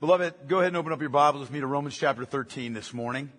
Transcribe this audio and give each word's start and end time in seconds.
Beloved, 0.00 0.46
go 0.46 0.58
ahead 0.58 0.68
and 0.68 0.76
open 0.76 0.92
up 0.92 1.00
your 1.00 1.10
Bibles 1.10 1.40
with 1.40 1.50
me 1.50 1.58
to 1.58 1.66
Romans 1.66 1.98
chapter 1.98 2.24
13 2.24 2.72
this 2.72 2.94
morning. 2.94 3.32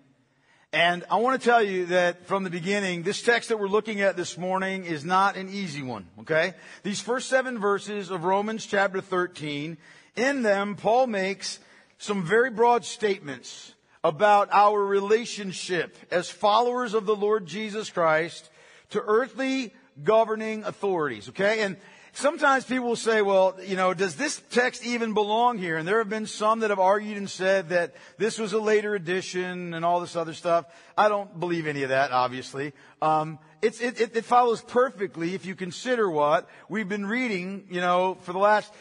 And 0.74 1.06
I 1.10 1.16
want 1.16 1.40
to 1.40 1.48
tell 1.48 1.62
you 1.62 1.86
that 1.86 2.26
from 2.26 2.44
the 2.44 2.50
beginning, 2.50 3.02
this 3.02 3.22
text 3.22 3.48
that 3.48 3.58
we're 3.58 3.66
looking 3.66 4.02
at 4.02 4.14
this 4.14 4.36
morning 4.36 4.84
is 4.84 5.02
not 5.02 5.38
an 5.38 5.48
easy 5.48 5.80
one, 5.80 6.06
okay? 6.20 6.52
These 6.82 7.00
first 7.00 7.30
seven 7.30 7.58
verses 7.58 8.10
of 8.10 8.24
Romans 8.24 8.66
chapter 8.66 9.00
13, 9.00 9.78
in 10.16 10.42
them, 10.42 10.76
Paul 10.76 11.06
makes 11.06 11.60
some 11.96 12.26
very 12.26 12.50
broad 12.50 12.84
statements 12.84 13.72
about 14.04 14.50
our 14.52 14.84
relationship 14.84 15.96
as 16.10 16.28
followers 16.28 16.92
of 16.92 17.06
the 17.06 17.16
Lord 17.16 17.46
Jesus 17.46 17.88
Christ 17.88 18.50
to 18.90 19.00
earthly 19.00 19.72
governing 20.04 20.64
authorities, 20.64 21.30
okay? 21.30 21.60
And 21.60 21.78
sometimes 22.12 22.64
people 22.64 22.86
will 22.88 22.96
say, 22.96 23.22
well, 23.22 23.56
you 23.64 23.76
know, 23.76 23.94
does 23.94 24.16
this 24.16 24.40
text 24.50 24.84
even 24.84 25.14
belong 25.14 25.58
here? 25.58 25.76
And 25.76 25.86
there 25.86 25.98
have 25.98 26.08
been 26.08 26.26
some 26.26 26.60
that 26.60 26.70
have 26.70 26.78
argued 26.78 27.16
and 27.16 27.28
said 27.28 27.70
that 27.70 27.94
this 28.18 28.38
was 28.38 28.52
a 28.52 28.60
later 28.60 28.94
edition 28.94 29.74
and 29.74 29.84
all 29.84 30.00
this 30.00 30.16
other 30.16 30.34
stuff. 30.34 30.66
I 30.96 31.08
don't 31.08 31.38
believe 31.38 31.66
any 31.66 31.82
of 31.82 31.90
that, 31.90 32.12
obviously. 32.12 32.72
Um, 33.02 33.38
it, 33.62 33.80
it, 33.80 34.16
it 34.16 34.24
follows 34.24 34.62
perfectly 34.62 35.34
if 35.34 35.44
you 35.44 35.54
consider 35.54 36.10
what 36.10 36.48
we've 36.68 36.88
been 36.88 37.06
reading, 37.06 37.66
you 37.70 37.80
know, 37.80 38.16
for 38.22 38.32
the 38.32 38.38
last 38.38 38.72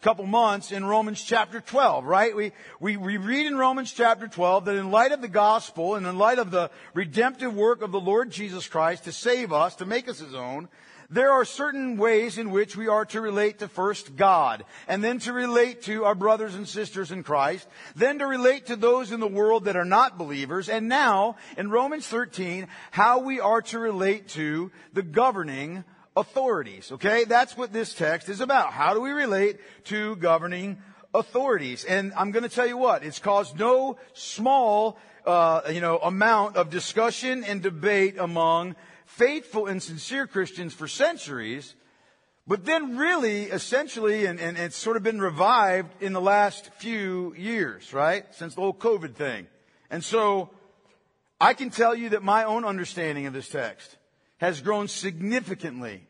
couple 0.00 0.24
months 0.26 0.70
in 0.70 0.84
Romans 0.84 1.22
chapter 1.22 1.60
12, 1.60 2.04
right? 2.04 2.34
We, 2.36 2.52
we, 2.78 2.96
we 2.96 3.16
read 3.16 3.46
in 3.46 3.56
Romans 3.56 3.92
chapter 3.92 4.28
12 4.28 4.66
that 4.66 4.76
in 4.76 4.92
light 4.92 5.10
of 5.10 5.20
the 5.20 5.28
gospel 5.28 5.96
and 5.96 6.06
in 6.06 6.18
light 6.18 6.38
of 6.38 6.52
the 6.52 6.70
redemptive 6.94 7.52
work 7.52 7.82
of 7.82 7.90
the 7.90 8.00
Lord 8.00 8.30
Jesus 8.30 8.68
Christ 8.68 9.04
to 9.04 9.12
save 9.12 9.52
us, 9.52 9.74
to 9.76 9.86
make 9.86 10.08
us 10.08 10.20
his 10.20 10.34
own, 10.34 10.68
there 11.10 11.32
are 11.32 11.44
certain 11.44 11.96
ways 11.96 12.36
in 12.36 12.50
which 12.50 12.76
we 12.76 12.86
are 12.88 13.06
to 13.06 13.20
relate 13.20 13.60
to 13.60 13.68
first 13.68 14.14
God, 14.14 14.64
and 14.86 15.02
then 15.02 15.18
to 15.20 15.32
relate 15.32 15.82
to 15.82 16.04
our 16.04 16.14
brothers 16.14 16.54
and 16.54 16.68
sisters 16.68 17.10
in 17.10 17.22
Christ, 17.22 17.66
then 17.96 18.18
to 18.18 18.26
relate 18.26 18.66
to 18.66 18.76
those 18.76 19.10
in 19.10 19.20
the 19.20 19.26
world 19.26 19.64
that 19.64 19.76
are 19.76 19.86
not 19.86 20.18
believers, 20.18 20.68
and 20.68 20.88
now, 20.88 21.36
in 21.56 21.70
Romans 21.70 22.06
13, 22.06 22.68
how 22.90 23.20
we 23.20 23.40
are 23.40 23.62
to 23.62 23.78
relate 23.78 24.28
to 24.28 24.70
the 24.92 25.02
governing 25.02 25.84
authorities. 26.14 26.92
Okay? 26.92 27.24
That's 27.24 27.56
what 27.56 27.72
this 27.72 27.94
text 27.94 28.28
is 28.28 28.40
about. 28.40 28.72
How 28.72 28.92
do 28.92 29.00
we 29.00 29.10
relate 29.10 29.58
to 29.84 30.16
governing 30.16 30.78
authorities? 31.14 31.84
And 31.84 32.12
I'm 32.16 32.32
to 32.32 32.48
tell 32.48 32.66
you 32.66 32.76
what, 32.76 33.02
it's 33.02 33.18
caused 33.18 33.58
no 33.58 33.98
small, 34.12 34.98
uh, 35.24 35.62
you 35.70 35.80
know, 35.80 35.98
amount 35.98 36.56
of 36.56 36.68
discussion 36.68 37.44
and 37.44 37.62
debate 37.62 38.16
among 38.18 38.76
faithful 39.08 39.66
and 39.66 39.82
sincere 39.82 40.26
Christians 40.26 40.74
for 40.74 40.86
centuries, 40.86 41.74
but 42.46 42.64
then 42.64 42.96
really, 42.96 43.44
essentially, 43.44 44.26
and, 44.26 44.38
and 44.38 44.56
it's 44.56 44.76
sort 44.76 44.96
of 44.96 45.02
been 45.02 45.20
revived 45.20 46.02
in 46.02 46.12
the 46.12 46.20
last 46.20 46.70
few 46.74 47.34
years, 47.34 47.92
right? 47.92 48.24
Since 48.34 48.54
the 48.54 48.60
whole 48.60 48.74
COVID 48.74 49.14
thing. 49.14 49.46
And 49.90 50.04
so, 50.04 50.50
I 51.40 51.54
can 51.54 51.70
tell 51.70 51.94
you 51.94 52.10
that 52.10 52.22
my 52.22 52.44
own 52.44 52.64
understanding 52.64 53.26
of 53.26 53.32
this 53.32 53.48
text 53.48 53.96
has 54.38 54.60
grown 54.60 54.88
significantly 54.88 56.06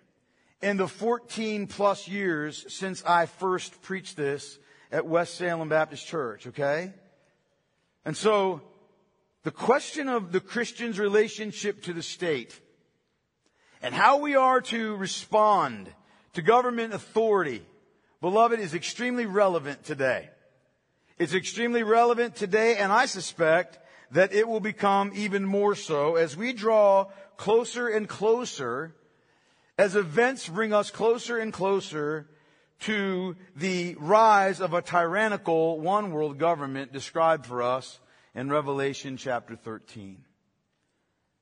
in 0.61 0.77
the 0.77 0.89
14 0.89 1.67
plus 1.67 2.09
years 2.09 2.67
since 2.69 3.05
I 3.05 3.27
first 3.27 3.81
preached 3.83 4.17
this 4.17 4.59
at 4.91 5.07
West 5.07 5.37
Salem 5.37 5.69
Baptist 5.69 6.07
Church, 6.07 6.49
okay? 6.49 6.93
And 8.05 8.17
so, 8.17 8.63
the 9.45 9.51
question 9.51 10.09
of 10.09 10.33
the 10.33 10.41
Christian's 10.41 10.99
relationship 10.99 11.83
to 11.85 11.93
the 11.93 12.03
state 12.03 12.61
and 13.83 13.95
how 13.95 14.19
we 14.19 14.35
are 14.35 14.61
to 14.61 14.97
respond 14.97 15.89
to 16.35 16.43
government 16.43 16.95
authority, 16.95 17.63
beloved, 18.21 18.61
is 18.61 18.75
extremely 18.75 19.27
relevant 19.27 19.85
today. 19.85 20.31
It's 21.19 21.35
extremely 21.35 21.83
relevant 21.83 22.37
today, 22.37 22.77
and 22.77 22.93
I 22.93 23.07
suspect 23.07 23.79
that 24.13 24.33
it 24.33 24.47
will 24.49 24.61
become 24.61 25.13
even 25.15 25.45
more 25.45 25.75
so 25.75 26.17
as 26.17 26.37
we 26.37 26.53
draw 26.53 27.07
closer 27.37 27.89
and 27.89 28.09
closer, 28.09 28.95
as 29.77 29.97
events 29.97 30.49
bring 30.49 30.73
us 30.73 30.91
closer 30.91 31.39
and 31.39 31.53
closer 31.53 32.29
to 32.81 33.37
the 33.57 33.97
rise 33.99 34.61
of 34.61 34.73
a 34.73 34.83
tyrannical 34.83 35.81
one 35.81 36.13
world 36.13 36.39
government 36.39 36.93
described 36.93 37.47
for 37.47 37.63
us 37.63 37.99
in 38.35 38.49
Revelation 38.49 39.17
chapter 39.17 39.57
13. 39.57 40.25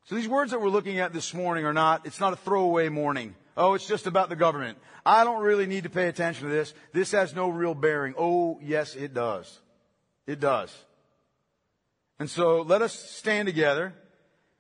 So 0.07 0.15
these 0.15 0.29
words 0.29 0.53
that 0.53 0.61
we're 0.61 0.69
looking 0.69 1.01
at 1.01 1.13
this 1.13 1.35
morning 1.35 1.65
are 1.65 1.73
not, 1.73 2.07
it's 2.07 2.21
not 2.21 2.33
a 2.33 2.37
throwaway 2.37 2.89
morning. 2.89 3.35
Oh, 3.57 3.75
it's 3.75 3.89
just 3.89 4.07
about 4.07 4.29
the 4.29 4.37
government. 4.37 4.79
I 5.05 5.25
don't 5.25 5.43
really 5.43 5.67
need 5.67 5.83
to 5.83 5.91
pay 5.91 6.07
attention 6.07 6.45
to 6.49 6.55
this. 6.55 6.75
This 6.93 7.11
has 7.11 7.35
no 7.35 7.49
real 7.49 7.75
bearing. 7.75 8.15
Oh, 8.17 8.61
yes, 8.63 8.95
it 8.95 9.15
does. 9.15 9.61
It 10.25 10.39
does. 10.39 10.73
And 12.21 12.31
so 12.31 12.63
let 12.63 12.83
us 12.83 12.93
stand 12.93 13.47
together 13.47 13.93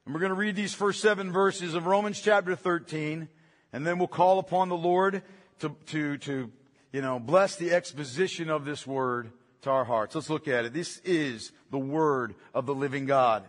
and 0.05 0.13
we're 0.13 0.21
going 0.21 0.31
to 0.31 0.37
read 0.37 0.57
these 0.57 0.75
first 0.75 1.01
seven 1.01 1.31
verses 1.31 1.75
of 1.75 1.87
Romans 1.87 2.21
chapter 2.21 2.57
13 2.57 3.29
and 3.73 3.87
then 3.87 3.99
we'll 3.99 4.09
call 4.09 4.41
upon 4.41 4.69
the 4.69 4.77
Lord 4.77 5.23
to, 5.61 5.77
to, 5.87 6.19
to, 6.19 6.51
you 6.93 7.03
know, 7.03 7.21
bless 7.21 7.55
the 7.55 7.71
exposition 7.71 8.51
of 8.51 8.65
this 8.65 8.85
word 8.85 9.31
to 9.63 9.71
our 9.71 9.85
hearts. 9.85 10.17
Let's 10.17 10.29
look 10.29 10.49
at 10.49 10.65
it. 10.65 10.73
This 10.73 10.99
is 11.05 11.53
the 11.71 11.79
word 11.79 12.35
of 12.53 12.67
the 12.67 12.75
living 12.75 13.07
God. 13.07 13.49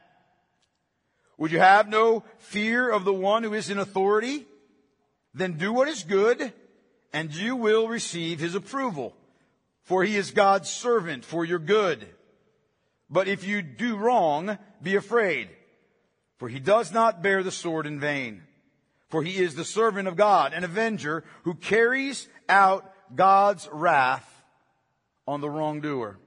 Would 1.41 1.51
you 1.51 1.57
have 1.57 1.89
no 1.89 2.23
fear 2.37 2.87
of 2.87 3.03
the 3.03 3.11
one 3.11 3.41
who 3.41 3.55
is 3.55 3.71
in 3.71 3.79
authority? 3.79 4.45
Then 5.33 5.53
do 5.53 5.73
what 5.73 5.87
is 5.87 6.03
good, 6.03 6.53
and 7.11 7.33
you 7.33 7.55
will 7.55 7.87
receive 7.87 8.39
his 8.39 8.53
approval. 8.53 9.15
For 9.81 10.03
he 10.03 10.17
is 10.17 10.29
God's 10.29 10.69
servant 10.69 11.25
for 11.25 11.43
your 11.43 11.57
good. 11.57 12.07
But 13.09 13.27
if 13.27 13.43
you 13.43 13.63
do 13.63 13.95
wrong, 13.95 14.59
be 14.83 14.95
afraid. 14.95 15.49
For 16.37 16.47
he 16.47 16.59
does 16.59 16.91
not 16.91 17.23
bear 17.23 17.41
the 17.41 17.49
sword 17.49 17.87
in 17.87 17.99
vain. 17.99 18.43
For 19.09 19.23
he 19.23 19.37
is 19.37 19.55
the 19.55 19.65
servant 19.65 20.07
of 20.07 20.15
God, 20.15 20.53
an 20.53 20.63
avenger 20.63 21.23
who 21.41 21.55
carries 21.55 22.27
out 22.47 22.93
God's 23.15 23.67
wrath 23.71 24.43
on 25.27 25.41
the 25.41 25.49
wrongdoer. 25.49 26.19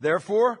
Therefore, 0.00 0.60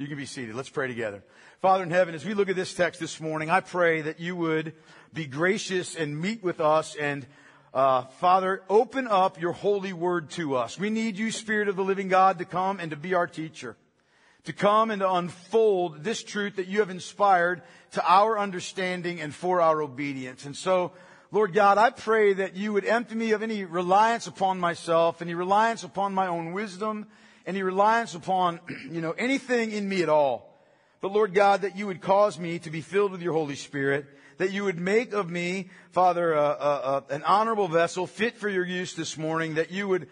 You 0.00 0.06
can 0.06 0.16
be 0.16 0.24
seated. 0.24 0.54
Let's 0.54 0.70
pray 0.70 0.88
together. 0.88 1.22
Father 1.60 1.84
in 1.84 1.90
heaven, 1.90 2.14
as 2.14 2.24
we 2.24 2.32
look 2.32 2.48
at 2.48 2.56
this 2.56 2.72
text 2.72 3.00
this 3.00 3.20
morning, 3.20 3.50
I 3.50 3.60
pray 3.60 4.00
that 4.00 4.18
you 4.18 4.34
would 4.34 4.72
be 5.12 5.26
gracious 5.26 5.94
and 5.94 6.18
meet 6.18 6.42
with 6.42 6.58
us 6.58 6.96
and 6.96 7.26
uh, 7.74 8.06
Father, 8.06 8.62
open 8.70 9.06
up 9.06 9.38
your 9.38 9.52
holy 9.52 9.92
word 9.92 10.30
to 10.30 10.56
us. 10.56 10.78
We 10.78 10.88
need 10.88 11.18
you, 11.18 11.30
Spirit 11.30 11.68
of 11.68 11.76
the 11.76 11.84
living 11.84 12.08
God, 12.08 12.38
to 12.38 12.46
come 12.46 12.80
and 12.80 12.92
to 12.92 12.96
be 12.96 13.12
our 13.12 13.26
teacher, 13.26 13.76
to 14.44 14.54
come 14.54 14.90
and 14.90 15.00
to 15.00 15.12
unfold 15.12 16.02
this 16.02 16.22
truth 16.22 16.56
that 16.56 16.66
you 16.66 16.78
have 16.78 16.88
inspired 16.88 17.60
to 17.90 18.02
our 18.10 18.38
understanding 18.38 19.20
and 19.20 19.34
for 19.34 19.60
our 19.60 19.82
obedience. 19.82 20.46
And 20.46 20.56
so, 20.56 20.92
Lord 21.30 21.52
God, 21.52 21.76
I 21.76 21.90
pray 21.90 22.32
that 22.32 22.56
you 22.56 22.72
would 22.72 22.86
empty 22.86 23.16
me 23.16 23.32
of 23.32 23.42
any 23.42 23.66
reliance 23.66 24.26
upon 24.26 24.58
myself, 24.60 25.20
any 25.20 25.34
reliance 25.34 25.84
upon 25.84 26.14
my 26.14 26.26
own 26.26 26.52
wisdom, 26.54 27.06
any 27.46 27.62
reliance 27.62 28.14
upon, 28.14 28.60
you 28.90 29.00
know, 29.00 29.12
anything 29.12 29.72
in 29.72 29.88
me 29.88 30.02
at 30.02 30.08
all. 30.08 30.50
But 31.00 31.12
Lord 31.12 31.34
God, 31.34 31.62
that 31.62 31.76
you 31.76 31.86
would 31.86 32.02
cause 32.02 32.38
me 32.38 32.58
to 32.60 32.70
be 32.70 32.82
filled 32.82 33.12
with 33.12 33.22
your 33.22 33.32
Holy 33.32 33.56
Spirit, 33.56 34.06
that 34.36 34.52
you 34.52 34.64
would 34.64 34.78
make 34.78 35.12
of 35.12 35.30
me, 35.30 35.70
Father, 35.92 36.34
uh, 36.34 36.40
uh, 36.40 37.02
uh, 37.10 37.14
an 37.14 37.22
honorable 37.24 37.68
vessel 37.68 38.06
fit 38.06 38.36
for 38.36 38.48
your 38.48 38.64
use 38.64 38.94
this 38.94 39.16
morning, 39.16 39.54
that 39.54 39.70
you 39.70 39.88
would 39.88 40.08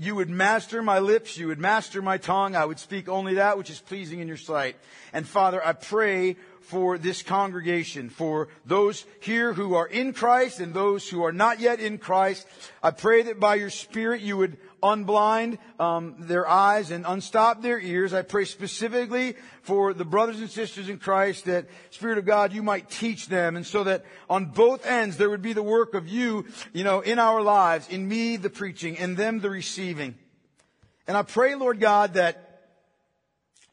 you 0.00 0.14
would 0.14 0.30
master 0.30 0.82
my 0.82 0.98
lips, 0.98 1.36
you 1.36 1.48
would 1.48 1.58
master 1.58 2.00
my 2.00 2.16
tongue. 2.16 2.56
I 2.56 2.64
would 2.64 2.78
speak 2.78 3.06
only 3.06 3.34
that 3.34 3.58
which 3.58 3.68
is 3.68 3.80
pleasing 3.80 4.20
in 4.20 4.28
your 4.28 4.38
sight. 4.38 4.76
And 5.12 5.28
Father, 5.28 5.60
I 5.62 5.74
pray 5.74 6.36
for 6.62 6.96
this 6.96 7.22
congregation, 7.22 8.08
for 8.08 8.48
those 8.64 9.04
here 9.20 9.52
who 9.52 9.74
are 9.74 9.86
in 9.86 10.14
Christ 10.14 10.58
and 10.58 10.72
those 10.72 11.06
who 11.06 11.22
are 11.22 11.32
not 11.32 11.60
yet 11.60 11.80
in 11.80 11.98
Christ. 11.98 12.46
I 12.82 12.92
pray 12.92 13.24
that 13.24 13.38
by 13.38 13.56
your 13.56 13.68
Spirit 13.68 14.22
you 14.22 14.38
would 14.38 14.56
unblind 14.82 15.58
um, 15.78 16.14
their 16.18 16.48
eyes 16.48 16.90
and 16.90 17.04
unstop 17.06 17.62
their 17.62 17.78
ears. 17.78 18.12
I 18.12 18.22
pray 18.22 18.44
specifically 18.44 19.36
for 19.62 19.94
the 19.94 20.04
brothers 20.04 20.40
and 20.40 20.50
sisters 20.50 20.88
in 20.88 20.98
Christ 20.98 21.44
that 21.44 21.66
Spirit 21.90 22.18
of 22.18 22.26
God, 22.26 22.52
you 22.52 22.62
might 22.62 22.90
teach 22.90 23.28
them, 23.28 23.56
and 23.56 23.66
so 23.66 23.84
that 23.84 24.04
on 24.28 24.46
both 24.46 24.86
ends 24.86 25.16
there 25.16 25.30
would 25.30 25.42
be 25.42 25.52
the 25.52 25.62
work 25.62 25.94
of 25.94 26.08
you, 26.08 26.46
you 26.72 26.84
know, 26.84 27.00
in 27.00 27.18
our 27.18 27.42
lives, 27.42 27.88
in 27.88 28.08
me 28.08 28.36
the 28.36 28.50
preaching, 28.50 28.96
in 28.96 29.14
them 29.14 29.40
the 29.40 29.50
receiving. 29.50 30.14
And 31.06 31.16
I 31.16 31.22
pray, 31.22 31.54
Lord 31.54 31.80
God, 31.80 32.14
that 32.14 32.46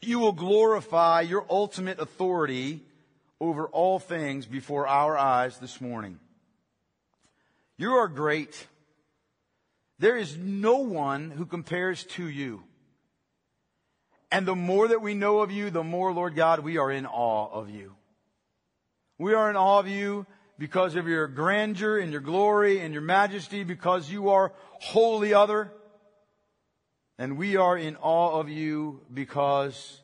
you 0.02 0.20
will 0.20 0.34
glorify 0.34 1.22
your 1.22 1.46
ultimate 1.50 2.00
authority 2.00 2.82
over 3.40 3.68
all 3.68 4.00
things 4.00 4.46
before 4.46 4.88
our 4.88 5.18
eyes 5.18 5.58
this 5.60 5.80
morning. 5.80 6.20
You 7.78 7.92
are 7.92 8.08
great. 8.08 8.68
There 10.00 10.18
is 10.18 10.38
no 10.38 10.78
one 10.78 11.32
who 11.32 11.46
compares 11.46 12.04
to 12.04 12.28
you. 12.28 12.64
And 14.32 14.46
the 14.46 14.56
more 14.56 14.90
that 14.90 15.02
we 15.02 15.14
know 15.14 15.40
of 15.40 15.52
you, 15.52 15.70
the 15.70 15.84
more, 15.84 16.14
Lord 16.14 16.36
God, 16.36 16.60
we 16.60 16.78
are 16.78 16.92
in 16.92 17.06
awe 17.06 17.50
of 17.52 17.70
you. 17.70 17.96
We 19.18 19.34
are 19.34 19.50
in 19.50 19.56
awe 19.56 19.80
of 19.80 19.88
you 19.88 20.28
because 20.60 20.96
of 20.96 21.08
your 21.08 21.28
grandeur 21.28 21.98
and 21.98 22.12
your 22.12 22.22
glory 22.22 22.80
and 22.82 22.94
your 22.94 23.02
majesty, 23.02 23.64
because 23.64 24.12
you 24.12 24.30
are 24.30 24.54
wholly 24.82 25.34
other. 25.34 25.72
And 27.18 27.38
we 27.38 27.56
are 27.56 27.78
in 27.78 27.96
awe 27.96 28.40
of 28.40 28.50
you 28.50 29.02
because 29.12 30.02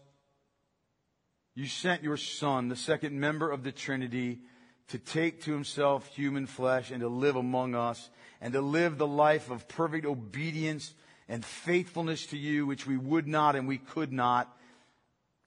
you 1.54 1.68
sent 1.68 2.02
your 2.02 2.18
Son, 2.18 2.70
the 2.70 2.76
second 2.76 3.20
member 3.20 3.52
of 3.52 3.64
the 3.64 3.72
Trinity, 3.72 4.40
to 4.88 4.98
take 4.98 5.44
to 5.44 5.54
himself 5.54 6.08
human 6.08 6.48
flesh 6.48 6.90
and 6.92 7.02
to 7.02 7.08
live 7.08 7.36
among 7.36 7.76
us 7.76 8.10
and 8.44 8.52
to 8.52 8.62
live 8.62 8.98
the 8.98 9.08
life 9.08 9.50
of 9.50 9.70
perfect 9.70 10.06
obedience 10.06 10.94
and 11.30 11.46
faithfulness 11.46 12.26
to 12.28 12.38
you, 12.38 12.66
which 12.66 12.86
we 12.86 12.98
would 12.98 13.26
not 13.26 13.56
and 13.56 13.70
we 13.70 13.78
could 13.78 14.12
not 14.12 14.54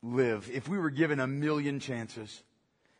live 0.02 0.48
if 0.50 0.66
we 0.66 0.78
were 0.78 0.88
given 0.88 1.20
a 1.20 1.26
million 1.26 1.78
chances. 1.78 2.42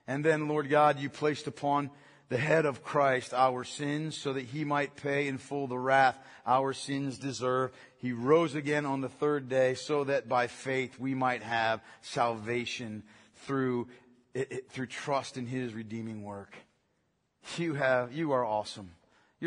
And 0.07 0.23
then, 0.23 0.49
Lord 0.49 0.69
God, 0.69 1.01
you 1.01 1.09
placed 1.09 1.47
upon 1.47 1.91
the 2.29 2.37
head 2.37 2.67
of 2.67 2.85
Christ 2.85 3.33
our 3.33 3.65
sins 3.65 4.19
so 4.19 4.35
that 4.35 4.45
he 4.45 4.65
might 4.65 4.97
pay 4.97 5.29
in 5.29 5.39
full 5.39 5.67
the 5.67 5.79
wrath 5.79 6.19
our 6.45 6.75
sins 6.75 7.17
deserve. 7.19 7.73
He 7.97 8.13
rose 8.13 8.55
again 8.55 8.85
on 8.85 9.01
the 9.01 9.09
third 9.09 9.49
day 9.49 9.73
so 9.73 10.05
that 10.05 10.29
by 10.29 10.47
faith 10.47 11.01
we 11.01 11.15
might 11.15 11.43
have 11.43 11.81
salvation 12.03 13.03
through, 13.47 13.89
through 14.69 14.89
trust 14.89 15.39
in 15.39 15.47
his 15.47 15.73
redeeming 15.73 16.23
work. 16.23 16.55
You 17.57 17.75
have, 17.75 18.13
you 18.13 18.33
are 18.33 18.45
awesome. 18.45 18.91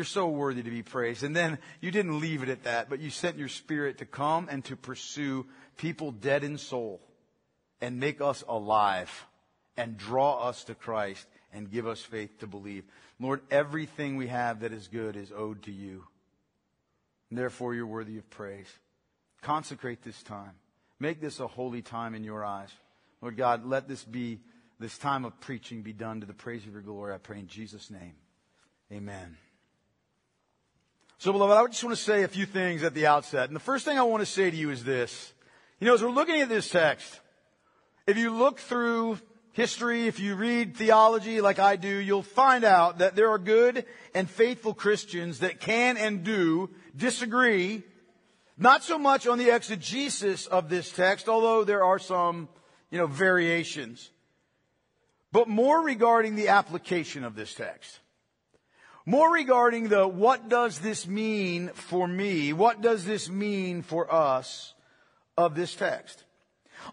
You're 0.00 0.06
so 0.06 0.28
worthy 0.28 0.62
to 0.62 0.70
be 0.70 0.82
praised. 0.82 1.24
And 1.24 1.36
then 1.36 1.58
you 1.82 1.90
didn't 1.90 2.20
leave 2.20 2.42
it 2.42 2.48
at 2.48 2.62
that, 2.62 2.88
but 2.88 3.00
you 3.00 3.10
sent 3.10 3.36
your 3.36 3.48
spirit 3.48 3.98
to 3.98 4.06
come 4.06 4.48
and 4.50 4.64
to 4.64 4.74
pursue 4.74 5.44
people 5.76 6.10
dead 6.10 6.42
in 6.42 6.56
soul 6.56 7.02
and 7.82 8.00
make 8.00 8.22
us 8.22 8.42
alive 8.48 9.10
and 9.76 9.98
draw 9.98 10.48
us 10.48 10.64
to 10.64 10.74
Christ 10.74 11.26
and 11.52 11.70
give 11.70 11.86
us 11.86 12.00
faith 12.00 12.38
to 12.38 12.46
believe. 12.46 12.84
Lord, 13.20 13.42
everything 13.50 14.16
we 14.16 14.28
have 14.28 14.60
that 14.60 14.72
is 14.72 14.88
good 14.88 15.16
is 15.16 15.32
owed 15.36 15.64
to 15.64 15.70
you. 15.70 16.06
And 17.28 17.38
therefore, 17.38 17.74
you're 17.74 17.86
worthy 17.86 18.16
of 18.16 18.30
praise. 18.30 18.72
Consecrate 19.42 20.02
this 20.02 20.22
time. 20.22 20.52
Make 20.98 21.20
this 21.20 21.40
a 21.40 21.46
holy 21.46 21.82
time 21.82 22.14
in 22.14 22.24
your 22.24 22.42
eyes. 22.42 22.70
Lord 23.20 23.36
God, 23.36 23.66
let 23.66 23.86
this 23.86 24.02
be, 24.02 24.40
this 24.78 24.96
time 24.96 25.26
of 25.26 25.38
preaching 25.42 25.82
be 25.82 25.92
done 25.92 26.20
to 26.20 26.26
the 26.26 26.32
praise 26.32 26.66
of 26.66 26.72
your 26.72 26.80
glory. 26.80 27.12
I 27.12 27.18
pray 27.18 27.40
in 27.40 27.48
Jesus' 27.48 27.90
name. 27.90 28.14
Amen. 28.90 29.36
So, 31.20 31.32
beloved, 31.32 31.54
I 31.54 31.66
just 31.66 31.84
want 31.84 31.94
to 31.94 32.02
say 32.02 32.22
a 32.22 32.28
few 32.28 32.46
things 32.46 32.82
at 32.82 32.94
the 32.94 33.06
outset. 33.06 33.50
And 33.50 33.54
the 33.54 33.60
first 33.60 33.84
thing 33.84 33.98
I 33.98 34.04
want 34.04 34.22
to 34.22 34.26
say 34.26 34.50
to 34.50 34.56
you 34.56 34.70
is 34.70 34.84
this. 34.84 35.34
You 35.78 35.86
know, 35.86 35.92
as 35.92 36.02
we're 36.02 36.08
looking 36.08 36.40
at 36.40 36.48
this 36.48 36.70
text, 36.70 37.20
if 38.06 38.16
you 38.16 38.34
look 38.34 38.58
through 38.58 39.18
history, 39.52 40.06
if 40.06 40.18
you 40.18 40.34
read 40.34 40.78
theology 40.78 41.42
like 41.42 41.58
I 41.58 41.76
do, 41.76 41.94
you'll 41.94 42.22
find 42.22 42.64
out 42.64 43.00
that 43.00 43.16
there 43.16 43.28
are 43.28 43.36
good 43.36 43.84
and 44.14 44.30
faithful 44.30 44.72
Christians 44.72 45.40
that 45.40 45.60
can 45.60 45.98
and 45.98 46.24
do 46.24 46.70
disagree, 46.96 47.82
not 48.56 48.82
so 48.82 48.98
much 48.98 49.26
on 49.26 49.36
the 49.36 49.54
exegesis 49.54 50.46
of 50.46 50.70
this 50.70 50.90
text, 50.90 51.28
although 51.28 51.64
there 51.64 51.84
are 51.84 51.98
some, 51.98 52.48
you 52.90 52.96
know, 52.96 53.06
variations, 53.06 54.08
but 55.32 55.48
more 55.48 55.82
regarding 55.82 56.34
the 56.34 56.48
application 56.48 57.24
of 57.24 57.34
this 57.34 57.52
text. 57.52 57.98
More 59.10 59.32
regarding 59.32 59.88
the 59.88 60.06
what 60.06 60.48
does 60.48 60.78
this 60.78 61.04
mean 61.04 61.70
for 61.74 62.06
me? 62.06 62.52
What 62.52 62.80
does 62.80 63.04
this 63.04 63.28
mean 63.28 63.82
for 63.82 64.06
us 64.14 64.72
of 65.36 65.56
this 65.56 65.74
text? 65.74 66.22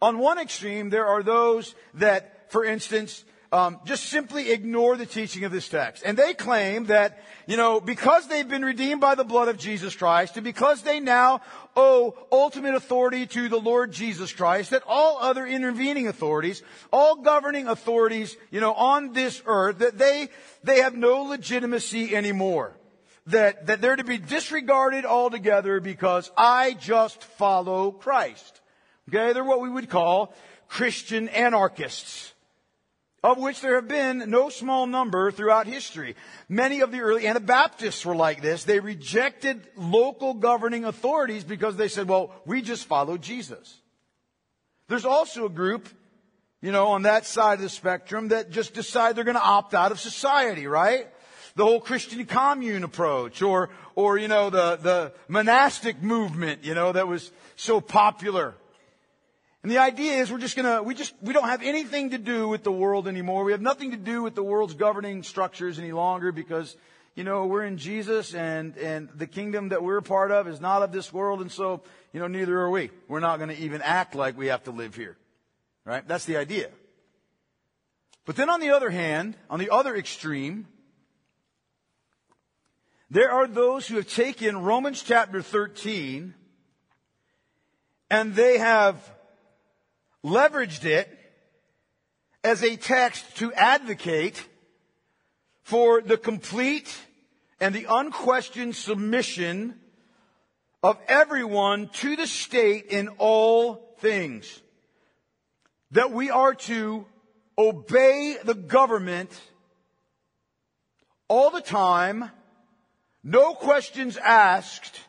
On 0.02 0.18
one 0.18 0.40
extreme, 0.40 0.90
there 0.90 1.06
are 1.06 1.22
those 1.22 1.75
that 1.94 2.52
for 2.52 2.66
instance, 2.66 3.24
um, 3.52 3.80
just 3.86 4.06
simply 4.08 4.52
ignore 4.52 4.98
the 4.98 5.06
teaching 5.06 5.44
of 5.44 5.52
this 5.52 5.70
text. 5.70 6.04
And 6.06 6.18
they 6.18 6.34
claim 6.34 6.86
that, 6.86 7.24
you 7.46 7.58
know, 7.58 7.80
because 7.80 8.28
they've 8.28 8.48
been 8.48 8.66
redeemed 8.66 9.00
by 9.00 9.16
the 9.16 9.24
blood 9.24 9.48
of 9.48 9.58
Jesus 9.58 9.96
Christ, 9.96 10.36
and 10.36 10.44
because 10.44 10.82
they 10.82 11.00
now 11.00 11.42
owe 11.76 12.16
ultimate 12.32 12.76
authority 12.76 13.26
to 13.28 13.50
the 13.50 13.60
Lord 13.60 13.92
Jesus 13.92 14.34
Christ, 14.34 14.72
that 14.72 14.84
all 14.86 15.18
other 15.20 15.46
intervening 15.46 16.08
authorities, 16.08 16.62
all 16.92 17.18
governing 17.18 17.68
authorities, 17.68 18.36
you 18.52 18.60
know, 18.60 18.74
on 18.74 19.14
this 19.14 19.42
earth, 19.46 19.80
that 19.80 19.98
they, 19.98 20.30
they 20.64 20.82
have 20.82 20.96
no 20.96 21.24
legitimacy 21.24 22.16
anymore. 22.16 22.74
That, 23.28 23.68
that 23.68 23.82
they're 23.82 23.98
to 23.98 24.06
be 24.06 24.20
disregarded 24.20 25.04
altogether 25.04 25.82
because 25.82 26.32
I 26.38 26.74
just 26.80 27.22
follow 27.22 27.92
Christ. 27.92 28.62
Okay, 29.10 29.34
they're 29.34 29.44
what 29.44 29.60
we 29.60 29.70
would 29.70 29.90
call 29.90 30.34
Christian 30.70 31.28
anarchists 31.28 32.34
of 33.24 33.38
which 33.38 33.62
there 33.62 33.75
have 33.75 33.88
been 33.88 34.30
no 34.30 34.50
small 34.50 34.86
number 34.86 35.31
throughout 35.31 35.68
history. 35.68 36.16
Many 36.48 36.81
of 36.81 36.92
the 36.92 37.00
early 37.00 37.28
Anabaptists 37.28 38.06
were 38.06 38.16
like 38.16 38.42
this. 38.42 38.64
They 38.64 38.80
rejected 38.80 39.68
local 39.75 40.34
governing 40.34 40.86
authorities 40.86 41.44
because 41.44 41.75
they 41.75 41.88
said, 41.88 42.08
well, 42.08 42.31
we 42.46 42.62
just 42.62 42.86
follow 42.86 43.18
Jesus. 43.18 43.80
There's 44.88 45.06
also 45.06 45.46
a 45.46 45.50
group, 45.50 45.90
you 46.62 46.71
know, 46.71 46.88
on 46.88 47.02
that 47.04 47.26
side 47.26 47.56
of 47.56 47.62
the 47.62 47.69
spectrum 47.69 48.30
that 48.30 48.52
just 48.52 48.74
decide 48.74 49.16
they're 49.16 49.24
going 49.24 49.36
to 49.36 49.42
opt 49.42 49.74
out 49.74 49.92
of 49.92 50.00
society, 50.00 50.68
right? 50.68 51.07
The 51.56 51.66
whole 51.66 51.81
Christian 51.81 52.24
commune 52.26 52.83
approach 52.83 53.42
or, 53.42 53.69
or, 53.95 54.19
you 54.19 54.28
know, 54.28 54.52
the, 54.52 54.78
the 54.78 55.14
monastic 55.28 56.04
movement, 56.04 56.64
you 56.64 56.76
know, 56.76 56.92
that 56.92 57.07
was 57.07 57.31
so 57.56 57.81
popular. 57.81 58.54
And 59.64 59.71
the 59.71 59.80
idea 59.80 60.14
is 60.14 60.31
we're 60.31 60.37
just 60.37 60.56
gonna, 60.56 60.83
we 60.83 60.94
just, 60.94 61.14
we 61.21 61.33
don't 61.33 61.47
have 61.47 61.64
anything 61.64 62.11
to 62.11 62.18
do 62.18 62.47
with 62.47 62.64
the 62.64 62.71
world 62.71 63.07
anymore. 63.07 63.44
We 63.44 63.52
have 63.52 63.61
nothing 63.61 63.92
to 63.92 63.97
do 63.97 64.23
with 64.23 64.35
the 64.35 64.44
world's 64.44 64.76
governing 64.76 65.23
structures 65.23 65.80
any 65.80 65.92
longer 65.92 66.31
because, 66.31 66.78
you 67.16 67.23
know, 67.23 67.47
we're 67.47 67.66
in 67.66 67.78
Jesus 67.78 68.33
and, 68.33 68.78
and 68.78 69.09
the 69.16 69.28
kingdom 69.28 69.69
that 69.69 69.83
we're 69.83 70.02
part 70.02 70.31
of 70.31 70.47
is 70.47 70.61
not 70.61 70.83
of 70.83 70.92
this 70.92 71.11
world 71.11 71.42
and 71.42 71.52
so, 71.52 71.81
you 72.14 72.19
know, 72.19 72.28
neither 72.28 72.59
are 72.61 72.69
we. 72.69 72.92
We're 73.07 73.19
not 73.19 73.40
gonna 73.40 73.54
even 73.54 73.81
act 73.81 74.16
like 74.16 74.37
we 74.37 74.47
have 74.47 74.64
to 74.66 74.71
live 74.71 74.95
here. 74.95 75.18
Right? 75.85 76.07
That's 76.07 76.26
the 76.26 76.37
idea. 76.37 76.69
But 78.26 78.35
then 78.35 78.49
on 78.49 78.59
the 78.59 78.71
other 78.71 78.90
hand, 78.90 79.35
on 79.49 79.57
the 79.57 79.69
other 79.69 79.95
extreme, 79.95 80.68
there 83.09 83.31
are 83.31 83.47
those 83.47 83.87
who 83.87 83.95
have 83.95 84.07
taken 84.07 84.57
Romans 84.64 85.02
chapter 85.02 85.42
13 85.42 86.33
and 88.09 88.35
they 88.35 88.57
have 88.57 88.95
leveraged 90.28 90.86
it 90.86 91.10
as 92.44 92.64
a 92.64 92.76
text 92.76 93.38
to 93.38 93.54
advocate 93.54 94.44
for 95.64 96.02
the 96.02 96.18
complete 96.18 96.96
and 97.60 97.74
the 97.74 97.88
unquestioned 97.90 98.76
submission 98.76 99.76
of 100.84 100.98
everyone 101.07 101.90
to 101.90 102.16
the 102.16 102.28
state 102.28 102.86
in 102.86 103.10
all 103.18 103.96
things. 104.00 104.62
That 105.92 106.12
we 106.12 106.30
are 106.30 106.54
to 106.54 107.06
obey 107.57 108.38
the 108.44 108.54
government 108.54 109.31
all 111.28 111.50
the 111.50 111.62
time, 111.62 112.31
no 113.24 113.54
questions 113.54 114.18
asked, 114.18 115.00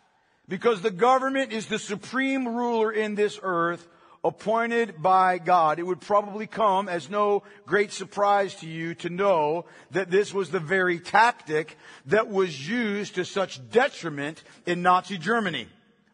because 0.49 0.81
the 0.81 0.91
government 0.91 1.53
is 1.53 1.67
the 1.67 1.79
supreme 1.79 2.49
ruler 2.49 2.91
in 2.91 3.15
this 3.15 3.39
earth 3.43 3.87
appointed 4.29 5.03
by 5.03 5.39
God. 5.39 5.79
It 5.79 5.87
would 5.87 6.01
probably 6.01 6.47
come 6.47 6.89
as 6.89 7.11
no 7.11 7.43
great 7.67 7.93
surprise 7.93 8.55
to 8.57 8.67
you 8.67 8.95
to 8.97 9.11
know 9.11 9.65
that 9.91 10.11
this 10.11 10.33
was 10.33 10.51
the 10.51 10.61
very 10.61 11.01
tactic 11.01 11.77
that 12.07 12.29
was 12.29 12.69
used 12.69 13.17
to 13.17 13.25
such 13.25 13.61
detriment 13.71 14.43
in 14.67 14.83
Nazi 14.83 15.19
Germany. 15.19 15.67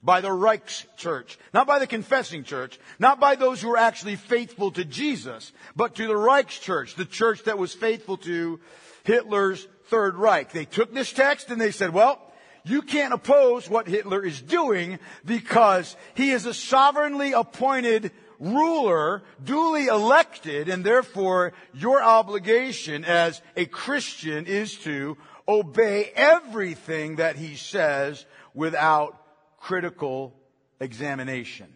by 0.04 0.20
the 0.20 0.28
Reichschurch, 0.28 1.38
not 1.54 1.66
by 1.66 1.78
the 1.78 1.86
confessing 1.86 2.44
church, 2.44 2.78
not 2.98 3.18
by 3.18 3.36
those 3.36 3.62
who 3.62 3.70
were 3.70 3.78
actually 3.78 4.16
faithful 4.16 4.70
to 4.72 4.84
Jesus, 4.84 5.50
but 5.74 5.94
to 5.94 6.06
the 6.06 6.12
Reichschurch, 6.12 6.94
the 6.94 7.06
church 7.06 7.44
that 7.44 7.58
was 7.58 7.72
faithful 7.72 8.18
to 8.18 8.60
Hitler's 9.04 9.66
Third 9.86 10.16
Reich. 10.16 10.52
They 10.52 10.66
took 10.66 10.92
this 10.92 11.12
text 11.12 11.50
and 11.50 11.60
they 11.60 11.70
said, 11.70 11.94
well, 11.94 12.20
you 12.64 12.82
can't 12.82 13.12
oppose 13.12 13.68
what 13.68 13.86
Hitler 13.86 14.24
is 14.24 14.40
doing 14.40 14.98
because 15.24 15.96
he 16.14 16.30
is 16.30 16.46
a 16.46 16.54
sovereignly 16.54 17.32
appointed 17.32 18.10
ruler, 18.38 19.22
duly 19.42 19.86
elected, 19.86 20.68
and 20.68 20.82
therefore 20.82 21.52
your 21.74 22.02
obligation 22.02 23.04
as 23.04 23.40
a 23.56 23.66
Christian 23.66 24.46
is 24.46 24.76
to 24.78 25.16
obey 25.46 26.10
everything 26.14 27.16
that 27.16 27.36
he 27.36 27.56
says 27.56 28.24
without 28.54 29.20
critical 29.58 30.34
examination. 30.80 31.68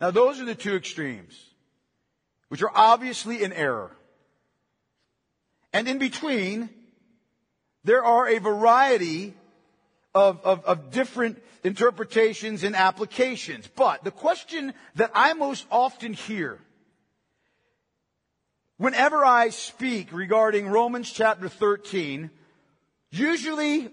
Now 0.00 0.12
those 0.12 0.40
are 0.40 0.44
the 0.44 0.54
two 0.54 0.76
extremes, 0.76 1.34
which 2.48 2.62
are 2.62 2.72
obviously 2.72 3.42
in 3.42 3.52
error. 3.52 3.90
And 5.72 5.88
in 5.88 5.98
between, 5.98 6.70
there 7.84 8.04
are 8.04 8.28
a 8.28 8.38
variety 8.38 9.34
of, 10.14 10.40
of, 10.44 10.64
of, 10.64 10.90
different 10.90 11.40
interpretations 11.62 12.64
and 12.64 12.74
applications. 12.74 13.68
But 13.68 14.04
the 14.04 14.10
question 14.10 14.74
that 14.96 15.10
I 15.14 15.34
most 15.34 15.66
often 15.70 16.12
hear 16.12 16.58
whenever 18.78 19.24
I 19.24 19.50
speak 19.50 20.12
regarding 20.12 20.68
Romans 20.68 21.12
chapter 21.12 21.48
13, 21.48 22.30
usually 23.10 23.90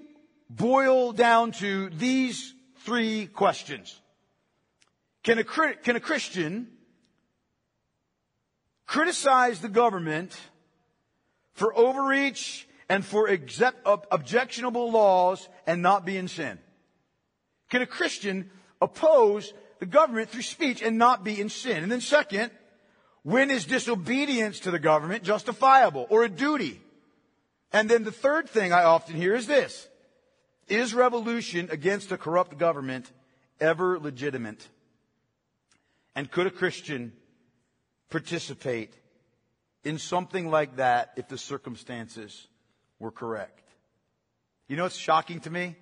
boil 0.50 1.12
down 1.12 1.52
to 1.54 1.90
these 1.90 2.54
three 2.80 3.28
questions. 3.28 4.00
Can 5.24 5.40
a, 5.40 5.44
can 5.44 5.96
a 5.96 6.00
Christian 6.00 6.68
criticize 8.86 9.60
the 9.60 9.70
government 9.70 10.38
for 11.54 11.76
overreach 11.76 12.68
and 12.90 13.04
for 13.04 13.28
objectionable 14.12 14.92
laws 14.92 15.48
and 15.66 15.82
not 15.82 16.06
be 16.06 16.18
in 16.18 16.28
sin? 16.28 16.60
Can 17.70 17.82
a 17.82 17.88
Christian 17.88 18.52
oppose 18.82 19.54
the 19.80 19.86
government 19.86 20.30
through 20.30 20.44
speech 20.44 20.82
and 20.82 20.98
not 20.98 21.24
be 21.24 21.40
in 21.40 21.50
sin? 21.50 21.84
And 21.84 21.92
then 21.92 22.02
second, 22.02 22.52
when 23.24 23.50
is 23.50 23.66
disobedience 23.66 24.60
to 24.62 24.72
the 24.72 24.80
government 24.80 25.24
justifiable 25.24 26.06
or 26.10 26.24
a 26.24 26.30
duty? 26.30 26.80
And 27.74 27.90
then 27.90 28.04
the 28.04 28.12
third 28.12 28.48
thing 28.48 28.72
I 28.72 28.84
often 28.84 29.16
hear 29.16 29.36
is 29.36 29.48
this. 29.48 29.88
Is 30.68 30.94
revolution 30.94 31.70
against 31.72 32.12
a 32.12 32.18
corrupt 32.18 32.58
government 32.58 33.12
ever 33.60 34.00
legitimate? 34.00 34.68
And 36.16 36.32
could 36.32 36.48
a 36.48 36.52
Christian 36.52 37.14
participate 38.10 38.94
in 39.84 39.98
something 39.98 40.50
like 40.50 40.78
that 40.78 41.14
if 41.18 41.28
the 41.28 41.38
circumstances 41.38 42.48
were 43.00 43.12
correct? 43.12 43.62
You 44.68 44.78
know 44.78 44.84
what's 44.84 44.96
shocking 44.96 45.40
to 45.42 45.50
me? 45.50 45.76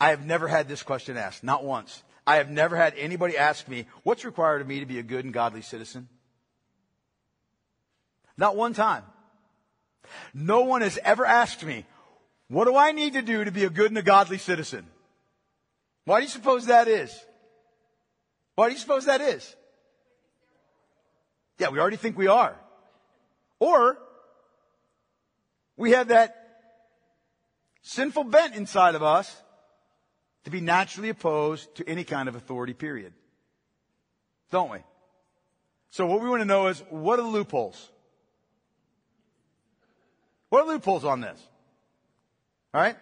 I 0.00 0.10
have 0.10 0.24
never 0.24 0.46
had 0.46 0.68
this 0.68 0.82
question 0.82 1.16
asked, 1.16 1.42
not 1.42 1.64
once. 1.64 2.02
I 2.26 2.36
have 2.36 2.50
never 2.50 2.76
had 2.76 2.94
anybody 2.96 3.36
ask 3.36 3.66
me, 3.68 3.86
what's 4.02 4.24
required 4.24 4.60
of 4.60 4.68
me 4.68 4.80
to 4.80 4.86
be 4.86 4.98
a 4.98 5.02
good 5.02 5.24
and 5.24 5.34
godly 5.34 5.62
citizen? 5.62 6.08
Not 8.36 8.54
one 8.54 8.74
time. 8.74 9.02
No 10.32 10.62
one 10.62 10.82
has 10.82 10.98
ever 11.04 11.26
asked 11.26 11.64
me, 11.64 11.84
what 12.48 12.66
do 12.66 12.76
I 12.76 12.92
need 12.92 13.14
to 13.14 13.22
do 13.22 13.44
to 13.44 13.50
be 13.50 13.64
a 13.64 13.70
good 13.70 13.90
and 13.90 13.98
a 13.98 14.02
godly 14.02 14.38
citizen? 14.38 14.86
Why 16.04 16.20
do 16.20 16.24
you 16.24 16.30
suppose 16.30 16.66
that 16.66 16.88
is? 16.88 17.18
Why 18.54 18.68
do 18.68 18.72
you 18.72 18.78
suppose 18.78 19.06
that 19.06 19.20
is? 19.20 19.54
Yeah, 21.58 21.68
we 21.70 21.78
already 21.78 21.96
think 21.96 22.16
we 22.16 22.28
are. 22.28 22.56
Or 23.58 23.98
we 25.78 25.92
have 25.92 26.08
that 26.08 26.34
sinful 27.82 28.24
bent 28.24 28.54
inside 28.54 28.94
of 28.94 29.02
us 29.02 29.34
to 30.44 30.50
be 30.50 30.60
naturally 30.60 31.08
opposed 31.08 31.74
to 31.76 31.88
any 31.88 32.04
kind 32.04 32.28
of 32.28 32.34
authority, 32.34 32.74
period. 32.74 33.14
Don't 34.50 34.70
we? 34.70 34.78
So 35.90 36.04
what 36.06 36.20
we 36.20 36.28
want 36.28 36.42
to 36.42 36.46
know 36.46 36.66
is 36.66 36.82
what 36.90 37.18
are 37.18 37.22
the 37.22 37.28
loopholes? 37.28 37.90
What 40.50 40.64
are 40.64 40.68
loopholes 40.68 41.04
on 41.04 41.20
this? 41.20 41.40
Alright? 42.74 42.96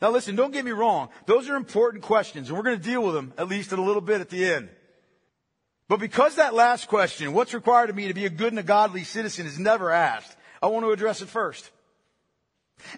Now 0.00 0.10
listen, 0.10 0.34
don't 0.36 0.52
get 0.52 0.64
me 0.64 0.70
wrong. 0.70 1.10
Those 1.26 1.48
are 1.48 1.56
important 1.56 2.02
questions 2.02 2.48
and 2.48 2.56
we're 2.56 2.64
going 2.64 2.78
to 2.78 2.82
deal 2.82 3.02
with 3.02 3.14
them 3.14 3.34
at 3.36 3.48
least 3.48 3.72
in 3.72 3.78
a 3.78 3.84
little 3.84 4.00
bit 4.00 4.20
at 4.20 4.30
the 4.30 4.44
end. 4.44 4.70
But 5.86 6.00
because 6.00 6.36
that 6.36 6.54
last 6.54 6.88
question, 6.88 7.32
what's 7.32 7.52
required 7.52 7.90
of 7.90 7.96
me 7.96 8.08
to 8.08 8.14
be 8.14 8.24
a 8.24 8.30
good 8.30 8.52
and 8.52 8.58
a 8.58 8.62
godly 8.62 9.02
citizen 9.02 9.46
is 9.46 9.58
never 9.58 9.90
asked, 9.90 10.36
I 10.62 10.66
want 10.66 10.84
to 10.84 10.92
address 10.92 11.22
it 11.22 11.28
first. 11.28 11.70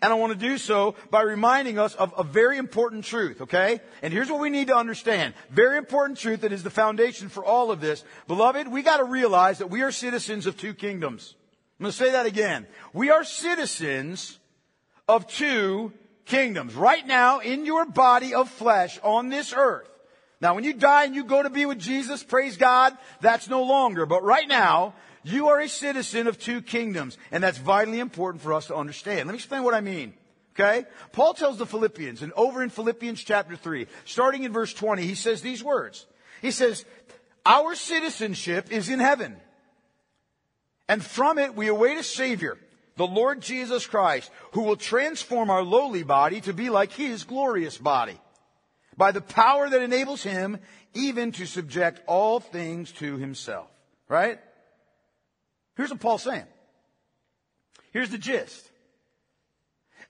And 0.01 0.13
I 0.13 0.17
want 0.17 0.33
to 0.33 0.39
do 0.39 0.59
so 0.59 0.95
by 1.11 1.23
reminding 1.23 1.79
us 1.79 1.95
of 1.95 2.15
a 2.17 2.23
very 2.23 2.59
important 2.59 3.05
truth, 3.05 3.43
okay? 3.43 3.81
And 4.01 4.13
here's 4.13 4.31
what 4.31 4.41
we 4.41 4.51
need 4.51 4.69
to 4.69 4.77
understand. 4.77 5.35
Very 5.51 5.77
important 5.77 6.19
truth 6.19 6.43
that 6.43 6.53
is 6.53 6.63
the 6.63 6.71
foundation 6.71 7.29
for 7.29 7.45
all 7.45 7.71
of 7.71 7.81
this. 7.81 8.05
Beloved, 8.29 8.69
we 8.69 8.83
got 8.83 8.99
to 8.99 9.05
realize 9.05 9.59
that 9.59 9.71
we 9.71 9.83
are 9.83 9.91
citizens 9.91 10.47
of 10.47 10.57
two 10.57 10.75
kingdoms. 10.75 11.35
I'm 11.79 11.85
going 11.85 11.93
to 11.93 11.99
say 11.99 12.13
that 12.13 12.27
again. 12.27 12.67
We 12.93 13.11
are 13.11 13.25
citizens 13.25 14.39
of 15.09 15.27
two 15.27 15.93
kingdoms. 16.27 16.75
Right 16.75 17.07
now, 17.07 17.41
in 17.41 17.67
your 17.67 17.85
body 17.85 18.35
of 18.35 18.49
flesh 18.49 19.01
on 19.03 19.29
this 19.29 19.53
earth. 19.53 19.89
Now, 20.41 20.55
when 20.55 20.65
you 20.65 20.73
die 20.73 21.05
and 21.05 21.15
you 21.15 21.25
go 21.25 21.43
to 21.43 21.51
be 21.51 21.67
with 21.67 21.79
Jesus, 21.79 22.23
praise 22.25 22.57
God, 22.57 22.97
that's 23.21 23.49
no 23.49 23.63
longer. 23.63 24.07
But 24.07 24.25
right 24.25 24.49
now, 24.49 24.95
you 25.25 25.49
are 25.49 25.61
a 25.61 25.69
citizen 25.69 26.27
of 26.27 26.39
two 26.39 26.63
kingdoms. 26.63 27.17
And 27.31 27.43
that's 27.43 27.59
vitally 27.59 28.01
important 28.01 28.43
for 28.43 28.53
us 28.53 28.67
to 28.67 28.77
understand. 28.77 29.27
Let 29.27 29.33
me 29.33 29.37
explain 29.37 29.63
what 29.63 29.75
I 29.75 29.81
mean. 29.81 30.15
Okay? 30.55 30.85
Paul 31.13 31.35
tells 31.35 31.59
the 31.59 31.67
Philippians, 31.67 32.23
and 32.23 32.33
over 32.35 32.63
in 32.63 32.71
Philippians 32.71 33.23
chapter 33.23 33.57
3, 33.57 33.87
starting 34.05 34.45
in 34.45 34.53
verse 34.53 34.75
20, 34.75 35.03
he 35.03 35.15
says 35.15 35.41
these 35.41 35.65
words. 35.65 36.07
He 36.43 36.51
says, 36.51 36.85
Our 37.47 37.75
citizenship 37.75 38.71
is 38.71 38.89
in 38.89 38.99
heaven. 38.99 39.37
And 40.89 41.03
from 41.03 41.39
it 41.39 41.55
we 41.55 41.69
await 41.69 41.97
a 41.97 42.03
Savior, 42.03 42.59
the 42.97 43.07
Lord 43.07 43.41
Jesus 43.41 43.87
Christ, 43.87 44.31
who 44.53 44.63
will 44.63 44.77
transform 44.77 45.49
our 45.49 45.63
lowly 45.63 46.03
body 46.03 46.43
to 46.43 46.53
be 46.53 46.69
like 46.69 46.93
His 46.93 47.25
glorious 47.25 47.79
body 47.79 48.19
by 48.97 49.13
the 49.13 49.23
power 49.23 49.71
that 49.71 49.81
enables 49.81 50.23
Him 50.23 50.59
even 50.93 51.33
to 51.33 51.47
subject 51.47 52.03
all 52.07 52.41
things 52.41 52.93
to 52.93 53.17
Himself. 53.17 53.69
Right? 54.09 54.39
Here's 55.77 55.91
what 55.91 56.01
Paul's 56.01 56.23
saying. 56.23 56.47
Here's 57.93 58.11
the 58.11 58.19
gist 58.19 58.73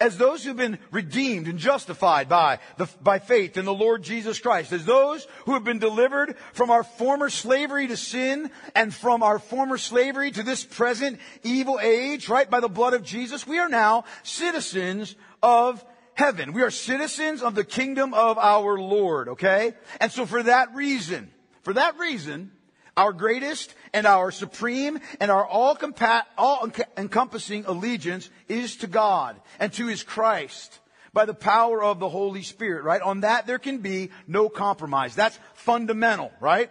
as 0.03 0.19
those 0.19 0.43
who've 0.43 0.57
been 0.57 0.81
redeemed 0.91 1.47
and 1.47 1.61
justified 1.61 2.29
by, 2.29 2.59
the, 2.77 2.89
by 3.01 3.21
faith 3.21 3.57
in 3.57 3.65
the 3.65 3.73
Lord 3.73 4.03
Jesus 4.03 4.41
Christ, 4.41 4.73
as 4.73 4.85
those 4.85 5.27
who 5.45 5.53
have 5.55 5.63
been 5.63 5.79
delivered 5.79 6.37
from 6.53 6.71
our 6.71 6.83
former 6.83 7.31
slavery 7.31 7.87
to 7.87 7.97
sin 7.97 8.51
and 8.75 8.93
from 8.93 9.23
our 9.23 9.39
former 9.39 9.79
slavery 9.79 10.33
to 10.33 10.43
this 10.43 10.65
present 10.65 11.21
evil 11.45 11.79
age, 11.81 12.29
right, 12.29 12.51
by 12.51 12.59
the 12.59 12.69
blood 12.69 12.95
of 12.95 13.05
Jesus, 13.05 13.47
we 13.47 13.61
are 13.61 13.69
now 13.69 14.05
citizens 14.25 15.15
of 15.41 15.85
heaven. 16.15 16.53
We 16.53 16.63
are 16.63 16.71
citizens 16.71 17.41
of 17.41 17.55
the 17.55 17.65
kingdom 17.65 18.13
of 18.13 18.39
our 18.39 18.79
Lord, 18.79 19.29
okay? 19.29 19.75
And 20.01 20.11
so 20.11 20.27
for 20.27 20.43
that 20.43 20.75
reason, 20.75 21.31
for 21.63 21.75
that 21.75 21.97
reason, 21.99 22.51
our 22.97 23.13
greatest 23.13 23.75
and 23.93 24.07
our 24.07 24.31
supreme 24.31 25.01
and 25.21 25.31
our 25.31 25.47
all, 25.47 25.75
compa- 25.77 26.25
all 26.37 26.71
encompassing 26.97 27.65
allegiance 27.67 28.29
is 28.49 28.77
to 28.77 28.87
God 28.87 29.41
and 29.59 29.73
to 29.75 29.87
His 29.87 30.03
Christ 30.03 30.79
by 31.13 31.25
the 31.25 31.35
power 31.35 31.83
of 31.83 32.01
the 32.01 32.09
Holy 32.09 32.43
Spirit, 32.43 32.85
right? 32.85 33.03
On 33.03 33.21
that 33.21 33.47
there 33.47 33.59
can 33.59 33.79
be 33.79 34.11
no 34.27 34.49
compromise. 34.49 35.15
That's 35.15 35.39
fundamental, 35.55 36.33
right? 36.41 36.71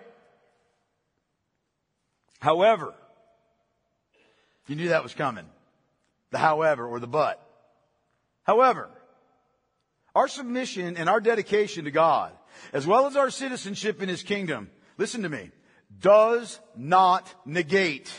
However, 2.40 2.94
you 4.68 4.76
knew 4.76 4.90
that 4.90 5.04
was 5.04 5.14
coming. 5.14 5.46
The 6.32 6.38
however 6.38 6.88
or 6.88 7.00
the 7.00 7.08
but. 7.08 7.46
However, 8.44 8.90
our 10.16 10.28
submission 10.28 10.98
and 10.98 11.08
our 11.08 11.20
dedication 11.20 11.86
to 11.86 11.92
God, 11.92 12.32
as 12.74 12.88
well 12.88 13.06
as 13.06 13.16
our 13.16 13.30
citizenship 13.30 14.02
in 14.02 14.10
His 14.10 14.24
kingdom, 14.24 14.70
listen 14.98 15.24
to 15.24 15.30
me, 15.30 15.52
does 16.00 16.60
not 16.76 17.34
negate 17.46 18.12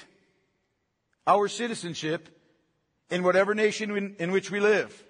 our 1.27 1.49
citizenship 1.49 2.29
in 3.11 3.23
whatever 3.23 3.55
nation 3.55 4.15
in, 4.19 4.33
which 4.33 4.51
we 4.51 4.61
live. 4.61 5.05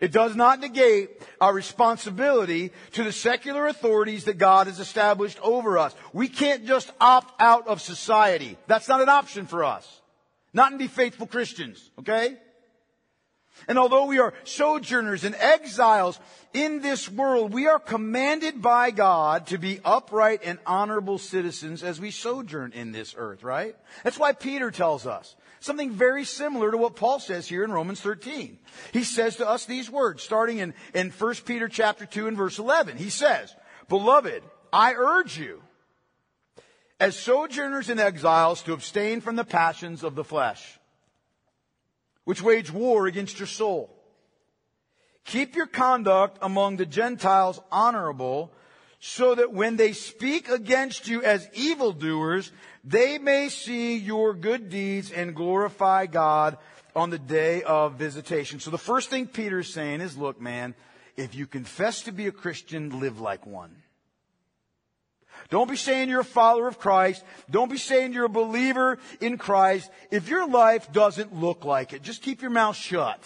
It 0.00 0.12
does 0.12 0.36
not 0.36 0.60
negate 0.60 1.22
our 1.40 1.52
responsibility 1.52 2.70
to 2.92 3.04
the 3.04 3.12
secular 3.12 3.66
authorities 3.66 4.24
that 4.24 4.38
God 4.38 4.66
has 4.66 4.78
established 4.78 5.38
over 5.42 5.78
us. 5.78 5.94
We 6.12 6.28
can't 6.28 6.66
just 6.66 6.90
opt 7.00 7.40
out 7.40 7.66
of 7.66 7.80
society. 7.80 8.58
That's 8.66 8.88
not 8.88 9.00
an 9.00 9.08
option 9.08 9.46
for 9.46 9.64
us. 9.64 10.00
Not 10.52 10.72
and 10.72 10.78
be 10.78 10.86
faithful 10.86 11.26
Christians, 11.26 11.90
okay? 11.98 12.36
And 13.68 13.78
although 13.78 14.06
we 14.06 14.18
are 14.18 14.34
sojourners 14.44 15.24
and 15.24 15.34
exiles 15.34 16.20
in 16.52 16.80
this 16.80 17.10
world, 17.10 17.52
we 17.52 17.66
are 17.66 17.78
commanded 17.78 18.62
by 18.62 18.90
God 18.90 19.48
to 19.48 19.58
be 19.58 19.80
upright 19.84 20.42
and 20.44 20.58
honorable 20.66 21.18
citizens 21.18 21.82
as 21.82 22.00
we 22.00 22.10
sojourn 22.10 22.72
in 22.72 22.92
this 22.92 23.14
earth, 23.16 23.42
right? 23.42 23.74
That's 24.04 24.18
why 24.18 24.32
Peter 24.32 24.70
tells 24.70 25.06
us 25.06 25.34
something 25.60 25.90
very 25.90 26.24
similar 26.24 26.70
to 26.70 26.76
what 26.76 26.96
Paul 26.96 27.18
says 27.18 27.48
here 27.48 27.64
in 27.64 27.72
Romans 27.72 28.00
13. 28.00 28.58
He 28.92 29.04
says 29.04 29.36
to 29.36 29.48
us 29.48 29.64
these 29.64 29.90
words, 29.90 30.22
starting 30.22 30.58
in, 30.58 30.74
in 30.94 31.10
1 31.10 31.34
Peter 31.44 31.68
chapter 31.68 32.06
2 32.06 32.28
and 32.28 32.36
verse 32.36 32.58
11. 32.58 32.96
He 32.96 33.10
says, 33.10 33.54
Beloved, 33.88 34.42
I 34.72 34.94
urge 34.94 35.38
you, 35.38 35.62
as 37.00 37.16
sojourners 37.16 37.90
and 37.90 38.00
exiles, 38.00 38.62
to 38.62 38.72
abstain 38.72 39.20
from 39.20 39.36
the 39.36 39.44
passions 39.44 40.04
of 40.04 40.14
the 40.14 40.24
flesh 40.24 40.78
which 42.26 42.42
wage 42.42 42.72
war 42.72 43.06
against 43.06 43.38
your 43.38 43.46
soul. 43.46 43.88
Keep 45.24 45.54
your 45.54 45.66
conduct 45.66 46.38
among 46.42 46.76
the 46.76 46.84
Gentiles 46.84 47.60
honorable, 47.70 48.52
so 48.98 49.36
that 49.36 49.52
when 49.52 49.76
they 49.76 49.92
speak 49.92 50.48
against 50.48 51.06
you 51.06 51.22
as 51.22 51.48
evildoers, 51.54 52.50
they 52.82 53.18
may 53.18 53.48
see 53.48 53.96
your 53.96 54.34
good 54.34 54.68
deeds 54.68 55.12
and 55.12 55.36
glorify 55.36 56.06
God 56.06 56.58
on 56.96 57.10
the 57.10 57.18
day 57.18 57.62
of 57.62 57.94
visitation. 57.94 58.58
So 58.58 58.70
the 58.72 58.78
first 58.78 59.08
thing 59.08 59.28
Peter's 59.28 59.72
saying 59.72 60.00
is, 60.00 60.18
look, 60.18 60.40
man, 60.40 60.74
if 61.16 61.34
you 61.34 61.46
confess 61.46 62.02
to 62.02 62.12
be 62.12 62.26
a 62.26 62.32
Christian, 62.32 62.98
live 62.98 63.20
like 63.20 63.46
one. 63.46 63.70
Don't 65.48 65.70
be 65.70 65.76
saying 65.76 66.08
you're 66.08 66.20
a 66.20 66.24
follower 66.24 66.68
of 66.68 66.78
Christ. 66.78 67.24
Don't 67.50 67.70
be 67.70 67.78
saying 67.78 68.12
you're 68.12 68.24
a 68.24 68.28
believer 68.28 68.98
in 69.20 69.38
Christ. 69.38 69.90
If 70.10 70.28
your 70.28 70.48
life 70.48 70.92
doesn't 70.92 71.34
look 71.34 71.64
like 71.64 71.92
it, 71.92 72.02
just 72.02 72.22
keep 72.22 72.42
your 72.42 72.50
mouth 72.50 72.76
shut. 72.76 73.20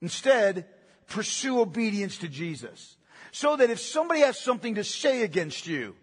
Instead, 0.00 0.66
pursue 1.08 1.60
obedience 1.60 2.18
to 2.18 2.28
Jesus. 2.28 2.96
So 3.32 3.56
that 3.56 3.70
if 3.70 3.80
somebody 3.80 4.20
has 4.20 4.38
something 4.38 4.76
to 4.76 4.84
say 4.84 5.22
against 5.22 5.66
you, 5.66 5.94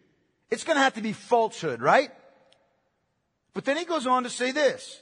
it's 0.52 0.64
going 0.64 0.78
to 0.78 0.84
have 0.84 0.94
to 0.96 1.02
be 1.02 1.14
falsehood, 1.14 1.82
right? 1.82 2.12
But 3.54 3.66
then 3.66 3.78
he 3.78 3.86
goes 3.86 4.06
on 4.06 4.24
to 4.24 4.30
say 4.30 4.52
this. 4.52 5.02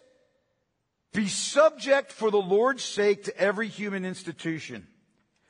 Be 1.14 1.28
subject 1.28 2.12
for 2.12 2.32
the 2.32 2.42
Lord's 2.42 2.84
sake 2.84 3.26
to 3.26 3.38
every 3.38 3.68
human 3.68 4.06
institution, 4.06 4.88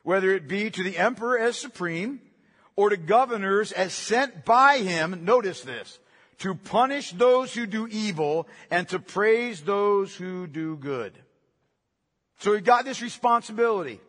whether 0.02 0.32
it 0.32 0.48
be 0.48 0.72
to 0.72 0.84
the 0.84 0.98
emperor 0.98 1.38
as 1.38 1.56
supreme, 1.56 2.20
or 2.82 2.90
to 2.90 2.98
governors 2.98 3.72
as 3.72 3.94
sent 3.94 4.44
by 4.44 4.80
him, 4.80 5.24
notice 5.24 5.62
this, 5.62 6.00
to 6.40 6.56
punish 6.56 7.12
those 7.12 7.54
who 7.54 7.68
do 7.68 7.88
evil 7.88 8.48
and 8.72 8.90
to 8.90 8.98
praise 8.98 9.62
those 9.62 10.16
who 10.16 10.48
do 10.48 10.76
good. 10.78 11.14
So 12.40 12.56
he 12.56 12.60
got 12.60 12.84
this 12.84 13.00
responsibility 13.00 14.02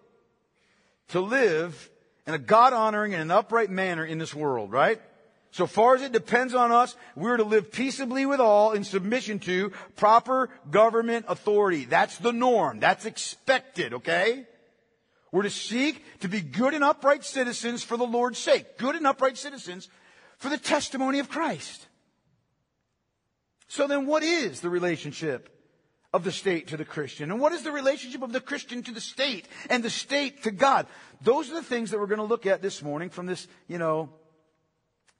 to 1.08 1.20
live 1.20 1.90
in 2.26 2.32
a 2.32 2.38
God 2.38 2.72
honoring 2.72 3.12
and 3.12 3.20
an 3.20 3.30
upright 3.30 3.68
manner 3.68 4.06
in 4.06 4.16
this 4.16 4.34
world, 4.34 4.72
right? 4.72 5.02
So 5.50 5.66
far 5.66 5.96
as 5.96 6.00
it 6.00 6.12
depends 6.12 6.54
on 6.54 6.72
us, 6.72 6.96
we're 7.14 7.36
to 7.36 7.44
live 7.44 7.72
peaceably 7.72 8.24
with 8.24 8.40
all 8.40 8.72
in 8.72 8.84
submission 8.84 9.38
to 9.40 9.72
proper 9.96 10.48
government 10.70 11.26
authority. 11.28 11.84
That's 11.84 12.16
the 12.16 12.32
norm. 12.32 12.80
That's 12.80 13.04
expected, 13.04 13.92
okay? 13.92 14.46
We're 15.32 15.42
to 15.42 15.50
seek 15.50 16.04
to 16.20 16.28
be 16.28 16.42
good 16.42 16.74
and 16.74 16.84
upright 16.84 17.24
citizens 17.24 17.82
for 17.82 17.96
the 17.96 18.04
Lord's 18.04 18.38
sake. 18.38 18.78
Good 18.78 18.94
and 18.94 19.06
upright 19.06 19.38
citizens 19.38 19.88
for 20.36 20.50
the 20.50 20.58
testimony 20.58 21.18
of 21.18 21.30
Christ. 21.30 21.88
So 23.66 23.86
then 23.86 24.06
what 24.06 24.22
is 24.22 24.60
the 24.60 24.68
relationship 24.68 25.48
of 26.12 26.24
the 26.24 26.32
state 26.32 26.68
to 26.68 26.76
the 26.76 26.84
Christian? 26.84 27.30
And 27.30 27.40
what 27.40 27.52
is 27.52 27.62
the 27.62 27.72
relationship 27.72 28.22
of 28.22 28.32
the 28.32 28.40
Christian 28.40 28.82
to 28.82 28.92
the 28.92 29.00
state 29.00 29.48
and 29.70 29.82
the 29.82 29.88
state 29.88 30.42
to 30.42 30.50
God? 30.50 30.86
Those 31.22 31.50
are 31.50 31.54
the 31.54 31.62
things 31.62 31.90
that 31.90 31.98
we're 31.98 32.06
going 32.06 32.18
to 32.18 32.24
look 32.24 32.44
at 32.44 32.60
this 32.60 32.82
morning 32.82 33.08
from 33.08 33.24
this, 33.24 33.48
you 33.68 33.78
know, 33.78 34.10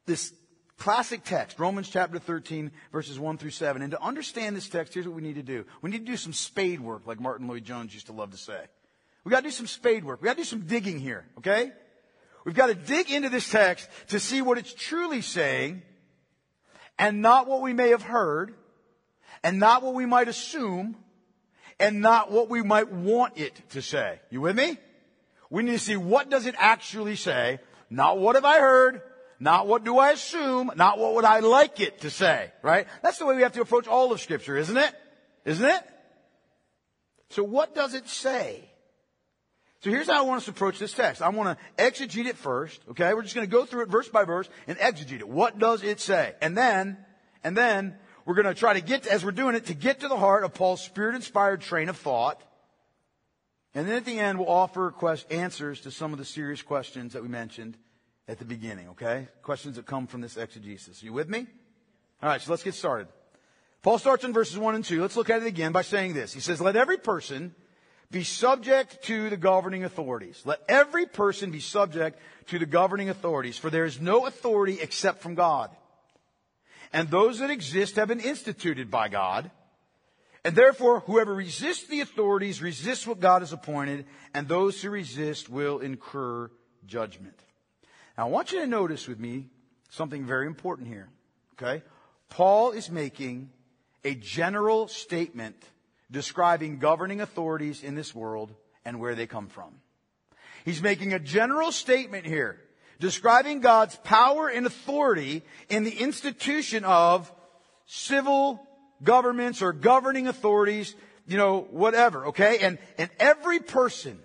this 0.05 0.35
classic 0.77 1.25
text, 1.25 1.59
Romans 1.59 1.89
chapter 1.89 2.19
13, 2.19 2.71
verses 2.93 3.19
1 3.19 3.39
through 3.39 3.51
7. 3.51 3.81
And 3.81 3.93
to 3.93 4.03
understand 4.03 4.55
this 4.55 4.69
text, 4.69 4.93
here's 4.93 5.07
what 5.07 5.17
we 5.17 5.23
need 5.23 5.37
to 5.37 5.43
do. 5.43 5.65
We 5.81 5.89
need 5.89 6.05
to 6.05 6.13
do 6.13 6.19
some 6.19 6.35
spade 6.35 6.81
work, 6.81 7.07
like 7.07 7.21
Martyn 7.21 7.49
Lloyd-Jones 7.49 7.95
used 7.95 8.09
to 8.09 8.13
love 8.13 8.33
to 8.33 8.37
say. 8.37 8.61
We 9.25 9.31
got 9.31 9.41
to 9.41 9.45
do 9.45 9.51
some 9.51 9.67
spade 9.67 10.05
work. 10.05 10.21
We 10.21 10.27
got 10.27 10.37
to 10.37 10.43
do 10.43 10.45
some 10.45 10.67
digging 10.67 10.99
here, 10.99 11.25
okay? 11.39 11.73
We've 12.45 12.55
got 12.55 12.67
to 12.67 12.75
dig 12.75 13.11
into 13.11 13.29
this 13.29 13.49
text 13.49 13.89
to 14.09 14.19
see 14.19 14.43
what 14.43 14.59
it's 14.59 14.75
truly 14.75 15.23
saying 15.23 15.83
and 16.99 17.23
not 17.23 17.47
what 17.47 17.63
we 17.63 17.73
may 17.73 17.91
have 17.91 18.03
heard 18.03 18.55
and 19.45 19.59
not 19.59 19.83
what 19.83 19.95
we 19.95 20.07
might 20.07 20.29
assume 20.29 20.97
and 21.79 22.01
not 22.01 22.31
what 22.31 22.49
we 22.49 22.63
might 22.63 22.93
want 22.93 23.39
it 23.39 23.61
to 23.71 23.83
say. 23.83 24.21
You 24.31 24.41
with 24.41 24.57
me? 24.57 24.77
We 25.51 25.63
need 25.63 25.73
to 25.73 25.79
see 25.79 25.97
what 25.97 26.31
does 26.31 26.47
it 26.47 26.55
actually 26.59 27.17
say, 27.17 27.61
not 27.91 28.19
what 28.19 28.37
have 28.37 28.45
I 28.45 28.59
heard, 28.59 29.03
not 29.39 29.67
what 29.67 29.85
do 29.85 29.99
I 29.99 30.13
assume, 30.13 30.71
not 30.77 30.99
what 30.99 31.15
would 31.15 31.25
I 31.25 31.41
like 31.41 31.81
it 31.81 32.01
to 32.01 32.11
say, 32.11 32.51
right? 32.63 32.87
That's 33.03 33.19
the 33.19 33.27
way 33.27 33.37
we 33.37 33.43
have 33.43 33.53
to 33.53 33.61
approach 33.61 33.87
all 33.87 34.13
of 34.13 34.21
scripture, 34.21 34.57
isn't 34.57 34.77
it? 34.77 34.95
Isn't 35.45 35.69
it? 35.69 35.83
So 37.31 37.43
what 37.43 37.75
does 37.75 37.95
it 37.95 38.09
say? 38.09 38.69
So 39.83 39.91
here's 39.91 40.07
how 40.07 40.19
I 40.19 40.27
want 40.27 40.39
us 40.39 40.45
to 40.45 40.53
approach 40.53 40.79
this 40.79 40.93
text. 40.93 41.21
I 41.23 41.29
want 41.31 41.59
to 41.59 41.83
exegete 41.83 42.27
it 42.27 42.37
first, 42.37 42.81
okay? 42.91 43.15
We're 43.15 43.23
just 43.23 43.35
going 43.35 43.49
to 43.49 43.51
go 43.51 43.65
through 43.65 43.83
it 43.83 43.89
verse 43.89 44.09
by 44.09 44.23
verse 44.23 44.49
and 44.69 44.79
exegete 44.79 45.19
it. 45.19 45.29
What 45.29 45.59
does 45.59 45.83
it 45.83 45.99
say? 45.99 46.35
And 46.41 46.57
then, 46.57 46.97
and 47.43 47.57
then 47.57 47.97
we're 48.25 48.35
going 48.35 48.47
to 48.47 48.55
try 48.55 48.75
to 48.75 48.81
get, 48.81 49.09
as 49.09 49.25
we're 49.25 49.33
doing 49.33 49.57
it, 49.57 49.67
to 49.67 49.75
get 49.75 50.01
to 50.01 50.09
the 50.09 50.17
heart 50.17 50.45
of 50.45 50.55
Paul's 50.55 50.81
spirit-inspired 50.83 51.63
train 51.63 51.89
of 51.89 51.97
thought. 51.97 52.41
And 53.75 53.89
then 53.89 53.97
at 53.97 54.05
the 54.05 54.21
end, 54.21 54.39
we'll 54.39 54.49
offer 54.49 54.93
quest- 54.93 55.33
answers 55.33 55.81
to 55.81 55.91
some 55.91 56.13
of 56.13 56.21
the 56.21 56.25
serious 56.25 56.63
questions 56.63 57.15
that 57.15 57.23
we 57.23 57.29
mentioned 57.29 57.77
at 58.29 58.39
the 58.39 58.45
beginning, 58.45 58.91
okay? 58.91 59.27
Questions 59.43 59.75
that 59.75 59.87
come 59.87 60.07
from 60.07 60.21
this 60.21 60.37
exegesis. 60.37 61.03
Are 61.03 61.07
you 61.07 61.13
with 61.13 61.29
me? 61.29 61.49
All 62.23 62.29
right, 62.29 62.41
so 62.41 62.53
let's 62.53 62.63
get 62.63 62.75
started. 62.75 63.09
Paul 63.83 63.99
starts 63.99 64.23
in 64.23 64.33
verses 64.33 64.57
1 64.57 64.77
and 64.77 64.85
2. 64.85 65.03
Let's 65.03 65.17
look 65.17 65.29
at 65.29 65.43
it 65.43 65.49
again 65.49 65.73
by 65.73 65.83
saying 65.83 66.15
this. 66.15 66.33
He 66.33 66.39
says, 66.39 66.61
Let 66.61 66.77
every 66.77 66.99
person 66.99 67.57
be 68.13 68.25
subject 68.25 69.03
to 69.05 69.31
the 69.31 69.37
governing 69.37 69.85
authorities. 69.85 70.43
Let 70.45 70.61
every 70.69 71.07
person 71.07 71.51
be 71.51 71.61
subject 71.61 72.21
to 72.49 72.59
the 72.59 72.67
governing 72.67 73.09
authorities, 73.09 73.59
for 73.59 73.71
there 73.71 73.87
is 73.87 74.01
no 74.01 74.27
authority 74.27 74.79
except 74.81 75.23
from 75.23 75.35
God. 75.35 75.71
And 76.93 77.09
those 77.09 77.39
that 77.39 77.51
exist 77.51 77.97
have 77.97 78.09
been 78.09 78.21
instituted 78.21 78.91
by 78.91 79.09
God. 79.09 79.51
And 80.45 80.55
therefore, 80.55 81.01
whoever 81.01 81.35
resists 81.35 81.87
the 81.87 82.01
authorities 82.01 82.61
resists 82.61 83.07
what 83.07 83.21
God 83.21 83.43
has 83.43 83.53
appointed, 83.53 84.07
and 84.35 84.47
those 84.47 84.83
who 84.83 84.91
resist 84.91 85.49
will 85.49 85.79
incur 85.79 86.51
judgment. 86.87 87.39
Now, 88.19 88.27
I 88.27 88.29
want 88.31 88.53
you 88.53 88.61
to 88.61 88.67
notice 88.67 89.09
with 89.09 89.19
me 89.19 89.47
something 89.89 90.27
very 90.27 90.47
important 90.47 90.89
here. 90.89 91.09
Okay? 91.55 91.83
Paul 92.29 92.73
is 92.73 92.91
making 92.91 93.51
a 94.05 94.15
general 94.15 94.89
statement 94.89 95.57
describing 96.13 96.79
governing 96.79 97.21
authorities 97.21 97.83
in 97.83 97.95
this 97.95 98.15
world 98.15 98.55
and 98.85 99.01
where 99.01 99.15
they 99.15 99.27
come 99.27 99.49
from. 99.49 99.75
He's 100.65 100.83
making 100.83 101.13
a 101.13 101.19
general 101.19 101.73
statement 101.73 102.27
here 102.27 102.61
describing 103.01 103.61
God's 103.61 103.97
power 104.05 104.49
and 104.49 104.65
authority 104.65 105.43
in 105.69 105.83
the 105.83 105.91
institution 105.91 106.85
of 106.85 107.33
civil 107.87 108.65
governments 109.03 109.61
or 109.61 109.73
governing 109.73 110.29
authorities, 110.29 110.95
you 111.27 111.37
know, 111.37 111.67
whatever, 111.71 112.27
okay? 112.27 112.59
And, 112.59 112.79
and 112.99 113.11
every 113.19 113.59
person, 113.59 114.21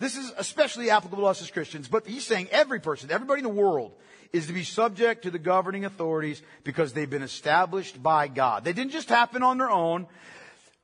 this 0.00 0.16
is 0.16 0.32
especially 0.36 0.90
applicable 0.90 1.22
to 1.22 1.28
us 1.28 1.40
as 1.40 1.50
Christians, 1.50 1.86
but 1.86 2.06
he's 2.06 2.26
saying 2.26 2.48
every 2.50 2.80
person, 2.80 3.12
everybody 3.12 3.38
in 3.38 3.44
the 3.44 3.50
world 3.50 3.92
is 4.32 4.48
to 4.48 4.52
be 4.52 4.64
subject 4.64 5.22
to 5.22 5.30
the 5.30 5.38
governing 5.38 5.84
authorities 5.84 6.42
because 6.64 6.92
they've 6.92 7.08
been 7.08 7.22
established 7.22 8.02
by 8.02 8.26
God. 8.26 8.64
They 8.64 8.72
didn't 8.72 8.92
just 8.92 9.08
happen 9.08 9.44
on 9.44 9.58
their 9.58 9.70
own. 9.70 10.08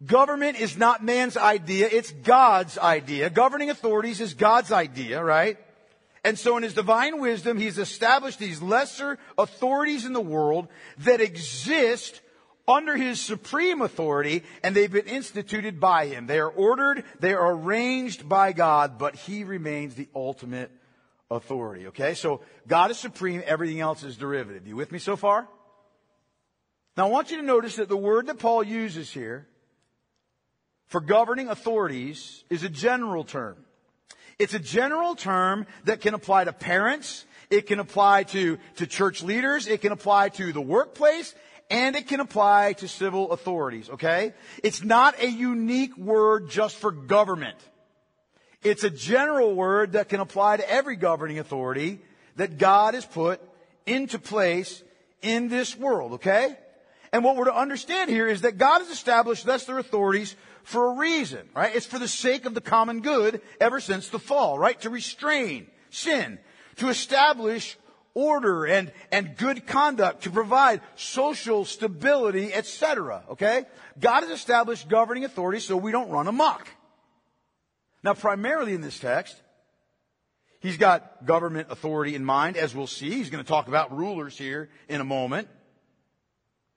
Government 0.05 0.59
is 0.59 0.77
not 0.77 1.05
man's 1.05 1.37
idea, 1.37 1.89
it's 1.91 2.11
God's 2.11 2.79
idea. 2.79 3.31
Governing 3.31 3.71
authorities 3.71 4.21
is 4.21 4.35
God's 4.35 4.73
idea, 4.73 5.23
right? 5.23 5.59
And 6.25 6.39
so 6.39 6.57
in 6.57 6.63
his 6.63 6.75
divine 6.75 7.21
wisdom, 7.21 7.59
he's 7.59 7.79
established 7.79 8.39
these 8.39 8.63
lesser 8.63 9.19
authorities 9.37 10.05
in 10.05 10.13
the 10.13 10.21
world 10.21 10.69
that 10.99 11.21
exist 11.21 12.21
under 12.67 12.97
his 12.97 13.21
supreme 13.21 13.83
authority 13.83 14.45
and 14.63 14.75
they've 14.75 14.93
been 14.93 15.07
instituted 15.07 15.81
by 15.81 16.07
him. 16.07 16.27
They 16.27 16.39
are 16.39 16.49
ordered, 16.49 17.05
they 17.19 17.35
are 17.35 17.53
arranged 17.53 18.29
by 18.29 18.53
God, 18.53 18.99
but 18.99 19.17
he 19.17 19.43
remains 19.43 19.95
the 19.95 20.09
ultimate 20.15 20.71
authority. 21.31 21.89
Okay? 21.89 22.15
So 22.15 22.43
God 22.69 22.93
is 22.93 22.99
supreme, 22.99 23.43
everything 23.45 23.81
else 23.81 24.05
is 24.05 24.17
derivative. 24.17 24.67
You 24.67 24.77
with 24.77 24.93
me 24.93 25.01
so 25.01 25.17
far? 25.17 25.49
Now 26.97 27.07
I 27.07 27.11
want 27.11 27.31
you 27.31 27.39
to 27.39 27.43
notice 27.43 27.77
that 27.77 27.89
the 27.89 27.97
word 27.97 28.27
that 28.27 28.39
Paul 28.39 28.63
uses 28.63 29.11
here 29.11 29.49
for 30.93 31.01
governing 31.01 31.49
authorities 31.49 32.45
is 32.51 32.65
a 32.65 32.69
general 32.69 33.25
term. 33.25 33.57
It's 34.39 34.53
a 34.53 34.59
general 34.59 35.15
term 35.15 35.67
that 35.85 36.03
can 36.03 36.13
apply 36.13 36.45
to 36.45 36.53
parents, 36.53 37.25
it 37.49 37.67
can 37.67 37.79
apply 37.79 38.25
to, 38.25 38.59
to 38.77 38.87
church 38.87 39.23
leaders, 39.23 39.67
it 39.67 39.81
can 39.81 39.93
apply 39.93 40.29
to 40.31 40.53
the 40.53 40.61
workplace, 40.61 41.35
and 41.71 41.97
it 41.97 42.09
can 42.09 42.21
apply 42.21 42.75
to 42.75 42.89
civil 42.89 43.33
authorities, 43.33 43.89
okay? 43.89 44.35
It's 44.63 44.85
not 44.85 45.19
a 45.19 45.31
unique 45.31 45.97
word 45.97 46.51
just 46.51 46.77
for 46.77 46.93
government. 46.93 47.57
It's 48.63 48.85
a 48.85 48.91
general 48.91 49.55
word 49.55 49.93
that 49.93 50.11
can 50.11 50.21
apply 50.21 50.59
to 50.59 50.71
every 50.71 50.97
governing 50.97 51.39
authority 51.39 52.01
that 52.37 52.59
God 52.59 52.93
has 52.93 53.07
put 53.07 53.41
into 53.87 54.19
place 54.19 54.83
in 55.23 55.49
this 55.49 55.75
world, 55.75 56.13
okay? 56.15 56.55
And 57.13 57.23
what 57.23 57.37
we're 57.37 57.45
to 57.45 57.55
understand 57.55 58.11
here 58.11 58.27
is 58.27 58.41
that 58.41 58.57
God 58.57 58.81
has 58.81 58.91
established 58.91 59.45
thus 59.45 59.65
their 59.67 59.79
authorities 59.79 60.35
for 60.65 60.93
a 60.93 60.99
reason, 60.99 61.49
right? 61.55 61.75
It's 61.75 61.87
for 61.87 61.99
the 61.99 62.09
sake 62.09 62.45
of 62.45 62.55
the 62.55 62.61
common 62.61 63.01
good 63.01 63.41
ever 63.61 63.81
since 63.81 64.09
the 64.09 64.19
fall, 64.19 64.59
right? 64.59 64.81
To 64.83 64.91
restrain 64.91 65.67
sin, 65.91 66.39
to 66.77 66.89
establish 66.89 67.77
order 68.15 68.67
and, 68.67 68.93
and 69.11 69.37
good 69.37 69.67
conduct, 69.67 70.25
to 70.25 70.31
provide 70.31 70.81
social 70.97 71.65
stability, 71.65 72.53
etc. 72.53 73.23
Okay? 73.31 73.65
God 73.99 74.23
has 74.23 74.31
established 74.31 74.89
governing 74.89 75.25
authority 75.25 75.61
so 75.61 75.77
we 75.77 75.93
don't 75.93 76.11
run 76.11 76.29
amok. 76.29 76.69
Now, 78.03 78.15
primarily 78.15 78.75
in 78.75 78.81
this 78.81 78.99
text, 78.99 79.41
he's 80.61 80.77
got 80.77 81.25
government 81.25 81.69
authority 81.71 82.15
in 82.15 82.25
mind, 82.25 82.57
as 82.57 82.75
we'll 82.75 82.87
see. 82.87 83.11
He's 83.11 83.31
going 83.31 83.43
to 83.43 83.49
talk 83.49 83.69
about 83.69 83.97
rulers 83.97 84.37
here 84.37 84.71
in 84.89 85.01
a 85.01 85.05
moment. 85.05 85.49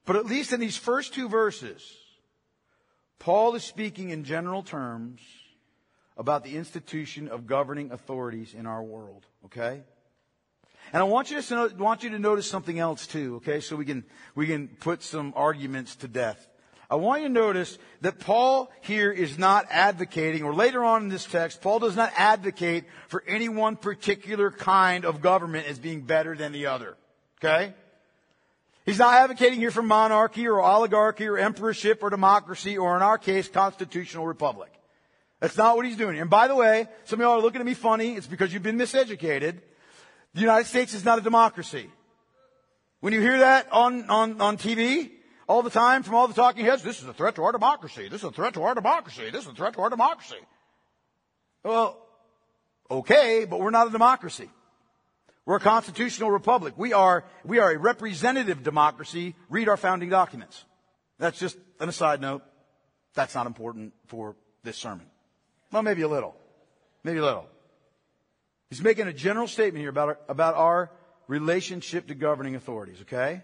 But 0.06 0.18
at 0.18 0.26
least 0.28 0.54
in 0.54 0.60
these 0.60 0.78
first 0.78 1.14
two 1.14 1.28
verses, 1.28 1.82
Paul 3.20 3.56
is 3.56 3.64
speaking 3.64 4.10
in 4.10 4.24
general 4.24 4.64
terms 4.64 5.22
about 6.18 6.44
the 6.44 6.56
institution 6.56 7.28
of 7.28 7.48
governing 7.48 7.92
authorities 7.92 8.54
in 8.54 8.66
our 8.66 8.84
world, 8.84 9.26
okay? 9.46 9.82
And 10.94 11.02
I 11.02 11.04
want 11.04 11.32
you 11.32 11.42
to 11.42 11.74
want 11.78 12.04
you 12.04 12.12
to 12.12 12.20
notice 12.20 12.50
something 12.50 12.80
else 12.80 13.08
too, 13.08 13.38
okay? 13.38 13.60
So 13.60 13.76
we 13.76 13.86
can 13.86 14.06
we 14.36 14.48
can 14.48 14.68
put 14.68 15.02
some 15.02 15.34
arguments 15.36 15.96
to 15.98 16.08
death. 16.08 16.48
I 16.90 16.96
want 16.96 17.24
you 17.24 17.28
to 17.30 17.34
notice 17.34 17.80
that 18.02 18.20
Paul 18.20 18.72
here 18.82 19.12
is 19.12 19.40
not 19.40 19.66
advocating, 19.72 20.44
or 20.44 20.54
later 20.54 20.84
on 20.84 21.04
in 21.04 21.10
this 21.10 21.26
text, 21.26 21.62
Paul 21.62 21.80
does 21.80 21.96
not 21.96 22.14
advocate 22.16 22.86
for 23.08 23.24
any 23.28 23.50
one 23.50 23.76
particular 23.76 24.52
kind 24.52 25.04
of 25.04 25.22
government 25.22 25.68
as 25.68 25.80
being 25.80 26.02
better 26.02 26.36
than 26.36 26.52
the 26.52 26.68
other. 26.68 26.96
Okay? 27.40 27.74
He's 28.86 29.00
not 29.00 29.16
advocating 29.16 29.60
here 29.60 29.72
for 29.72 29.82
monarchy 29.82 30.48
or 30.48 30.62
oligarchy 30.62 31.28
or 31.28 31.40
emperorship 31.40 32.04
or 32.04 32.12
democracy 32.12 32.78
or 32.78 32.96
in 32.96 33.02
our 33.02 33.18
case, 33.18 33.48
constitutional 33.48 34.28
republic. 34.28 34.72
That's 35.40 35.58
not 35.58 35.76
what 35.76 35.86
he's 35.86 35.98
doing. 35.98 36.20
And 36.20 36.30
by 36.30 36.48
the 36.48 36.56
way, 36.56 36.88
some 37.06 37.20
of 37.20 37.24
y'all 37.24 37.40
are 37.40 37.42
looking 37.42 37.62
at 37.62 37.66
me 37.66 37.74
funny. 37.74 38.14
It's 38.14 38.28
because 38.28 38.54
you've 38.54 38.64
been 38.64 38.78
miseducated. 38.78 39.62
The 40.36 40.42
United 40.42 40.68
States 40.68 40.94
is 40.94 41.04
not 41.04 41.18
a 41.18 41.22
democracy. 41.22 41.90
When 43.00 43.12
you 43.12 43.22
hear 43.22 43.40
that 43.40 43.72
on, 43.72 44.10
on, 44.10 44.40
on 44.40 44.58
TV 44.58 45.12
all 45.48 45.64
the 45.64 45.70
time 45.70 46.04
from 46.04 46.16
all 46.16 46.28
the 46.28 46.34
talking 46.34 46.66
heads, 46.66 46.84
this 46.84 47.02
is 47.02 47.08
a 47.08 47.14
threat 47.14 47.36
to 47.36 47.44
our 47.44 47.52
democracy. 47.52 48.08
This 48.08 48.22
is 48.22 48.30
a 48.30 48.32
threat 48.32 48.54
to 48.54 48.64
our 48.64 48.76
democracy. 48.76 49.30
This 49.32 49.44
is 49.46 49.52
a 49.52 49.54
threat 49.54 49.74
to 49.74 49.82
our 49.82 49.90
democracy. 49.90 50.40
Well, 51.64 51.98
okay, 52.90 53.46
but 53.50 53.60
we're 53.60 53.72
not 53.72 53.88
a 53.88 53.92
democracy. 53.92 54.50
We're 55.46 55.58
a 55.58 55.60
constitutional 55.60 56.32
republic. 56.32 56.74
We 56.76 56.94
are, 56.94 57.24
we 57.44 57.60
are 57.60 57.72
a 57.72 57.78
representative 57.78 58.64
democracy. 58.64 59.36
Read 59.50 59.70
our 59.70 59.78
founding 59.78 60.10
documents. 60.10 60.66
That's 61.20 61.40
just 61.40 61.58
an 61.80 61.88
aside 61.88 62.20
note. 62.20 62.42
That's 63.14 63.36
not 63.36 63.46
important 63.46 63.94
for 64.08 64.36
this 64.64 64.76
sermon. 64.76 65.06
Well, 65.72 65.84
maybe 65.84 66.02
a 66.02 66.08
little. 66.08 66.36
Maybe 67.04 67.20
a 67.20 67.26
little. 67.26 67.48
He's 68.70 68.82
making 68.82 69.08
a 69.08 69.14
general 69.14 69.48
statement 69.48 69.82
here 69.82 69.90
about 69.90 70.08
our, 70.10 70.20
about 70.28 70.56
our 70.56 70.92
relationship 71.28 72.08
to 72.08 72.16
governing 72.16 72.56
authorities, 72.56 72.98
okay? 73.02 73.44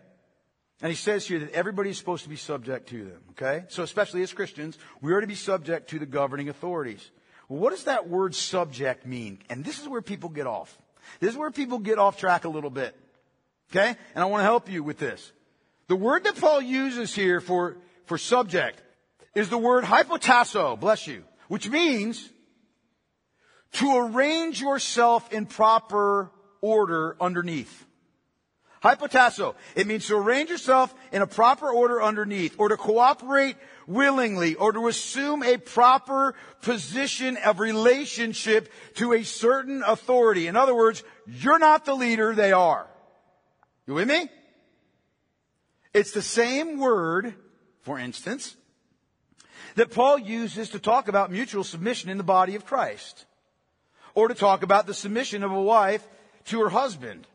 And 0.82 0.90
he 0.90 0.96
says 0.96 1.28
here 1.28 1.40
that 1.40 1.52
everybody 1.52 1.92
is 1.92 1.98
supposed 2.00 2.24
to 2.24 2.30
be 2.30 2.36
subject 2.36 2.90
to 2.90 3.06
them, 3.06 3.22
okay? 3.32 3.66
So 3.70 3.84
especially 3.84 4.24
as 4.24 4.34
Christians, 4.34 4.80
we 5.02 5.14
are 5.14 5.22
to 5.22 5.28
be 5.28 5.36
subject 5.36 5.92
to 5.92 6.00
the 6.00 6.08
governing 6.08 6.50
authorities. 6.50 7.12
Well, 7.48 7.60
what 7.60 7.70
does 7.70 7.84
that 7.84 8.10
word 8.10 8.34
subject 8.34 9.06
mean? 9.06 9.40
And 9.50 9.64
this 9.64 9.80
is 9.80 9.88
where 9.88 10.02
people 10.02 10.30
get 10.30 10.48
off. 10.48 10.76
This 11.20 11.32
is 11.32 11.38
where 11.38 11.52
people 11.52 11.80
get 11.80 12.00
off 12.00 12.18
track 12.18 12.46
a 12.46 12.50
little 12.50 12.70
bit. 12.70 12.96
Okay? 13.72 13.96
And 14.16 14.24
I 14.24 14.26
want 14.26 14.42
to 14.42 14.46
help 14.46 14.70
you 14.70 14.84
with 14.84 14.98
this. 14.98 15.32
The 15.88 15.96
word 15.96 16.24
that 16.24 16.40
Paul 16.40 16.62
uses 16.62 17.14
here 17.14 17.42
for, 17.42 17.78
for 18.06 18.18
subject 18.18 18.82
is 19.36 19.50
the 19.50 19.58
word 19.58 19.84
hypotasso, 19.84 20.80
bless 20.80 21.08
you, 21.08 21.24
which 21.48 21.70
means 21.70 22.30
to 23.74 23.98
arrange 23.98 24.62
yourself 24.62 25.32
in 25.32 25.46
proper 25.46 26.32
order 26.62 27.16
underneath. 27.20 27.86
Hypotasso. 28.84 29.56
It 29.76 29.86
means 29.86 30.08
to 30.08 30.16
arrange 30.16 30.50
yourself 30.50 30.94
in 31.12 31.22
a 31.22 31.28
proper 31.28 31.70
order 31.70 32.02
underneath, 32.02 32.56
or 32.58 32.70
to 32.70 32.78
cooperate 32.78 33.56
willingly, 33.86 34.56
or 34.56 34.72
to 34.72 34.88
assume 34.88 35.44
a 35.44 35.58
proper 35.58 36.34
position 36.62 37.38
of 37.38 37.60
relationship 37.60 38.72
to 38.96 39.14
a 39.14 39.24
certain 39.24 39.84
authority. 39.86 40.48
In 40.48 40.56
other 40.56 40.74
words, 40.74 41.04
you're 41.28 41.60
not 41.60 41.86
the 41.86 41.96
leader, 41.96 42.34
they 42.34 42.52
are. 42.52 42.88
You 43.86 43.94
with 43.94 44.08
me? 44.08 44.30
It's 45.94 46.12
the 46.12 46.22
same 46.22 46.80
word, 46.80 47.36
for 47.82 48.00
instance, 48.00 48.56
that 49.76 49.92
Paul 49.92 50.18
uses 50.18 50.70
to 50.70 50.80
talk 50.80 51.08
about 51.08 51.32
mutual 51.32 51.64
submission 51.64 52.10
in 52.10 52.18
the 52.18 52.24
body 52.24 52.56
of 52.56 52.66
Christ 52.66 53.26
or 54.14 54.28
to 54.28 54.34
talk 54.34 54.64
about 54.64 54.88
the 54.88 54.94
submission 54.94 55.44
of 55.44 55.52
a 55.52 55.62
wife 55.62 56.06
to 56.46 56.62
her 56.62 56.70
husband, 56.70 57.28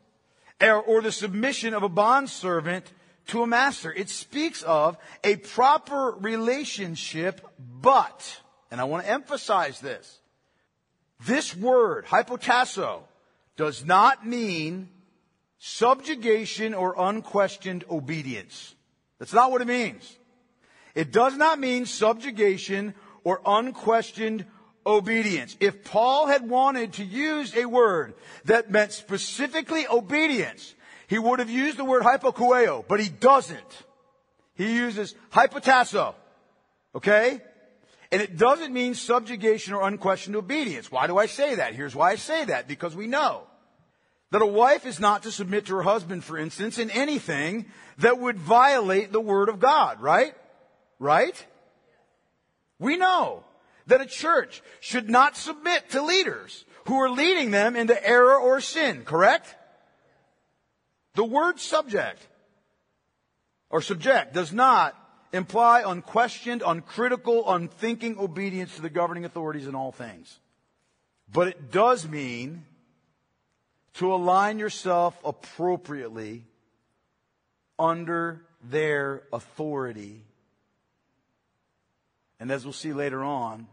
or, 0.60 1.02
the 1.02 1.12
submission 1.12 1.74
of 1.74 1.82
a 1.82 1.88
bondservant 1.88 2.90
to 3.28 3.42
a 3.42 3.46
master. 3.46 3.92
It 3.92 4.08
speaks 4.08 4.62
of 4.62 4.96
a 5.22 5.36
proper 5.36 6.14
relationship, 6.18 7.40
but, 7.80 8.40
and 8.70 8.80
I 8.80 8.84
want 8.84 9.04
to 9.04 9.10
emphasize 9.10 9.80
this, 9.80 10.18
this 11.26 11.56
word, 11.56 12.06
hypotasso, 12.06 13.00
does 13.56 13.84
not 13.84 14.26
mean 14.26 14.88
subjugation 15.58 16.74
or 16.74 16.94
unquestioned 16.98 17.84
obedience. 17.90 18.74
That's 19.18 19.32
not 19.32 19.50
what 19.50 19.62
it 19.62 19.66
means. 19.66 20.16
It 20.94 21.12
does 21.12 21.36
not 21.36 21.58
mean 21.58 21.86
subjugation 21.86 22.94
or 23.24 23.40
unquestioned 23.44 24.44
obedience. 24.86 25.56
If 25.60 25.84
Paul 25.84 26.28
had 26.28 26.48
wanted 26.48 26.94
to 26.94 27.04
use 27.04 27.54
a 27.56 27.66
word 27.66 28.14
that 28.44 28.70
meant 28.70 28.92
specifically 28.92 29.86
obedience, 29.88 30.74
he 31.08 31.18
would 31.18 31.40
have 31.40 31.50
used 31.50 31.76
the 31.76 31.84
word 31.84 32.02
hypakouo, 32.02 32.84
but 32.86 33.00
he 33.00 33.08
doesn't. 33.08 33.84
He 34.54 34.76
uses 34.76 35.14
hypotasso. 35.32 36.14
Okay? 36.94 37.40
And 38.10 38.22
it 38.22 38.38
doesn't 38.38 38.72
mean 38.72 38.94
subjugation 38.94 39.74
or 39.74 39.86
unquestioned 39.86 40.36
obedience. 40.36 40.90
Why 40.90 41.06
do 41.06 41.18
I 41.18 41.26
say 41.26 41.56
that? 41.56 41.74
Here's 41.74 41.94
why 41.94 42.12
I 42.12 42.16
say 42.16 42.44
that. 42.46 42.68
Because 42.68 42.94
we 42.94 43.06
know 43.06 43.42
that 44.30 44.42
a 44.42 44.46
wife 44.46 44.86
is 44.86 45.00
not 45.00 45.24
to 45.24 45.32
submit 45.32 45.66
to 45.66 45.76
her 45.76 45.82
husband, 45.82 46.24
for 46.24 46.38
instance, 46.38 46.78
in 46.78 46.90
anything 46.90 47.66
that 47.98 48.18
would 48.18 48.38
violate 48.38 49.12
the 49.12 49.20
word 49.20 49.48
of 49.48 49.58
God, 49.58 50.00
right? 50.00 50.34
Right? 50.98 51.46
We 52.78 52.96
know 52.96 53.44
that 53.86 54.00
a 54.00 54.06
church 54.06 54.62
should 54.80 55.08
not 55.08 55.36
submit 55.36 55.90
to 55.90 56.02
leaders 56.02 56.64
who 56.86 56.96
are 57.00 57.10
leading 57.10 57.50
them 57.50 57.76
into 57.76 58.06
error 58.06 58.36
or 58.36 58.60
sin, 58.60 59.04
correct? 59.04 59.54
The 61.14 61.24
word 61.24 61.58
subject 61.60 62.20
or 63.70 63.80
subject 63.80 64.34
does 64.34 64.52
not 64.52 64.94
imply 65.32 65.82
unquestioned, 65.84 66.62
uncritical, 66.64 67.50
unthinking 67.52 68.18
obedience 68.18 68.76
to 68.76 68.82
the 68.82 68.90
governing 68.90 69.24
authorities 69.24 69.66
in 69.66 69.74
all 69.74 69.92
things. 69.92 70.38
But 71.32 71.48
it 71.48 71.70
does 71.70 72.08
mean 72.08 72.64
to 73.94 74.12
align 74.12 74.58
yourself 74.58 75.18
appropriately 75.24 76.44
under 77.78 78.42
their 78.62 79.22
authority. 79.32 80.22
And 82.38 82.50
as 82.50 82.64
we'll 82.64 82.72
see 82.72 82.92
later 82.92 83.24
on, 83.24 83.66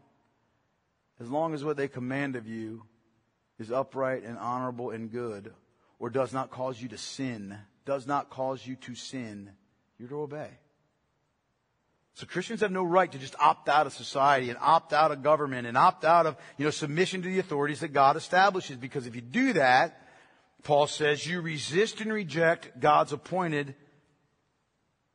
as 1.23 1.29
long 1.29 1.53
as 1.53 1.63
what 1.63 1.77
they 1.77 1.87
command 1.87 2.35
of 2.35 2.47
you 2.47 2.83
is 3.57 3.71
upright 3.71 4.23
and 4.23 4.37
honorable 4.37 4.91
and 4.91 5.11
good, 5.11 5.53
or 5.97 6.09
does 6.09 6.33
not 6.33 6.51
cause 6.51 6.81
you 6.81 6.89
to 6.89 6.97
sin, 6.97 7.57
does 7.85 8.05
not 8.05 8.29
cause 8.29 8.65
you 8.65 8.75
to 8.75 8.93
sin, 8.93 9.49
you're 9.97 10.09
to 10.09 10.21
obey. 10.21 10.49
So 12.15 12.27
Christians 12.27 12.61
have 12.61 12.71
no 12.71 12.83
right 12.83 13.11
to 13.11 13.17
just 13.17 13.35
opt 13.39 13.69
out 13.69 13.87
of 13.87 13.93
society 13.93 14.49
and 14.49 14.59
opt 14.61 14.91
out 14.91 15.11
of 15.11 15.23
government 15.23 15.65
and 15.65 15.77
opt 15.77 16.05
out 16.05 16.27
of, 16.27 16.35
you 16.57 16.65
know, 16.65 16.71
submission 16.71 17.21
to 17.21 17.29
the 17.29 17.39
authorities 17.39 17.79
that 17.79 17.93
God 17.93 18.17
establishes. 18.17 18.77
Because 18.77 19.07
if 19.07 19.15
you 19.15 19.21
do 19.21 19.53
that, 19.53 19.99
Paul 20.63 20.87
says 20.87 21.25
you 21.25 21.41
resist 21.41 22.01
and 22.01 22.13
reject 22.13 22.79
God's 22.79 23.13
appointed 23.13 23.75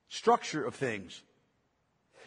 structure 0.08 0.64
of 0.64 0.74
things. 0.74 1.22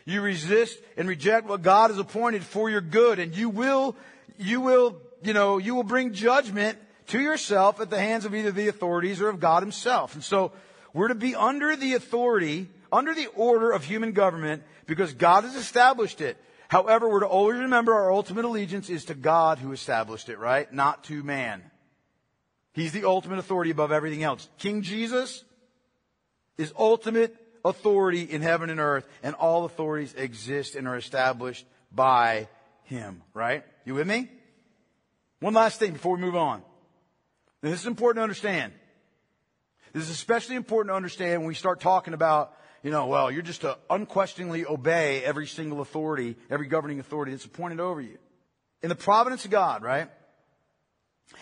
You 0.06 0.22
resist 0.22 0.80
and 0.98 1.08
reject 1.08 1.48
what 1.48 1.62
God 1.62 1.92
has 1.92 2.00
appointed 2.00 2.44
for 2.44 2.70
your 2.70 2.82
good 2.82 3.20
and 3.20 3.36
you 3.36 3.50
will, 3.50 3.96
you 4.38 4.62
will, 4.62 4.98
you 5.24 5.34
know, 5.34 5.58
you 5.58 5.76
will 5.76 5.84
bring 5.84 6.14
judgment 6.14 6.78
to 7.08 7.20
yourself 7.20 7.80
at 7.80 7.90
the 7.90 8.00
hands 8.00 8.26
of 8.26 8.34
either 8.34 8.52
the 8.52 8.68
authorities 8.68 9.22
or 9.22 9.30
of 9.30 9.40
God 9.40 9.64
himself. 9.64 10.16
And 10.16 10.24
so 10.24 10.52
we're 10.94 11.10
to 11.10 11.16
be 11.16 11.36
under 11.36 11.76
the 11.76 11.94
authority 11.94 12.68
under 12.92 13.14
the 13.14 13.28
order 13.28 13.72
of 13.72 13.84
human 13.84 14.12
government 14.12 14.64
because 14.86 15.14
God 15.14 15.44
has 15.44 15.56
established 15.56 16.22
it. 16.22 16.38
However, 16.68 17.10
we're 17.10 17.22
to 17.22 17.28
always 17.28 17.60
remember 17.60 17.94
our 17.94 18.12
ultimate 18.12 18.46
allegiance 18.46 18.90
is 18.90 19.06
to 19.06 19.14
God 19.14 19.60
who 19.60 19.72
established 19.72 20.30
it, 20.30 20.40
right? 20.40 20.72
Not 20.72 21.04
to 21.06 21.24
man. 21.24 21.64
He's 22.74 22.94
the 22.94 23.06
ultimate 23.06 23.40
authority 23.40 23.72
above 23.72 23.92
everything 23.92 24.24
else. 24.24 24.48
King 24.58 24.82
Jesus 24.82 25.44
is 26.58 26.74
ultimate 26.78 27.36
authority 27.64 28.24
in 28.24 28.42
heaven 28.42 28.70
and 28.70 28.80
earth, 28.80 29.08
and 29.24 29.36
all 29.36 29.66
authorities 29.66 30.14
exist 30.14 30.76
and 30.76 30.88
are 30.88 30.98
established 30.98 31.66
by 31.92 32.48
him, 32.84 33.22
right? 33.34 33.64
You 33.86 33.96
with 33.96 34.08
me? 34.08 34.30
One 35.40 35.54
last 35.54 35.80
thing 35.80 35.94
before 35.94 36.16
we 36.16 36.22
move 36.22 36.36
on. 36.36 36.62
This 37.62 37.80
is 37.80 37.88
important 37.88 38.20
to 38.20 38.24
understand. 38.24 38.74
This 39.94 40.04
is 40.04 40.10
especially 40.10 40.56
important 40.56 40.92
to 40.92 40.96
understand 40.96 41.42
when 41.42 41.48
we 41.48 41.56
start 41.56 41.80
talking 41.80 42.14
about, 42.14 42.54
you 42.82 42.92
know, 42.92 43.08
well, 43.08 43.30
you're 43.30 43.42
just 43.42 43.62
to 43.62 43.78
unquestioningly 43.90 44.66
obey 44.66 45.24
every 45.24 45.48
single 45.48 45.82
authority, 45.82 46.36
every 46.50 46.68
governing 46.68 47.00
authority 47.00 47.32
that's 47.32 47.46
appointed 47.46 47.80
over 47.80 48.02
you. 48.02 48.18
In 48.82 48.90
the 48.90 48.96
providence 48.96 49.46
of 49.46 49.52
God, 49.52 49.84
right? 49.84 50.10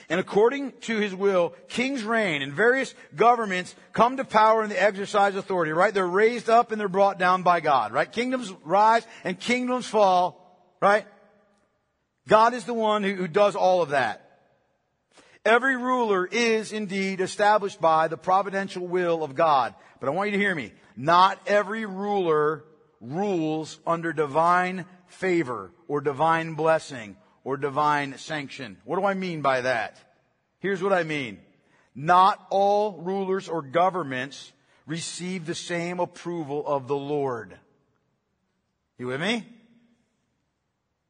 And 0.10 0.20
according 0.20 0.74
to 0.82 0.98
his 0.98 1.14
will, 1.14 1.54
kings 1.68 2.04
reign 2.04 2.42
and 2.42 2.52
various 2.52 2.96
governments 3.16 3.76
come 3.94 4.18
to 4.18 4.26
power 4.26 4.64
and 4.64 4.72
the 4.72 4.82
exercise 4.82 5.36
authority, 5.36 5.72
right? 5.72 5.94
They're 5.94 6.08
raised 6.08 6.50
up 6.50 6.72
and 6.72 6.82
they're 6.82 6.88
brought 6.88 7.20
down 7.20 7.44
by 7.44 7.60
God, 7.60 7.92
right? 7.92 8.12
Kingdoms 8.12 8.52
rise 8.64 9.06
and 9.24 9.40
kingdoms 9.40 9.86
fall, 9.86 10.76
right? 10.82 11.06
God 12.28 12.54
is 12.54 12.66
the 12.66 12.74
one 12.74 13.04
who, 13.04 13.14
who 13.14 13.28
does 13.28 13.56
all 13.56 13.82
of 13.82 13.90
that. 13.90 14.26
Every 15.46 15.78
ruler 15.78 16.26
is 16.26 16.74
indeed 16.74 17.22
established 17.22 17.80
by 17.80 18.08
the 18.08 18.18
providential 18.18 18.88
will 18.88 19.24
of 19.24 19.36
God. 19.36 19.74
But 20.00 20.08
I 20.08 20.12
want 20.12 20.32
you 20.32 20.38
to 20.38 20.44
hear 20.44 20.56
me. 20.56 20.74
Not 20.96 21.40
every 21.48 21.86
ruler 21.86 22.66
rules 23.00 23.80
under 23.88 24.12
divine 24.12 24.86
favor 25.08 25.72
or 25.88 26.02
divine 26.02 26.56
blessing 26.56 27.16
or 27.44 27.58
divine 27.58 28.18
sanction. 28.18 28.78
What 28.86 29.00
do 29.00 29.06
I 29.06 29.14
mean 29.14 29.42
by 29.42 29.62
that? 29.62 29.98
Here's 30.60 30.82
what 30.82 30.94
I 30.94 31.04
mean. 31.04 31.40
Not 31.96 32.46
all 32.50 32.94
rulers 33.02 33.50
or 33.50 33.62
governments 33.62 34.52
receive 34.86 35.46
the 35.46 35.56
same 35.56 36.00
approval 36.00 36.66
of 36.66 36.88
the 36.88 36.96
Lord. 36.96 37.58
You 38.98 39.08
with 39.08 39.22
me? 39.22 39.46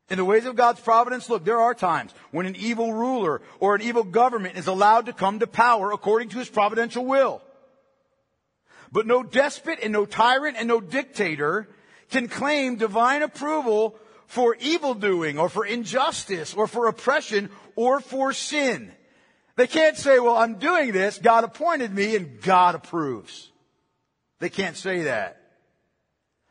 In 0.09 0.17
the 0.17 0.25
ways 0.25 0.45
of 0.45 0.55
God's 0.55 0.79
providence, 0.79 1.29
look, 1.29 1.45
there 1.45 1.59
are 1.59 1.75
times 1.75 2.13
when 2.31 2.45
an 2.45 2.55
evil 2.55 2.93
ruler 2.93 3.41
or 3.59 3.75
an 3.75 3.81
evil 3.81 4.03
government 4.03 4.57
is 4.57 4.67
allowed 4.67 5.05
to 5.05 5.13
come 5.13 5.39
to 5.39 5.47
power 5.47 5.91
according 5.91 6.29
to 6.29 6.39
his 6.39 6.49
providential 6.49 7.05
will. 7.05 7.41
But 8.91 9.05
no 9.05 9.21
despot 9.21 9.79
and 9.83 9.93
no 9.93 10.05
tyrant 10.05 10.57
and 10.57 10.67
no 10.67 10.81
dictator 10.81 11.67
can 12.09 12.27
claim 12.27 12.77
divine 12.77 13.21
approval 13.21 13.95
for 14.29 14.55
evil 14.59 14.93
doing 14.93 15.39
or 15.39 15.49
for 15.49 15.65
injustice 15.65 16.53
or 16.53 16.67
for 16.67 16.87
oppression 16.87 17.49
or 17.75 17.99
for 17.99 18.31
sin. 18.31 18.91
They 19.55 19.65
can't 19.65 19.97
say, 19.97 20.19
well, 20.19 20.37
I'm 20.37 20.59
doing 20.59 20.91
this, 20.91 21.17
God 21.17 21.43
appointed 21.43 21.91
me 21.91 22.15
and 22.15 22.39
God 22.39 22.75
approves. 22.75 23.49
They 24.37 24.49
can't 24.49 24.77
say 24.77 25.01
that. 25.03 25.41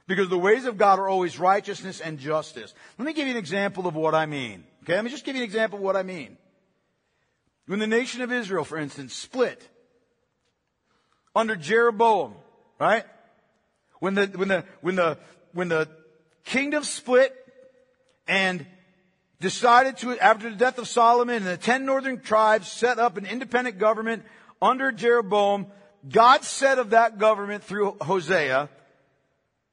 Because 0.09 0.29
the 0.29 0.39
ways 0.39 0.65
of 0.65 0.77
God 0.77 0.99
are 0.99 1.09
always 1.09 1.39
righteousness 1.39 2.01
and 2.01 2.19
justice. 2.19 2.75
Let 2.99 3.07
me 3.07 3.13
give 3.13 3.29
you 3.29 3.35
an 3.35 3.39
example 3.39 3.87
of 3.87 3.95
what 3.95 4.13
I 4.13 4.27
mean. 4.27 4.65
Okay, 4.83 4.95
let 4.95 5.05
me 5.05 5.11
just 5.11 5.25
give 5.25 5.37
you 5.37 5.43
an 5.43 5.49
example 5.49 5.79
of 5.79 5.85
what 5.85 5.95
I 5.95 6.03
mean. 6.03 6.37
When 7.67 7.79
the 7.79 7.87
nation 7.87 8.23
of 8.23 8.33
Israel, 8.33 8.65
for 8.65 8.77
instance, 8.77 9.15
split 9.15 9.67
under 11.33 11.55
Jeroboam, 11.55 12.35
right? 12.81 13.05
When 14.01 14.15
the, 14.15 14.27
when 14.27 14.49
the, 14.49 14.65
when 14.81 14.97
the, 14.97 15.19
when 15.53 15.69
the 15.69 15.89
kingdom 16.45 16.83
split 16.83 17.37
and 18.29 18.65
decided 19.41 19.97
to, 19.99 20.19
after 20.19 20.51
the 20.51 20.57
death 20.57 20.79
of 20.79 20.87
Solomon 20.87 21.37
and 21.37 21.47
the 21.47 21.57
ten 21.57 21.85
northern 21.85 22.21
tribes 22.21 22.71
set 22.71 22.99
up 22.99 23.17
an 23.17 23.27
independent 23.27 23.79
government 23.79 24.25
under 24.61 24.93
Jeroboam, 24.93 25.67
God 26.09 26.45
said 26.45 26.79
of 26.79 26.91
that 26.91 27.19
government 27.19 27.65
through 27.65 27.97
Hosea, 28.01 28.69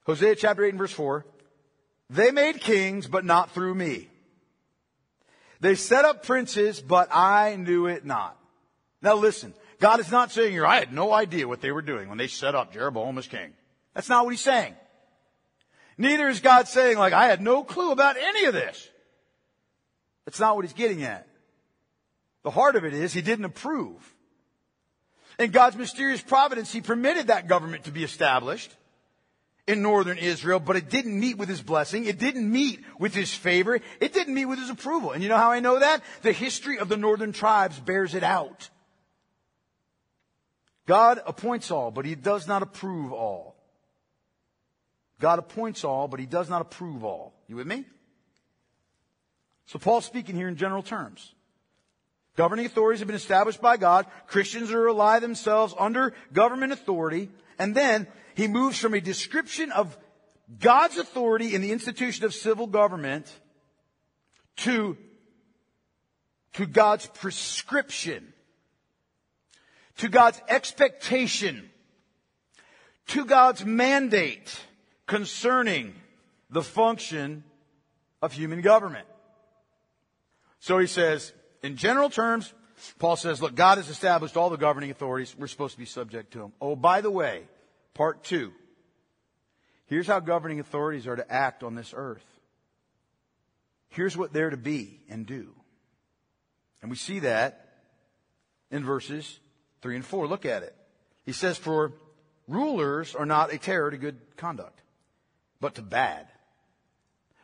Hosea 0.06 0.36
chapter 0.36 0.64
8 0.64 0.70
and 0.70 0.78
verse 0.78 0.92
4. 0.92 1.26
They 2.10 2.32
made 2.32 2.62
kings, 2.62 3.08
but 3.08 3.26
not 3.26 3.52
through 3.52 3.76
me. 3.76 4.08
They 5.60 5.76
set 5.76 6.06
up 6.06 6.26
princes, 6.26 6.80
but 6.80 7.10
I 7.12 7.56
knew 7.56 7.88
it 7.88 8.06
not. 8.06 8.38
Now 9.02 9.16
listen, 9.16 9.54
God 9.80 10.00
is 10.00 10.12
not 10.12 10.32
saying 10.32 10.52
here, 10.52 10.66
I 10.66 10.78
had 10.78 10.94
no 10.94 11.12
idea 11.12 11.48
what 11.48 11.62
they 11.62 11.72
were 11.72 11.82
doing 11.82 12.08
when 12.10 12.18
they 12.18 12.28
set 12.28 12.56
up 12.56 12.74
Jeroboam 12.74 13.18
as 13.18 13.28
king. 13.28 13.54
That's 13.94 14.10
not 14.10 14.26
what 14.26 14.32
he's 14.32 14.42
saying. 14.42 14.76
Neither 15.98 16.28
is 16.28 16.40
God 16.40 16.68
saying 16.68 16.98
like, 16.98 17.14
I 17.14 17.28
had 17.28 17.42
no 17.42 17.64
clue 17.64 17.92
about 17.92 18.18
any 18.18 18.46
of 18.46 18.54
this. 18.54 18.90
That's 20.26 20.40
not 20.40 20.56
what 20.56 20.66
he's 20.66 20.74
getting 20.74 21.04
at. 21.04 21.28
The 22.44 22.52
heart 22.52 22.76
of 22.76 22.86
it 22.86 22.94
is 22.94 23.14
he 23.14 23.22
didn't 23.22 23.46
approve. 23.46 24.14
In 25.40 25.52
God's 25.52 25.76
mysterious 25.76 26.22
providence, 26.22 26.72
he 26.72 26.82
permitted 26.82 27.28
that 27.28 27.48
government 27.48 27.86
to 27.86 27.92
be 27.92 28.04
established 28.04 28.74
in 29.68 29.82
northern 29.82 30.18
Israel, 30.18 30.60
but 30.60 30.76
it 30.76 30.90
didn't 30.90 31.20
meet 31.20 31.38
with 31.38 31.50
his 31.50 31.62
blessing. 31.62 32.06
It 32.06 32.20
didn't 32.20 32.50
meet 32.50 32.84
with 33.00 33.14
his 33.14 33.34
favor. 33.34 33.80
It 34.00 34.14
didn't 34.14 34.36
meet 34.36 34.46
with 34.46 34.60
his 34.60 34.70
approval. 34.70 35.12
And 35.12 35.24
you 35.24 35.30
know 35.30 35.38
how 35.38 35.52
I 35.52 35.60
know 35.60 35.80
that? 35.80 36.04
The 36.22 36.32
history 36.32 36.78
of 36.78 36.88
the 36.88 36.98
northern 36.98 37.32
tribes 37.32 37.80
bears 37.80 38.14
it 38.14 38.24
out. 38.24 38.70
God 40.86 41.20
appoints 41.26 41.72
all, 41.72 41.90
but 41.90 42.06
he 42.06 42.16
does 42.16 42.48
not 42.48 42.62
approve 42.62 43.12
all. 43.12 43.55
God 45.20 45.40
appoints 45.40 45.84
all, 45.84 46.08
but 46.08 46.20
he 46.20 46.26
does 46.26 46.50
not 46.50 46.62
approve 46.62 47.04
all. 47.04 47.34
You 47.48 47.56
with 47.56 47.68
me? 47.68 47.86
So 49.68 49.80
Paul's 49.80 50.06
speaking 50.06 50.36
here 50.36 50.48
in 50.48 50.58
general 50.58 50.84
terms. 50.84 51.34
Governing 52.36 52.66
authorities 52.66 53.00
have 53.00 53.08
been 53.08 53.16
established 53.16 53.62
by 53.62 53.78
God. 53.78 54.06
Christians 54.28 54.70
are 54.70 54.74
to 54.74 54.80
rely 54.80 55.20
themselves 55.20 55.74
under 55.80 56.14
government 56.34 56.74
authority. 56.74 57.30
And 57.58 57.74
then 57.74 58.08
he 58.36 58.48
moves 58.48 58.78
from 58.78 58.94
a 58.94 59.02
description 59.02 59.72
of 59.72 59.98
God's 60.60 60.98
authority 60.98 61.56
in 61.56 61.62
the 61.62 61.72
institution 61.72 62.26
of 62.26 62.34
civil 62.34 62.68
government 62.68 63.34
to, 64.58 64.98
to 66.54 66.66
God's 66.66 67.08
prescription, 67.08 68.34
to 69.98 70.10
God's 70.10 70.42
expectation, 70.50 71.70
to 73.08 73.26
God's 73.26 73.66
mandate 73.66 74.60
concerning 75.08 75.94
the 76.50 76.64
function 76.64 77.44
of 78.22 78.34
human 78.34 78.62
government. 78.62 79.08
So 80.60 80.80
he 80.80 80.88
says, 80.88 81.34
in 81.64 81.76
general 81.78 82.10
terms, 82.10 82.54
Paul 83.00 83.16
says, 83.16 83.42
look, 83.42 83.56
God 83.56 83.78
has 83.78 83.90
established 83.90 84.36
all 84.36 84.50
the 84.50 84.58
governing 84.58 84.92
authorities. 84.92 85.36
We're 85.38 85.48
supposed 85.48 85.74
to 85.74 85.80
be 85.80 85.86
subject 85.86 86.34
to 86.34 86.40
them. 86.40 86.54
Oh, 86.60 86.76
by 86.76 87.02
the 87.02 87.12
way, 87.12 87.44
Part 87.96 88.26
two. 88.26 88.52
Here's 89.88 90.06
how 90.06 90.20
governing 90.20 90.60
authorities 90.60 91.08
are 91.08 91.16
to 91.16 91.32
act 91.32 91.64
on 91.64 91.74
this 91.74 91.94
earth. 91.96 92.26
Here's 93.90 94.18
what 94.18 94.34
they're 94.34 94.50
to 94.50 94.58
be 94.58 95.00
and 95.10 95.26
do. 95.26 95.54
And 96.82 96.92
we 96.92 96.98
see 96.98 97.20
that 97.20 97.70
in 98.70 98.84
verses 98.84 99.40
3 99.82 99.96
and 99.96 100.06
4. 100.06 100.28
Look 100.28 100.46
at 100.46 100.64
it. 100.64 100.76
He 101.24 101.32
says, 101.32 101.58
For 101.58 101.94
rulers 102.48 103.16
are 103.16 103.26
not 103.26 103.54
a 103.54 103.58
terror 103.58 103.90
to 103.90 103.98
good 103.98 104.20
conduct, 104.36 104.82
but 105.66 105.76
to 105.76 105.82
bad. 105.82 106.28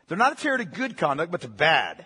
They're 0.07 0.15
not 0.15 0.33
a 0.33 0.35
terror 0.35 0.59
to 0.59 0.65
good 0.65 0.95
conduct, 0.95 1.31
but 1.31 1.41
to 1.41 1.47
bad. 1.47 2.05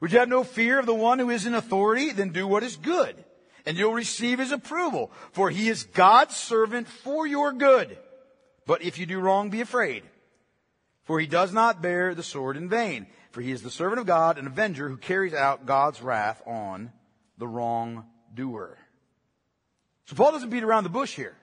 Would 0.00 0.10
you 0.10 0.18
have 0.18 0.28
no 0.28 0.42
fear 0.42 0.80
of 0.80 0.86
the 0.86 0.94
one 0.94 1.20
who 1.20 1.30
is 1.30 1.46
in 1.46 1.54
authority? 1.54 2.10
Then 2.10 2.30
do 2.30 2.48
what 2.48 2.64
is 2.64 2.74
good 2.74 3.24
and 3.68 3.76
you'll 3.76 3.92
receive 3.92 4.38
his 4.38 4.50
approval, 4.50 5.10
for 5.32 5.50
he 5.50 5.68
is 5.68 5.84
God's 5.84 6.34
servant 6.34 6.88
for 6.88 7.26
your 7.26 7.52
good. 7.52 7.98
But 8.66 8.80
if 8.80 8.98
you 8.98 9.04
do 9.04 9.20
wrong, 9.20 9.50
be 9.50 9.60
afraid, 9.60 10.04
for 11.04 11.20
he 11.20 11.26
does 11.26 11.52
not 11.52 11.82
bear 11.82 12.14
the 12.14 12.22
sword 12.22 12.56
in 12.56 12.70
vain, 12.70 13.06
for 13.30 13.42
he 13.42 13.52
is 13.52 13.62
the 13.62 13.70
servant 13.70 14.00
of 14.00 14.06
God, 14.06 14.38
an 14.38 14.46
avenger 14.46 14.88
who 14.88 14.96
carries 14.96 15.34
out 15.34 15.66
God's 15.66 16.00
wrath 16.00 16.42
on 16.46 16.92
the 17.36 17.46
wrongdoer. 17.46 18.78
So 20.06 20.16
Paul 20.16 20.32
doesn't 20.32 20.48
beat 20.48 20.64
around 20.64 20.84
the 20.84 20.88
bush 20.88 21.14
here. 21.14 21.36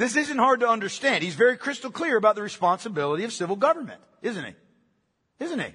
This 0.00 0.16
isn't 0.16 0.38
hard 0.38 0.60
to 0.60 0.66
understand. 0.66 1.22
He's 1.22 1.34
very 1.34 1.58
crystal 1.58 1.90
clear 1.90 2.16
about 2.16 2.34
the 2.34 2.40
responsibility 2.40 3.24
of 3.24 3.34
civil 3.34 3.54
government, 3.54 4.00
isn't 4.22 4.42
he? 4.42 4.54
Isn't 5.44 5.58
he? 5.58 5.74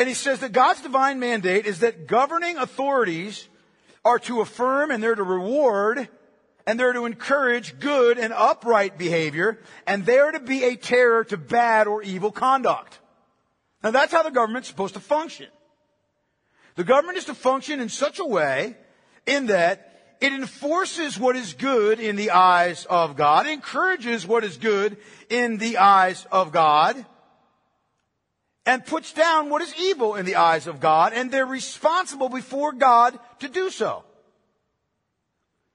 And 0.00 0.08
he 0.08 0.14
says 0.14 0.40
that 0.40 0.50
God's 0.50 0.80
divine 0.80 1.20
mandate 1.20 1.64
is 1.64 1.78
that 1.78 2.08
governing 2.08 2.56
authorities 2.56 3.48
are 4.04 4.18
to 4.18 4.40
affirm 4.40 4.90
and 4.90 5.00
they're 5.00 5.14
to 5.14 5.22
reward 5.22 6.08
and 6.66 6.78
they're 6.78 6.92
to 6.92 7.06
encourage 7.06 7.78
good 7.78 8.18
and 8.18 8.32
upright 8.32 8.98
behavior 8.98 9.60
and 9.86 10.04
they're 10.04 10.32
to 10.32 10.40
be 10.40 10.64
a 10.64 10.74
terror 10.74 11.22
to 11.22 11.36
bad 11.36 11.86
or 11.86 12.02
evil 12.02 12.32
conduct. 12.32 12.98
Now 13.84 13.92
that's 13.92 14.10
how 14.10 14.24
the 14.24 14.32
government's 14.32 14.66
supposed 14.66 14.94
to 14.94 15.00
function. 15.00 15.46
The 16.74 16.82
government 16.82 17.18
is 17.18 17.26
to 17.26 17.34
function 17.34 17.78
in 17.78 17.90
such 17.90 18.18
a 18.18 18.26
way 18.26 18.76
in 19.24 19.46
that 19.46 19.95
it 20.20 20.32
enforces 20.32 21.18
what 21.18 21.36
is 21.36 21.52
good 21.52 22.00
in 22.00 22.16
the 22.16 22.30
eyes 22.30 22.86
of 22.86 23.16
God, 23.16 23.46
encourages 23.46 24.26
what 24.26 24.44
is 24.44 24.56
good 24.56 24.96
in 25.28 25.58
the 25.58 25.78
eyes 25.78 26.26
of 26.32 26.52
God, 26.52 27.04
and 28.64 28.84
puts 28.84 29.12
down 29.12 29.50
what 29.50 29.62
is 29.62 29.72
evil 29.78 30.16
in 30.16 30.26
the 30.26 30.36
eyes 30.36 30.66
of 30.66 30.80
God, 30.80 31.12
and 31.12 31.30
they're 31.30 31.46
responsible 31.46 32.28
before 32.28 32.72
God 32.72 33.18
to 33.40 33.48
do 33.48 33.70
so. 33.70 34.04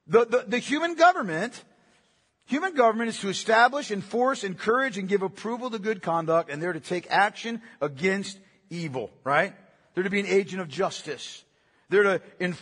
The, 0.08 0.26
the, 0.26 0.46
the 0.48 0.60
human 0.60 0.96
government, 0.96 1.64
human 2.46 2.74
government 2.74 3.10
is 3.10 3.20
to 3.20 3.30
establish, 3.30 3.92
enforce, 3.92 4.44
encourage, 4.44 4.98
and 4.98 5.08
give 5.08 5.22
approval 5.22 5.70
to 5.70 5.80
good 5.80 6.02
conduct, 6.02 6.50
and 6.50 6.62
they're 6.62 6.74
to 6.74 6.82
take 6.82 7.08
action 7.10 7.62
against 7.80 8.40
evil, 8.70 9.10
right? 9.24 9.54
They're 9.94 10.04
to 10.04 10.10
be 10.10 10.20
an 10.20 10.26
agent 10.26 10.62
of 10.62 10.68
justice. 10.68 11.46
They're 11.92 12.04
to, 12.04 12.22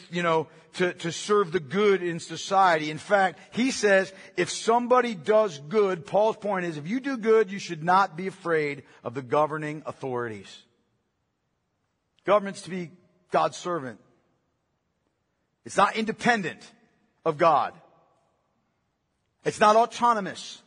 you 0.10 0.24
know, 0.24 0.48
to, 0.74 0.92
to 0.92 1.12
serve 1.12 1.52
the 1.52 1.60
good 1.60 2.02
in 2.02 2.20
society. 2.20 2.90
In 2.90 2.98
fact, 2.98 3.40
he 3.52 3.70
says 3.70 4.12
if 4.36 4.50
somebody 4.50 5.14
does 5.14 5.60
good, 5.60 6.08
Paul's 6.08 6.36
point 6.36 6.66
is 6.66 6.78
if 6.78 6.88
you 6.88 7.00
do 7.00 7.16
good, 7.16 7.52
you 7.52 7.60
should 7.60 7.84
not 7.84 8.18
be 8.18 8.26
afraid 8.26 8.84
of 9.04 9.14
the 9.14 9.22
governing 9.22 9.84
authorities. 9.86 10.64
Government's 12.26 12.64
to 12.64 12.72
be 12.72 12.90
God's 13.30 13.56
servant. 13.56 14.00
It's 15.64 15.78
not 15.78 15.96
independent 15.96 16.60
of 17.24 17.38
God. 17.38 17.74
It's 19.46 19.60
not 19.60 19.76
autonomous. 19.76 20.60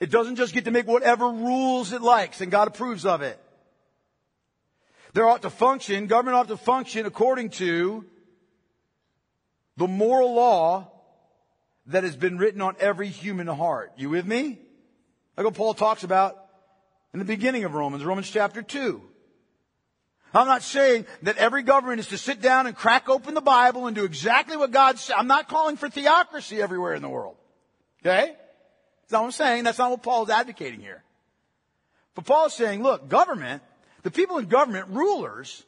It 0.00 0.10
doesn't 0.10 0.36
just 0.36 0.52
get 0.52 0.66
to 0.66 0.70
make 0.70 0.86
whatever 0.86 1.30
rules 1.30 1.92
it 1.92 2.02
likes 2.02 2.42
and 2.42 2.50
God 2.50 2.68
approves 2.68 3.06
of 3.06 3.22
it. 3.22 3.40
There 5.16 5.26
ought 5.26 5.40
to 5.42 5.50
function, 5.50 6.08
government 6.08 6.36
ought 6.36 6.48
to 6.48 6.58
function 6.58 7.06
according 7.06 7.48
to 7.52 8.04
the 9.78 9.88
moral 9.88 10.34
law 10.34 10.92
that 11.86 12.04
has 12.04 12.14
been 12.14 12.36
written 12.36 12.60
on 12.60 12.76
every 12.78 13.08
human 13.08 13.46
heart. 13.46 13.92
You 13.96 14.10
with 14.10 14.26
me? 14.26 14.58
Like 15.34 15.46
what 15.46 15.54
Paul 15.54 15.72
talks 15.72 16.04
about 16.04 16.36
in 17.14 17.18
the 17.18 17.24
beginning 17.24 17.64
of 17.64 17.72
Romans, 17.72 18.04
Romans 18.04 18.28
chapter 18.28 18.60
2. 18.60 19.00
I'm 20.34 20.48
not 20.48 20.62
saying 20.62 21.06
that 21.22 21.38
every 21.38 21.62
government 21.62 22.00
is 22.00 22.08
to 22.08 22.18
sit 22.18 22.42
down 22.42 22.66
and 22.66 22.76
crack 22.76 23.08
open 23.08 23.32
the 23.32 23.40
Bible 23.40 23.86
and 23.86 23.96
do 23.96 24.04
exactly 24.04 24.58
what 24.58 24.70
God 24.70 24.98
said. 24.98 25.16
I'm 25.16 25.28
not 25.28 25.48
calling 25.48 25.78
for 25.78 25.88
theocracy 25.88 26.60
everywhere 26.60 26.92
in 26.92 27.00
the 27.00 27.08
world. 27.08 27.36
Okay? 28.04 28.36
That's 29.00 29.12
not 29.12 29.20
what 29.20 29.24
I'm 29.28 29.32
saying. 29.32 29.64
That's 29.64 29.78
not 29.78 29.92
what 29.92 30.02
Paul 30.02 30.24
is 30.24 30.28
advocating 30.28 30.80
here. 30.80 31.02
But 32.14 32.26
Paul 32.26 32.48
is 32.48 32.52
saying, 32.52 32.82
look, 32.82 33.08
government 33.08 33.62
the 34.06 34.12
people 34.12 34.38
in 34.38 34.46
government, 34.46 34.86
rulers, 34.90 35.64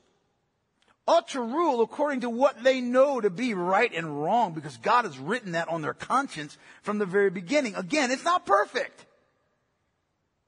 ought 1.08 1.26
to 1.30 1.40
rule 1.40 1.80
according 1.80 2.20
to 2.20 2.30
what 2.30 2.62
they 2.62 2.80
know 2.80 3.20
to 3.20 3.30
be 3.30 3.52
right 3.52 3.92
and 3.92 4.22
wrong 4.22 4.54
because 4.54 4.76
God 4.76 5.06
has 5.06 5.18
written 5.18 5.52
that 5.52 5.68
on 5.68 5.82
their 5.82 5.92
conscience 5.92 6.56
from 6.82 6.98
the 6.98 7.04
very 7.04 7.30
beginning. 7.30 7.74
Again, 7.74 8.12
it's 8.12 8.22
not 8.22 8.46
perfect. 8.46 9.04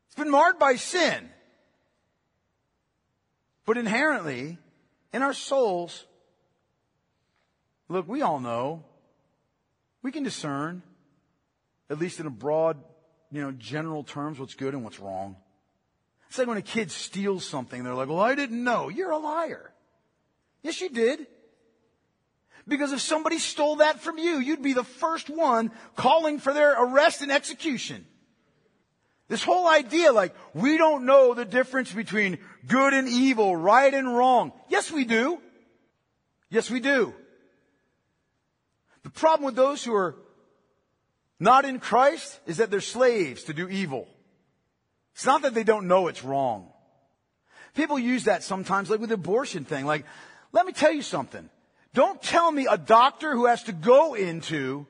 It's 0.06 0.14
been 0.14 0.30
marred 0.30 0.56
by 0.56 0.76
sin. 0.76 1.30
But 3.66 3.76
inherently, 3.76 4.58
in 5.12 5.22
our 5.22 5.34
souls, 5.34 6.06
look, 7.88 8.06
we 8.06 8.22
all 8.22 8.38
know, 8.38 8.84
we 10.00 10.12
can 10.12 10.22
discern, 10.22 10.84
at 11.90 11.98
least 11.98 12.20
in 12.20 12.26
a 12.26 12.30
broad, 12.30 12.76
you 13.32 13.42
know, 13.42 13.50
general 13.50 14.04
terms, 14.04 14.38
what's 14.38 14.54
good 14.54 14.74
and 14.74 14.84
what's 14.84 15.00
wrong. 15.00 15.34
It's 16.30 16.38
like 16.38 16.46
when 16.46 16.58
a 16.58 16.62
kid 16.62 16.92
steals 16.92 17.44
something, 17.44 17.82
they're 17.82 17.94
like, 17.94 18.08
well, 18.08 18.20
I 18.20 18.36
didn't 18.36 18.62
know. 18.62 18.88
You're 18.88 19.10
a 19.10 19.18
liar. 19.18 19.72
Yes, 20.62 20.80
you 20.80 20.88
did. 20.88 21.26
Because 22.68 22.92
if 22.92 23.00
somebody 23.00 23.38
stole 23.38 23.76
that 23.76 23.98
from 23.98 24.16
you, 24.16 24.38
you'd 24.38 24.62
be 24.62 24.72
the 24.72 24.84
first 24.84 25.28
one 25.28 25.72
calling 25.96 26.38
for 26.38 26.54
their 26.54 26.80
arrest 26.80 27.20
and 27.22 27.32
execution. 27.32 28.06
This 29.26 29.42
whole 29.42 29.66
idea, 29.66 30.12
like, 30.12 30.32
we 30.54 30.78
don't 30.78 31.04
know 31.04 31.34
the 31.34 31.44
difference 31.44 31.92
between 31.92 32.38
good 32.64 32.94
and 32.94 33.08
evil, 33.08 33.56
right 33.56 33.92
and 33.92 34.16
wrong. 34.16 34.52
Yes, 34.68 34.92
we 34.92 35.04
do. 35.04 35.40
Yes, 36.48 36.70
we 36.70 36.78
do. 36.78 37.12
The 39.02 39.10
problem 39.10 39.46
with 39.46 39.56
those 39.56 39.82
who 39.82 39.94
are 39.94 40.14
not 41.40 41.64
in 41.64 41.80
Christ 41.80 42.38
is 42.46 42.58
that 42.58 42.70
they're 42.70 42.80
slaves 42.80 43.42
to 43.44 43.52
do 43.52 43.68
evil. 43.68 44.06
It's 45.20 45.26
not 45.26 45.42
that 45.42 45.52
they 45.52 45.64
don't 45.64 45.86
know 45.86 46.08
it's 46.08 46.24
wrong. 46.24 46.68
People 47.74 47.98
use 47.98 48.24
that 48.24 48.42
sometimes, 48.42 48.88
like 48.88 49.00
with 49.00 49.10
the 49.10 49.16
abortion 49.16 49.66
thing. 49.66 49.84
Like, 49.84 50.06
let 50.50 50.64
me 50.64 50.72
tell 50.72 50.92
you 50.92 51.02
something. 51.02 51.50
Don't 51.92 52.22
tell 52.22 52.50
me 52.50 52.66
a 52.66 52.78
doctor 52.78 53.32
who 53.32 53.44
has 53.44 53.64
to 53.64 53.72
go 53.72 54.14
into 54.14 54.86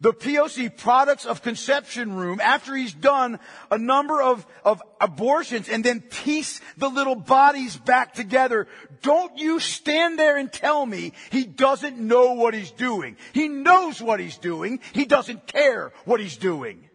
the 0.00 0.12
POC 0.12 0.76
products 0.76 1.26
of 1.26 1.42
conception 1.42 2.16
room 2.16 2.40
after 2.40 2.74
he's 2.74 2.92
done 2.92 3.38
a 3.70 3.78
number 3.78 4.20
of, 4.20 4.44
of 4.64 4.82
abortions 5.00 5.68
and 5.68 5.84
then 5.84 6.00
piece 6.00 6.60
the 6.76 6.88
little 6.88 7.14
bodies 7.14 7.76
back 7.76 8.14
together. 8.14 8.66
Don't 9.02 9.38
you 9.38 9.60
stand 9.60 10.18
there 10.18 10.36
and 10.38 10.52
tell 10.52 10.84
me 10.84 11.12
he 11.30 11.44
doesn't 11.44 12.00
know 12.00 12.32
what 12.32 12.52
he's 12.52 12.72
doing. 12.72 13.16
He 13.32 13.46
knows 13.46 14.02
what 14.02 14.18
he's 14.18 14.38
doing. 14.38 14.80
He 14.92 15.04
doesn't 15.04 15.46
care 15.46 15.92
what 16.04 16.18
he's 16.18 16.36
doing. 16.36 16.90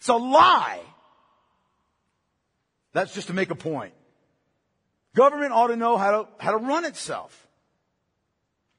It's 0.00 0.08
a 0.08 0.16
lie. 0.16 0.80
That's 2.92 3.14
just 3.14 3.28
to 3.28 3.34
make 3.34 3.50
a 3.50 3.54
point. 3.54 3.94
Government 5.14 5.52
ought 5.52 5.68
to 5.68 5.76
know 5.76 5.96
how 5.96 6.10
to, 6.10 6.28
how 6.38 6.52
to 6.52 6.58
run 6.58 6.84
itself. 6.84 7.48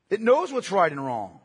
It 0.10 0.21
knows 0.21 0.52
what's 0.52 0.71
right 0.71 0.91
and 0.91 1.04
wrong. 1.04 1.39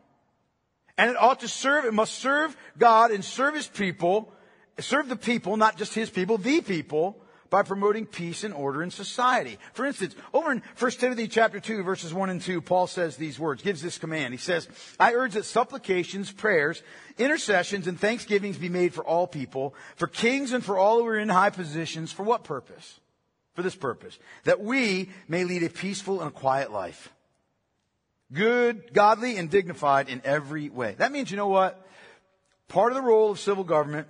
And 0.99 1.11
it 1.11 1.17
ought 1.17 1.41
to 1.41 1.49
serve, 1.49 1.85
it 1.85 1.95
must 1.95 2.15
serve 2.15 2.57
God 2.79 3.11
and 3.11 3.25
serve 3.25 3.55
His 3.55 3.67
people, 3.67 4.33
serve 4.79 5.09
the 5.09 5.17
people, 5.17 5.57
not 5.57 5.77
just 5.77 5.95
His 5.95 6.11
people, 6.11 6.39
the 6.39 6.61
people, 6.61 7.21
by 7.51 7.63
promoting 7.63 8.07
peace 8.07 8.45
and 8.45 8.55
order 8.55 8.83
in 8.83 8.91
society. 8.91 9.59
For 9.73 9.85
instance, 9.85 10.15
over 10.33 10.53
in 10.53 10.63
1 10.79 10.91
Timothy 10.93 11.29
chapter 11.29 11.61
2 11.61 11.83
verses 11.83 12.13
1 12.13 12.31
and 12.31 12.41
2, 12.41 12.61
Paul 12.61 12.87
says 12.87 13.17
these 13.17 13.39
words, 13.39 13.63
gives 13.63 13.83
this 13.83 13.99
command. 13.99 14.35
He 14.35 14.39
says, 14.39 14.69
I 14.99 15.15
urge 15.15 15.35
that 15.35 15.45
supplications, 15.45 16.31
prayers, 16.31 16.83
intercessions, 17.19 17.87
and 17.87 17.99
thanksgivings 17.99 18.59
be 18.59 18.69
made 18.69 18.95
for 18.95 19.05
all 19.05 19.27
people, 19.27 19.75
for 19.97 20.07
kings 20.07 20.53
and 20.53 20.65
for 20.65 20.79
all 20.79 21.01
who 21.01 21.07
are 21.07 21.19
in 21.19 21.29
high 21.29 21.51
positions. 21.51 22.13
For 22.13 22.23
what 22.23 22.45
purpose? 22.45 23.01
For 23.55 23.63
this 23.63 23.77
purpose. 23.77 24.19
That 24.45 24.61
we 24.61 25.11
may 25.29 25.45
lead 25.45 25.63
a 25.63 25.71
peaceful 25.71 26.21
and 26.21 26.29
a 26.29 26.33
quiet 26.33 26.73
life. 26.73 27.13
Good, 28.33 28.93
godly, 28.93 29.37
and 29.37 29.49
dignified 29.49 30.09
in 30.09 30.21
every 30.25 30.69
way. 30.69 30.97
That 30.99 31.13
means, 31.13 31.31
you 31.31 31.37
know 31.37 31.49
what? 31.49 31.87
Part 32.69 32.91
of 32.91 32.97
the 32.97 33.03
role 33.03 33.31
of 33.31 33.39
civil 33.39 33.63
government 33.63 34.09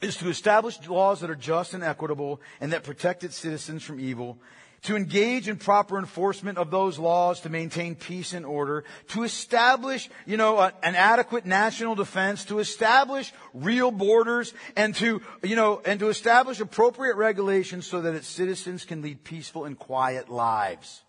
is 0.00 0.16
to 0.16 0.28
establish 0.28 0.88
laws 0.88 1.20
that 1.20 1.30
are 1.30 1.36
just 1.36 1.74
and 1.74 1.84
equitable 1.84 2.40
and 2.60 2.72
that 2.72 2.82
protect 2.82 3.24
its 3.24 3.36
citizens 3.36 3.82
from 3.82 4.00
evil, 4.00 4.38
to 4.82 4.96
engage 4.96 5.48
in 5.48 5.56
proper 5.56 5.96
enforcement 5.96 6.58
of 6.58 6.70
those 6.72 6.98
laws 6.98 7.40
to 7.40 7.48
maintain 7.48 7.94
peace 7.94 8.32
and 8.32 8.44
order, 8.44 8.82
to 9.08 9.22
establish, 9.22 10.10
you 10.26 10.36
know, 10.36 10.58
a, 10.58 10.72
an 10.82 10.96
adequate 10.96 11.46
national 11.46 11.94
defense, 11.94 12.44
to 12.46 12.58
establish 12.58 13.32
real 13.54 13.92
borders, 13.92 14.52
and 14.76 14.94
to, 14.96 15.22
you 15.44 15.54
know, 15.54 15.80
and 15.84 16.00
to 16.00 16.08
establish 16.08 16.58
appropriate 16.58 17.14
regulations 17.14 17.86
so 17.86 18.02
that 18.02 18.14
its 18.14 18.26
citizens 18.26 18.84
can 18.84 19.02
lead 19.02 19.22
peaceful 19.22 19.66
and 19.66 19.78
quiet 19.78 20.28
lives. 20.28 21.02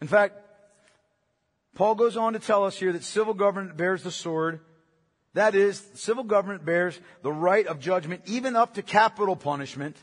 In 0.00 0.08
fact, 0.08 0.34
Paul 1.74 1.96
goes 1.96 2.16
on 2.16 2.32
to 2.32 2.38
tell 2.38 2.64
us 2.64 2.78
here 2.78 2.92
that 2.94 3.04
civil 3.04 3.34
government 3.34 3.76
bears 3.76 4.02
the 4.02 4.10
sword 4.10 4.60
that 5.36 5.54
is, 5.54 5.86
civil 5.94 6.24
government 6.24 6.64
bears 6.64 6.98
the 7.22 7.32
right 7.32 7.66
of 7.66 7.78
judgment 7.78 8.22
even 8.24 8.56
up 8.56 8.74
to 8.74 8.82
capital 8.82 9.36
punishment 9.36 9.94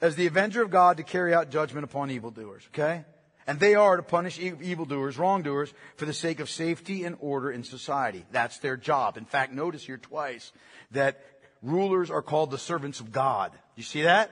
as 0.00 0.14
the 0.14 0.28
avenger 0.28 0.62
of 0.62 0.70
God 0.70 0.98
to 0.98 1.02
carry 1.02 1.34
out 1.34 1.50
judgment 1.50 1.82
upon 1.82 2.12
evildoers, 2.12 2.62
okay? 2.68 3.04
And 3.48 3.58
they 3.58 3.74
are 3.74 3.96
to 3.96 4.04
punish 4.04 4.38
evildoers, 4.38 5.18
wrongdoers, 5.18 5.74
for 5.96 6.04
the 6.04 6.12
sake 6.12 6.38
of 6.38 6.48
safety 6.48 7.02
and 7.02 7.16
order 7.18 7.50
in 7.50 7.64
society. 7.64 8.24
That's 8.30 8.58
their 8.58 8.76
job. 8.76 9.16
In 9.16 9.24
fact, 9.24 9.52
notice 9.52 9.84
here 9.84 9.98
twice 9.98 10.52
that 10.92 11.20
rulers 11.60 12.08
are 12.08 12.22
called 12.22 12.52
the 12.52 12.58
servants 12.58 13.00
of 13.00 13.10
God. 13.10 13.50
You 13.74 13.82
see 13.82 14.02
that? 14.02 14.30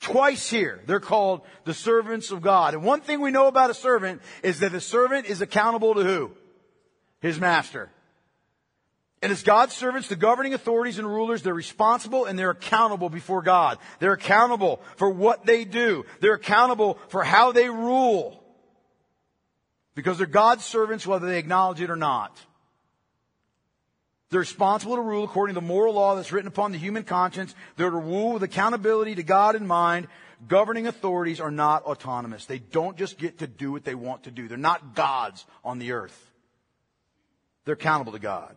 Twice 0.00 0.50
here, 0.50 0.82
they're 0.84 1.00
called 1.00 1.40
the 1.64 1.72
servants 1.72 2.30
of 2.30 2.42
God. 2.42 2.74
And 2.74 2.84
one 2.84 3.00
thing 3.00 3.22
we 3.22 3.30
know 3.30 3.46
about 3.46 3.70
a 3.70 3.74
servant 3.74 4.20
is 4.42 4.60
that 4.60 4.72
the 4.72 4.80
servant 4.82 5.24
is 5.24 5.40
accountable 5.40 5.94
to 5.94 6.04
who? 6.04 6.32
His 7.22 7.40
master. 7.40 7.88
And 9.22 9.30
as 9.30 9.42
God's 9.42 9.74
servants, 9.74 10.08
the 10.08 10.16
governing 10.16 10.54
authorities 10.54 10.98
and 10.98 11.06
rulers, 11.06 11.42
they're 11.42 11.52
responsible 11.52 12.24
and 12.24 12.38
they're 12.38 12.50
accountable 12.50 13.10
before 13.10 13.42
God. 13.42 13.78
They're 13.98 14.14
accountable 14.14 14.80
for 14.96 15.10
what 15.10 15.44
they 15.44 15.64
do. 15.64 16.06
They're 16.20 16.34
accountable 16.34 16.98
for 17.08 17.22
how 17.22 17.52
they 17.52 17.68
rule. 17.68 18.42
Because 19.94 20.16
they're 20.16 20.26
God's 20.26 20.64
servants 20.64 21.06
whether 21.06 21.26
they 21.26 21.38
acknowledge 21.38 21.82
it 21.82 21.90
or 21.90 21.96
not. 21.96 22.38
They're 24.30 24.40
responsible 24.40 24.94
to 24.94 25.02
rule 25.02 25.24
according 25.24 25.54
to 25.54 25.60
the 25.60 25.66
moral 25.66 25.94
law 25.94 26.14
that's 26.14 26.32
written 26.32 26.48
upon 26.48 26.72
the 26.72 26.78
human 26.78 27.02
conscience. 27.02 27.54
They're 27.76 27.90
to 27.90 27.96
rule 27.96 28.32
with 28.32 28.42
accountability 28.42 29.16
to 29.16 29.22
God 29.22 29.54
in 29.54 29.66
mind. 29.66 30.08
governing 30.48 30.86
authorities 30.86 31.40
are 31.40 31.50
not 31.50 31.82
autonomous. 31.82 32.46
They 32.46 32.60
don't 32.60 32.96
just 32.96 33.18
get 33.18 33.40
to 33.40 33.46
do 33.46 33.70
what 33.72 33.84
they 33.84 33.94
want 33.94 34.22
to 34.22 34.30
do. 34.30 34.48
They're 34.48 34.56
not 34.56 34.94
gods 34.94 35.44
on 35.62 35.78
the 35.78 35.92
earth. 35.92 36.18
They're 37.66 37.74
accountable 37.74 38.12
to 38.12 38.18
God. 38.18 38.56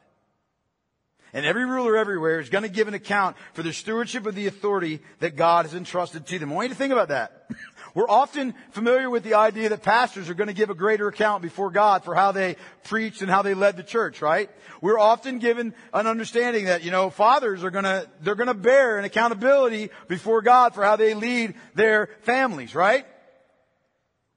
And 1.33 1.47
every 1.47 1.65
ruler 1.65 1.97
everywhere 1.97 2.39
is 2.39 2.49
going 2.49 2.63
to 2.63 2.69
give 2.69 2.87
an 2.87 2.93
account 2.93 3.37
for 3.53 3.63
the 3.63 3.73
stewardship 3.73 4.27
of 4.27 4.35
the 4.35 4.45
authority 4.45 5.01
that 5.19 5.35
God 5.35 5.65
has 5.65 5.73
entrusted 5.73 6.27
to 6.27 6.37
them. 6.37 6.51
I 6.51 6.55
want 6.55 6.65
you 6.65 6.75
to 6.75 6.77
think 6.77 6.93
about 6.93 7.07
that. 7.07 7.49
We're 7.95 8.09
often 8.09 8.53
familiar 8.71 9.09
with 9.09 9.23
the 9.23 9.33
idea 9.33 9.69
that 9.69 9.81
pastors 9.81 10.29
are 10.29 10.35
going 10.35 10.47
to 10.47 10.53
give 10.53 10.69
a 10.69 10.75
greater 10.75 11.07
account 11.07 11.41
before 11.41 11.71
God 11.71 12.03
for 12.03 12.13
how 12.13 12.31
they 12.31 12.55
preached 12.83 13.21
and 13.21 13.31
how 13.31 13.41
they 13.41 13.55
led 13.55 13.77
the 13.77 13.83
church, 13.83 14.21
right? 14.21 14.49
We're 14.81 14.99
often 14.99 15.39
given 15.39 15.73
an 15.93 16.07
understanding 16.07 16.65
that, 16.65 16.83
you 16.83 16.91
know, 16.91 17.09
fathers 17.09 17.63
are 17.63 17.71
going 17.71 17.85
to, 17.85 18.07
they're 18.21 18.35
going 18.35 18.47
to 18.47 18.53
bear 18.53 18.99
an 18.99 19.05
accountability 19.05 19.89
before 20.07 20.41
God 20.41 20.75
for 20.75 20.83
how 20.83 20.95
they 20.95 21.13
lead 21.13 21.55
their 21.73 22.09
families, 22.21 22.75
right? 22.75 23.05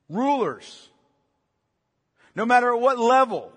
Rulers, 0.08 0.88
no 2.34 2.46
matter 2.46 2.72
at 2.72 2.80
what 2.80 2.98
level, 2.98 3.52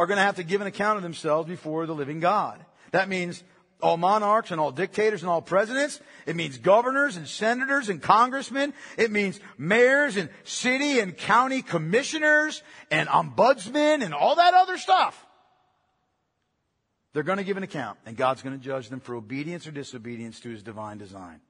are 0.00 0.06
going 0.06 0.16
to 0.16 0.22
have 0.22 0.36
to 0.36 0.42
give 0.42 0.62
an 0.62 0.66
account 0.66 0.96
of 0.96 1.02
themselves 1.02 1.46
before 1.46 1.84
the 1.84 1.94
living 1.94 2.20
God. 2.20 2.64
That 2.92 3.10
means 3.10 3.44
all 3.82 3.98
monarchs 3.98 4.50
and 4.50 4.58
all 4.58 4.72
dictators 4.72 5.20
and 5.20 5.28
all 5.28 5.42
presidents. 5.42 6.00
It 6.24 6.36
means 6.36 6.56
governors 6.56 7.18
and 7.18 7.28
senators 7.28 7.90
and 7.90 8.00
congressmen. 8.00 8.72
It 8.96 9.10
means 9.10 9.38
mayors 9.58 10.16
and 10.16 10.30
city 10.44 11.00
and 11.00 11.14
county 11.14 11.60
commissioners 11.60 12.62
and 12.90 13.10
ombudsmen 13.10 14.02
and 14.02 14.14
all 14.14 14.36
that 14.36 14.54
other 14.54 14.78
stuff. 14.78 15.26
They're 17.12 17.22
going 17.22 17.36
to 17.36 17.44
give 17.44 17.58
an 17.58 17.62
account 17.62 17.98
and 18.06 18.16
God's 18.16 18.40
going 18.40 18.58
to 18.58 18.64
judge 18.64 18.88
them 18.88 19.00
for 19.00 19.14
obedience 19.14 19.66
or 19.66 19.70
disobedience 19.70 20.40
to 20.40 20.48
his 20.48 20.62
divine 20.62 20.96
design. 20.96 21.40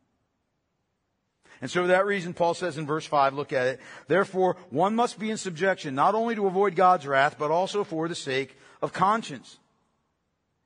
And 1.60 1.70
so 1.70 1.82
for 1.82 1.88
that 1.88 2.06
reason, 2.06 2.32
Paul 2.32 2.54
says 2.54 2.78
in 2.78 2.86
verse 2.86 3.04
5, 3.04 3.34
look 3.34 3.52
at 3.52 3.66
it, 3.66 3.80
therefore 4.08 4.56
one 4.70 4.94
must 4.94 5.18
be 5.18 5.30
in 5.30 5.36
subjection, 5.36 5.94
not 5.94 6.14
only 6.14 6.34
to 6.34 6.46
avoid 6.46 6.74
God's 6.74 7.06
wrath, 7.06 7.36
but 7.38 7.50
also 7.50 7.84
for 7.84 8.08
the 8.08 8.14
sake 8.14 8.56
of 8.80 8.92
conscience. 8.92 9.58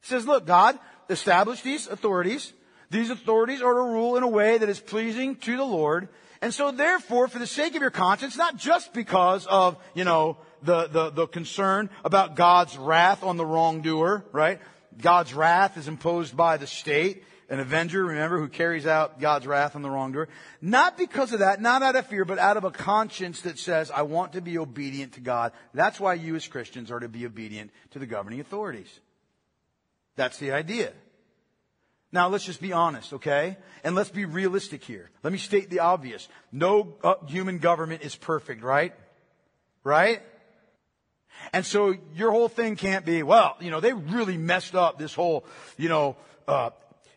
He 0.02 0.08
says, 0.08 0.26
look, 0.26 0.46
God 0.46 0.78
established 1.10 1.64
these 1.64 1.88
authorities. 1.88 2.52
These 2.90 3.10
authorities 3.10 3.62
are 3.62 3.74
to 3.74 3.80
rule 3.80 4.16
in 4.16 4.22
a 4.22 4.28
way 4.28 4.58
that 4.58 4.68
is 4.68 4.78
pleasing 4.78 5.36
to 5.36 5.56
the 5.56 5.64
Lord. 5.64 6.08
And 6.40 6.52
so 6.52 6.70
therefore, 6.70 7.26
for 7.26 7.38
the 7.38 7.46
sake 7.46 7.74
of 7.74 7.82
your 7.82 7.90
conscience, 7.90 8.36
not 8.36 8.56
just 8.56 8.92
because 8.92 9.46
of, 9.46 9.76
you 9.94 10.04
know, 10.04 10.36
the, 10.62 10.86
the, 10.86 11.10
the 11.10 11.26
concern 11.26 11.90
about 12.04 12.36
God's 12.36 12.76
wrath 12.76 13.22
on 13.22 13.36
the 13.36 13.46
wrongdoer, 13.46 14.24
right? 14.32 14.60
God's 15.00 15.34
wrath 15.34 15.76
is 15.76 15.88
imposed 15.88 16.36
by 16.36 16.56
the 16.56 16.66
state 16.66 17.24
an 17.48 17.60
avenger, 17.60 18.04
remember, 18.04 18.38
who 18.38 18.48
carries 18.48 18.86
out 18.86 19.20
God's 19.20 19.46
wrath 19.46 19.76
on 19.76 19.82
the 19.82 19.90
wrongdoer. 19.90 20.28
Not 20.60 20.96
because 20.96 21.32
of 21.32 21.40
that, 21.40 21.60
not 21.60 21.82
out 21.82 21.96
of 21.96 22.06
fear, 22.06 22.24
but 22.24 22.38
out 22.38 22.56
of 22.56 22.64
a 22.64 22.70
conscience 22.70 23.42
that 23.42 23.58
says, 23.58 23.90
I 23.90 24.02
want 24.02 24.32
to 24.32 24.40
be 24.40 24.58
obedient 24.58 25.14
to 25.14 25.20
God. 25.20 25.52
That's 25.72 26.00
why 26.00 26.14
you 26.14 26.36
as 26.36 26.46
Christians 26.46 26.90
are 26.90 27.00
to 27.00 27.08
be 27.08 27.26
obedient 27.26 27.70
to 27.90 27.98
the 27.98 28.06
governing 28.06 28.40
authorities. 28.40 28.88
That's 30.16 30.38
the 30.38 30.52
idea. 30.52 30.92
Now 32.12 32.28
let's 32.28 32.44
just 32.44 32.60
be 32.60 32.72
honest, 32.72 33.12
okay? 33.14 33.56
And 33.82 33.96
let's 33.96 34.10
be 34.10 34.24
realistic 34.24 34.84
here. 34.84 35.10
Let 35.24 35.32
me 35.32 35.38
state 35.38 35.68
the 35.68 35.80
obvious. 35.80 36.28
No 36.52 36.94
uh, 37.02 37.14
human 37.26 37.58
government 37.58 38.02
is 38.02 38.14
perfect, 38.14 38.62
right? 38.62 38.94
Right? 39.82 40.22
And 41.52 41.66
so 41.66 41.94
your 42.14 42.30
whole 42.30 42.48
thing 42.48 42.76
can't 42.76 43.04
be, 43.04 43.22
well, 43.22 43.56
you 43.60 43.70
know, 43.70 43.80
they 43.80 43.92
really 43.92 44.36
messed 44.36 44.76
up 44.76 44.98
this 44.98 45.12
whole, 45.12 45.44
you 45.76 45.88
know, 45.88 46.16
uh, 46.46 46.70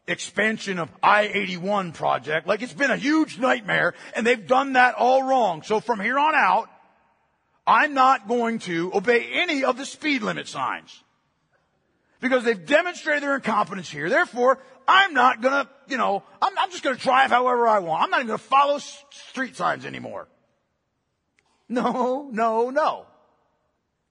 expansion 0.07 0.79
of 0.79 0.89
I-81 1.03 1.93
project. 1.93 2.47
Like 2.47 2.61
it's 2.61 2.73
been 2.73 2.91
a 2.91 2.97
huge 2.97 3.37
nightmare 3.37 3.93
and 4.15 4.25
they've 4.25 4.47
done 4.47 4.73
that 4.73 4.95
all 4.95 5.23
wrong. 5.23 5.63
So 5.63 5.79
from 5.79 5.99
here 5.99 6.17
on 6.17 6.33
out, 6.33 6.69
I'm 7.65 7.93
not 7.93 8.27
going 8.27 8.59
to 8.59 8.91
obey 8.93 9.27
any 9.33 9.63
of 9.63 9.77
the 9.77 9.85
speed 9.85 10.21
limit 10.21 10.47
signs. 10.47 11.03
Because 12.19 12.43
they've 12.45 12.65
demonstrated 12.65 13.21
their 13.21 13.35
incompetence 13.35 13.89
here. 13.89 14.09
Therefore, 14.09 14.59
I'm 14.87 15.13
not 15.13 15.41
gonna, 15.41 15.69
you 15.87 15.97
know, 15.97 16.23
I'm, 16.41 16.57
I'm 16.57 16.71
just 16.71 16.81
gonna 16.81 16.95
drive 16.95 17.29
however 17.29 17.67
I 17.67 17.79
want. 17.79 18.03
I'm 18.03 18.09
not 18.09 18.21
even 18.21 18.27
gonna 18.27 18.37
follow 18.39 18.79
street 18.79 19.55
signs 19.55 19.85
anymore. 19.85 20.27
No, 21.69 22.29
no, 22.31 22.69
no. 22.69 23.05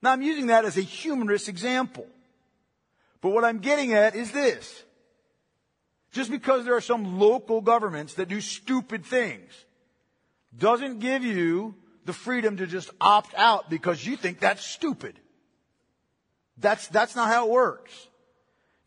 Now 0.03 0.13
I'm 0.13 0.23
using 0.23 0.49
that 0.49 0.65
as 0.67 0.77
a 0.77 0.83
humorous 0.83 1.49
example. 1.49 2.07
But 3.23 3.31
what 3.31 3.45
I'm 3.45 3.59
getting 3.59 3.95
at 3.95 4.15
is 4.15 4.31
this. 4.31 4.85
Just 6.17 6.31
because 6.31 6.65
there 6.65 6.75
are 6.75 6.81
some 6.81 7.19
local 7.21 7.61
governments 7.61 8.15
that 8.15 8.31
do 8.31 8.41
stupid 8.41 9.05
things 9.05 9.53
doesn't 10.57 11.01
give 11.01 11.23
you 11.23 11.75
the 12.07 12.15
freedom 12.15 12.57
to 12.57 12.67
just 12.67 12.89
opt 13.03 13.35
out 13.35 13.69
because 13.69 14.03
you 14.07 14.17
think 14.17 14.41
that's 14.41 14.65
stupid. 14.65 15.21
That's, 16.57 16.89
that's 16.89 17.17
not 17.17 17.29
how 17.29 17.45
it 17.45 17.51
works. 17.51 17.93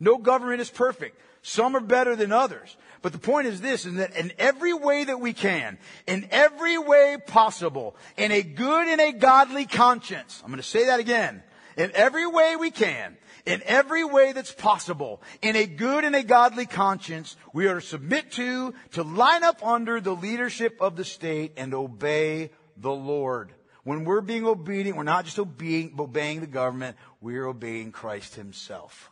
No 0.00 0.18
government 0.18 0.60
is 0.60 0.70
perfect. 0.70 1.20
Some 1.42 1.76
are 1.76 1.80
better 1.80 2.16
than 2.16 2.32
others. 2.32 2.76
But 3.00 3.12
the 3.12 3.18
point 3.18 3.46
is 3.46 3.60
this, 3.60 3.86
is 3.86 3.94
that 3.94 4.16
in 4.16 4.32
every 4.36 4.74
way 4.74 5.04
that 5.04 5.20
we 5.20 5.32
can, 5.32 5.78
in 6.08 6.26
every 6.32 6.78
way 6.78 7.16
possible, 7.24 7.94
in 8.16 8.32
a 8.32 8.42
good 8.42 8.88
and 8.88 9.00
a 9.00 9.12
godly 9.12 9.66
conscience, 9.66 10.40
I'm 10.42 10.50
going 10.50 10.60
to 10.60 10.68
say 10.68 10.86
that 10.86 10.98
again, 10.98 11.44
in 11.76 11.92
every 11.94 12.26
way 12.26 12.56
we 12.56 12.72
can, 12.72 13.16
in 13.50 13.62
every 13.64 14.04
way 14.04 14.32
that's 14.32 14.52
possible, 14.52 15.20
in 15.42 15.56
a 15.56 15.66
good 15.66 16.04
and 16.04 16.14
a 16.14 16.22
godly 16.22 16.66
conscience, 16.66 17.36
we 17.52 17.66
are 17.66 17.80
to 17.80 17.80
submit 17.80 18.30
to, 18.32 18.72
to 18.92 19.02
line 19.02 19.42
up 19.42 19.64
under 19.66 20.00
the 20.00 20.14
leadership 20.14 20.76
of 20.80 20.94
the 20.94 21.04
state 21.04 21.54
and 21.56 21.74
obey 21.74 22.50
the 22.76 22.92
Lord. 22.92 23.52
When 23.82 24.04
we're 24.04 24.20
being 24.20 24.46
obedient, 24.46 24.96
we're 24.96 25.02
not 25.02 25.24
just 25.24 25.38
obeying, 25.40 25.94
obeying 25.98 26.40
the 26.40 26.46
government, 26.46 26.96
we're 27.20 27.46
obeying 27.46 27.90
Christ 27.90 28.36
himself. 28.36 29.10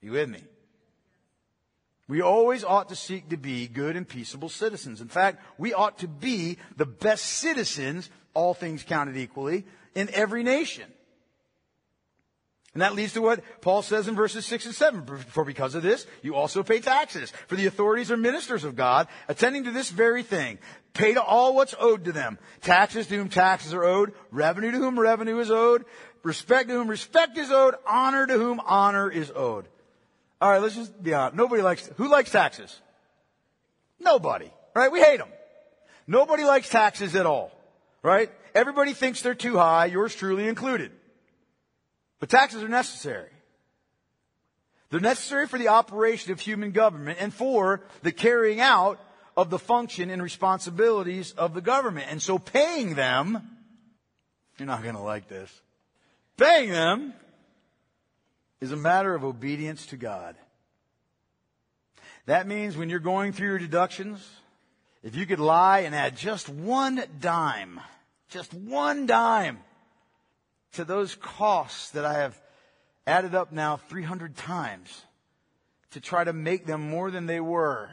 You 0.00 0.12
with 0.12 0.28
me? 0.28 0.42
We 2.08 2.20
always 2.20 2.64
ought 2.64 2.88
to 2.88 2.96
seek 2.96 3.28
to 3.28 3.36
be 3.36 3.68
good 3.68 3.94
and 3.94 4.08
peaceable 4.08 4.48
citizens. 4.48 5.00
In 5.00 5.08
fact, 5.08 5.40
we 5.56 5.72
ought 5.72 5.98
to 5.98 6.08
be 6.08 6.58
the 6.76 6.84
best 6.84 7.24
citizens, 7.24 8.10
all 8.34 8.54
things 8.54 8.82
counted 8.82 9.16
equally, 9.16 9.64
in 9.94 10.10
every 10.12 10.42
nation. 10.42 10.90
And 12.74 12.80
that 12.80 12.94
leads 12.94 13.12
to 13.12 13.20
what 13.20 13.42
Paul 13.60 13.82
says 13.82 14.08
in 14.08 14.16
verses 14.16 14.46
6 14.46 14.66
and 14.66 14.74
7. 14.74 15.04
For 15.28 15.44
because 15.44 15.74
of 15.74 15.82
this, 15.82 16.06
you 16.22 16.34
also 16.34 16.62
pay 16.62 16.80
taxes. 16.80 17.30
For 17.46 17.54
the 17.54 17.66
authorities 17.66 18.10
are 18.10 18.16
ministers 18.16 18.64
of 18.64 18.76
God, 18.76 19.08
attending 19.28 19.64
to 19.64 19.70
this 19.70 19.90
very 19.90 20.22
thing. 20.22 20.58
Pay 20.94 21.14
to 21.14 21.22
all 21.22 21.54
what's 21.54 21.74
owed 21.78 22.04
to 22.04 22.12
them. 22.12 22.38
Taxes 22.62 23.06
to 23.08 23.16
whom 23.16 23.28
taxes 23.28 23.74
are 23.74 23.84
owed. 23.84 24.14
Revenue 24.30 24.70
to 24.70 24.78
whom 24.78 24.98
revenue 24.98 25.38
is 25.38 25.50
owed. 25.50 25.84
Respect 26.22 26.70
to 26.70 26.74
whom 26.74 26.88
respect 26.88 27.36
is 27.36 27.50
owed. 27.50 27.74
Honor 27.86 28.26
to 28.26 28.34
whom 28.34 28.58
honor 28.64 29.10
is 29.10 29.30
owed. 29.34 29.68
Alright, 30.42 30.62
let's 30.62 30.74
just 30.74 31.02
be 31.02 31.12
honest. 31.12 31.36
Nobody 31.36 31.62
likes, 31.62 31.90
who 31.98 32.08
likes 32.08 32.30
taxes? 32.30 32.80
Nobody. 34.00 34.50
Right? 34.74 34.90
We 34.90 35.00
hate 35.00 35.18
them. 35.18 35.28
Nobody 36.06 36.44
likes 36.44 36.70
taxes 36.70 37.14
at 37.14 37.26
all. 37.26 37.52
Right? 38.02 38.30
Everybody 38.54 38.94
thinks 38.94 39.20
they're 39.20 39.34
too 39.34 39.58
high, 39.58 39.86
yours 39.86 40.14
truly 40.14 40.48
included. 40.48 40.92
But 42.22 42.30
taxes 42.30 42.62
are 42.62 42.68
necessary. 42.68 43.30
They're 44.90 45.00
necessary 45.00 45.48
for 45.48 45.58
the 45.58 45.66
operation 45.66 46.30
of 46.30 46.38
human 46.38 46.70
government 46.70 47.18
and 47.20 47.34
for 47.34 47.80
the 48.02 48.12
carrying 48.12 48.60
out 48.60 49.00
of 49.36 49.50
the 49.50 49.58
function 49.58 50.08
and 50.08 50.22
responsibilities 50.22 51.32
of 51.32 51.52
the 51.52 51.60
government. 51.60 52.06
And 52.10 52.22
so 52.22 52.38
paying 52.38 52.94
them, 52.94 53.42
you're 54.56 54.68
not 54.68 54.84
going 54.84 54.94
to 54.94 55.02
like 55.02 55.26
this, 55.26 55.50
paying 56.36 56.70
them 56.70 57.12
is 58.60 58.70
a 58.70 58.76
matter 58.76 59.16
of 59.16 59.24
obedience 59.24 59.86
to 59.86 59.96
God. 59.96 60.36
That 62.26 62.46
means 62.46 62.76
when 62.76 62.88
you're 62.88 63.00
going 63.00 63.32
through 63.32 63.48
your 63.48 63.58
deductions, 63.58 64.24
if 65.02 65.16
you 65.16 65.26
could 65.26 65.40
lie 65.40 65.80
and 65.80 65.92
add 65.92 66.16
just 66.16 66.48
one 66.48 67.02
dime, 67.18 67.80
just 68.28 68.54
one 68.54 69.06
dime 69.06 69.58
to 70.72 70.84
those 70.84 71.14
costs 71.16 71.90
that 71.90 72.04
I 72.04 72.14
have 72.14 72.40
added 73.06 73.34
up 73.34 73.52
now 73.52 73.76
300 73.76 74.36
times 74.36 75.04
to 75.92 76.00
try 76.00 76.24
to 76.24 76.32
make 76.32 76.66
them 76.66 76.88
more 76.90 77.10
than 77.10 77.26
they 77.26 77.40
were. 77.40 77.90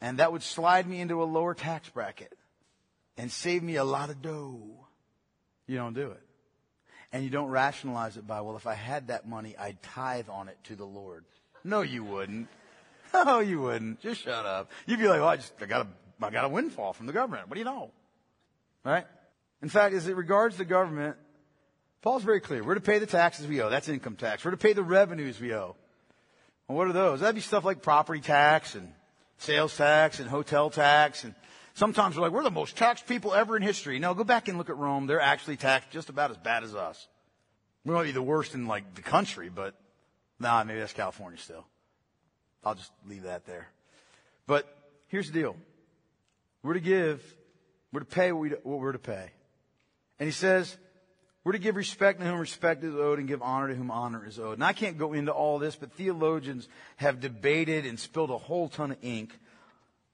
And 0.00 0.18
that 0.18 0.32
would 0.32 0.42
slide 0.42 0.86
me 0.86 1.00
into 1.00 1.22
a 1.22 1.24
lower 1.24 1.54
tax 1.54 1.88
bracket 1.88 2.36
and 3.16 3.30
save 3.30 3.62
me 3.62 3.76
a 3.76 3.84
lot 3.84 4.10
of 4.10 4.20
dough. 4.20 4.86
You 5.66 5.76
don't 5.76 5.94
do 5.94 6.10
it. 6.10 6.22
And 7.12 7.24
you 7.24 7.30
don't 7.30 7.48
rationalize 7.48 8.16
it 8.16 8.26
by, 8.26 8.40
well, 8.40 8.56
if 8.56 8.66
I 8.66 8.74
had 8.74 9.08
that 9.08 9.28
money, 9.28 9.54
I'd 9.58 9.82
tithe 9.82 10.28
on 10.28 10.48
it 10.48 10.56
to 10.64 10.76
the 10.76 10.86
Lord. 10.86 11.24
No, 11.64 11.82
you 11.82 12.04
wouldn't. 12.04 12.48
No, 13.14 13.40
you 13.40 13.60
wouldn't. 13.60 14.00
Just 14.00 14.22
shut 14.22 14.46
up. 14.46 14.70
You'd 14.86 14.98
be 14.98 15.06
like, 15.06 15.20
well, 15.20 15.28
I 15.28 15.36
just, 15.36 15.52
I 15.60 15.66
got 15.66 15.86
a, 15.86 16.24
I 16.24 16.30
got 16.30 16.46
a 16.46 16.48
windfall 16.48 16.94
from 16.94 17.06
the 17.06 17.12
government. 17.12 17.46
What 17.46 17.56
do 17.56 17.58
you 17.58 17.66
know? 17.66 17.90
Right? 18.86 19.04
In 19.60 19.68
fact, 19.68 19.94
as 19.94 20.08
it 20.08 20.16
regards 20.16 20.56
the 20.56 20.64
government, 20.64 21.16
Paul's 22.02 22.24
very 22.24 22.40
clear. 22.40 22.62
We're 22.62 22.74
to 22.74 22.80
pay 22.80 22.98
the 22.98 23.06
taxes 23.06 23.46
we 23.46 23.62
owe. 23.62 23.70
That's 23.70 23.88
income 23.88 24.16
tax. 24.16 24.44
We're 24.44 24.50
to 24.50 24.56
pay 24.56 24.72
the 24.72 24.82
revenues 24.82 25.40
we 25.40 25.54
owe. 25.54 25.76
What 26.66 26.88
are 26.88 26.92
those? 26.92 27.20
That'd 27.20 27.34
be 27.34 27.40
stuff 27.40 27.64
like 27.64 27.82
property 27.82 28.20
tax 28.20 28.74
and 28.74 28.92
sales 29.38 29.76
tax 29.76 30.20
and 30.20 30.28
hotel 30.28 30.70
tax 30.70 31.24
and 31.24 31.34
Sometimes 31.74 32.16
we're 32.16 32.22
like, 32.22 32.32
we're 32.32 32.42
the 32.42 32.50
most 32.50 32.76
taxed 32.76 33.06
people 33.06 33.32
ever 33.32 33.56
in 33.56 33.62
history. 33.62 33.98
No, 33.98 34.12
go 34.14 34.24
back 34.24 34.48
and 34.48 34.58
look 34.58 34.68
at 34.68 34.76
Rome. 34.76 35.06
They're 35.06 35.20
actually 35.20 35.56
taxed 35.56 35.90
just 35.90 36.10
about 36.10 36.30
as 36.30 36.36
bad 36.36 36.64
as 36.64 36.74
us. 36.74 37.08
We 37.84 37.94
might 37.94 38.04
be 38.04 38.12
the 38.12 38.22
worst 38.22 38.54
in 38.54 38.66
like 38.66 38.94
the 38.94 39.02
country, 39.02 39.48
but 39.48 39.74
nah, 40.38 40.62
maybe 40.64 40.80
that's 40.80 40.92
California 40.92 41.38
still. 41.38 41.64
I'll 42.62 42.74
just 42.74 42.92
leave 43.08 43.22
that 43.22 43.46
there. 43.46 43.68
But 44.46 44.66
here's 45.08 45.30
the 45.30 45.32
deal. 45.32 45.56
We're 46.62 46.74
to 46.74 46.80
give, 46.80 47.22
we're 47.92 48.00
to 48.00 48.06
pay 48.06 48.32
what, 48.32 48.40
we, 48.40 48.50
what 48.50 48.78
we're 48.78 48.92
to 48.92 48.98
pay. 48.98 49.30
And 50.18 50.26
he 50.26 50.32
says, 50.32 50.76
we're 51.44 51.52
to 51.52 51.58
give 51.58 51.76
respect 51.76 52.20
to 52.20 52.26
whom 52.26 52.38
respect 52.38 52.84
is 52.84 52.94
owed 52.94 53.18
and 53.18 53.26
give 53.26 53.42
honor 53.42 53.68
to 53.68 53.74
whom 53.74 53.90
honor 53.90 54.24
is 54.26 54.38
owed. 54.38 54.54
And 54.54 54.64
I 54.64 54.72
can't 54.72 54.96
go 54.96 55.12
into 55.12 55.32
all 55.32 55.58
this, 55.58 55.74
but 55.74 55.92
theologians 55.92 56.68
have 56.96 57.20
debated 57.20 57.84
and 57.84 57.98
spilled 57.98 58.30
a 58.30 58.38
whole 58.38 58.68
ton 58.68 58.92
of 58.92 58.98
ink 59.02 59.36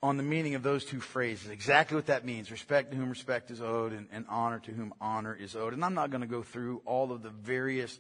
on 0.02 0.16
the 0.16 0.22
meaning 0.22 0.54
of 0.54 0.62
those 0.62 0.84
two 0.84 1.00
phrases, 1.00 1.50
exactly 1.50 1.96
what 1.96 2.06
that 2.06 2.24
means 2.24 2.52
respect 2.52 2.92
to 2.92 2.96
whom 2.96 3.10
respect 3.10 3.50
is 3.50 3.60
owed 3.60 3.92
and, 3.92 4.06
and 4.12 4.24
honor 4.28 4.60
to 4.60 4.70
whom 4.70 4.94
honor 5.00 5.34
is 5.34 5.56
owed. 5.56 5.72
And 5.72 5.84
I'm 5.84 5.94
not 5.94 6.10
going 6.10 6.20
to 6.20 6.28
go 6.28 6.42
through 6.42 6.82
all 6.86 7.10
of 7.10 7.22
the 7.22 7.30
various 7.30 7.98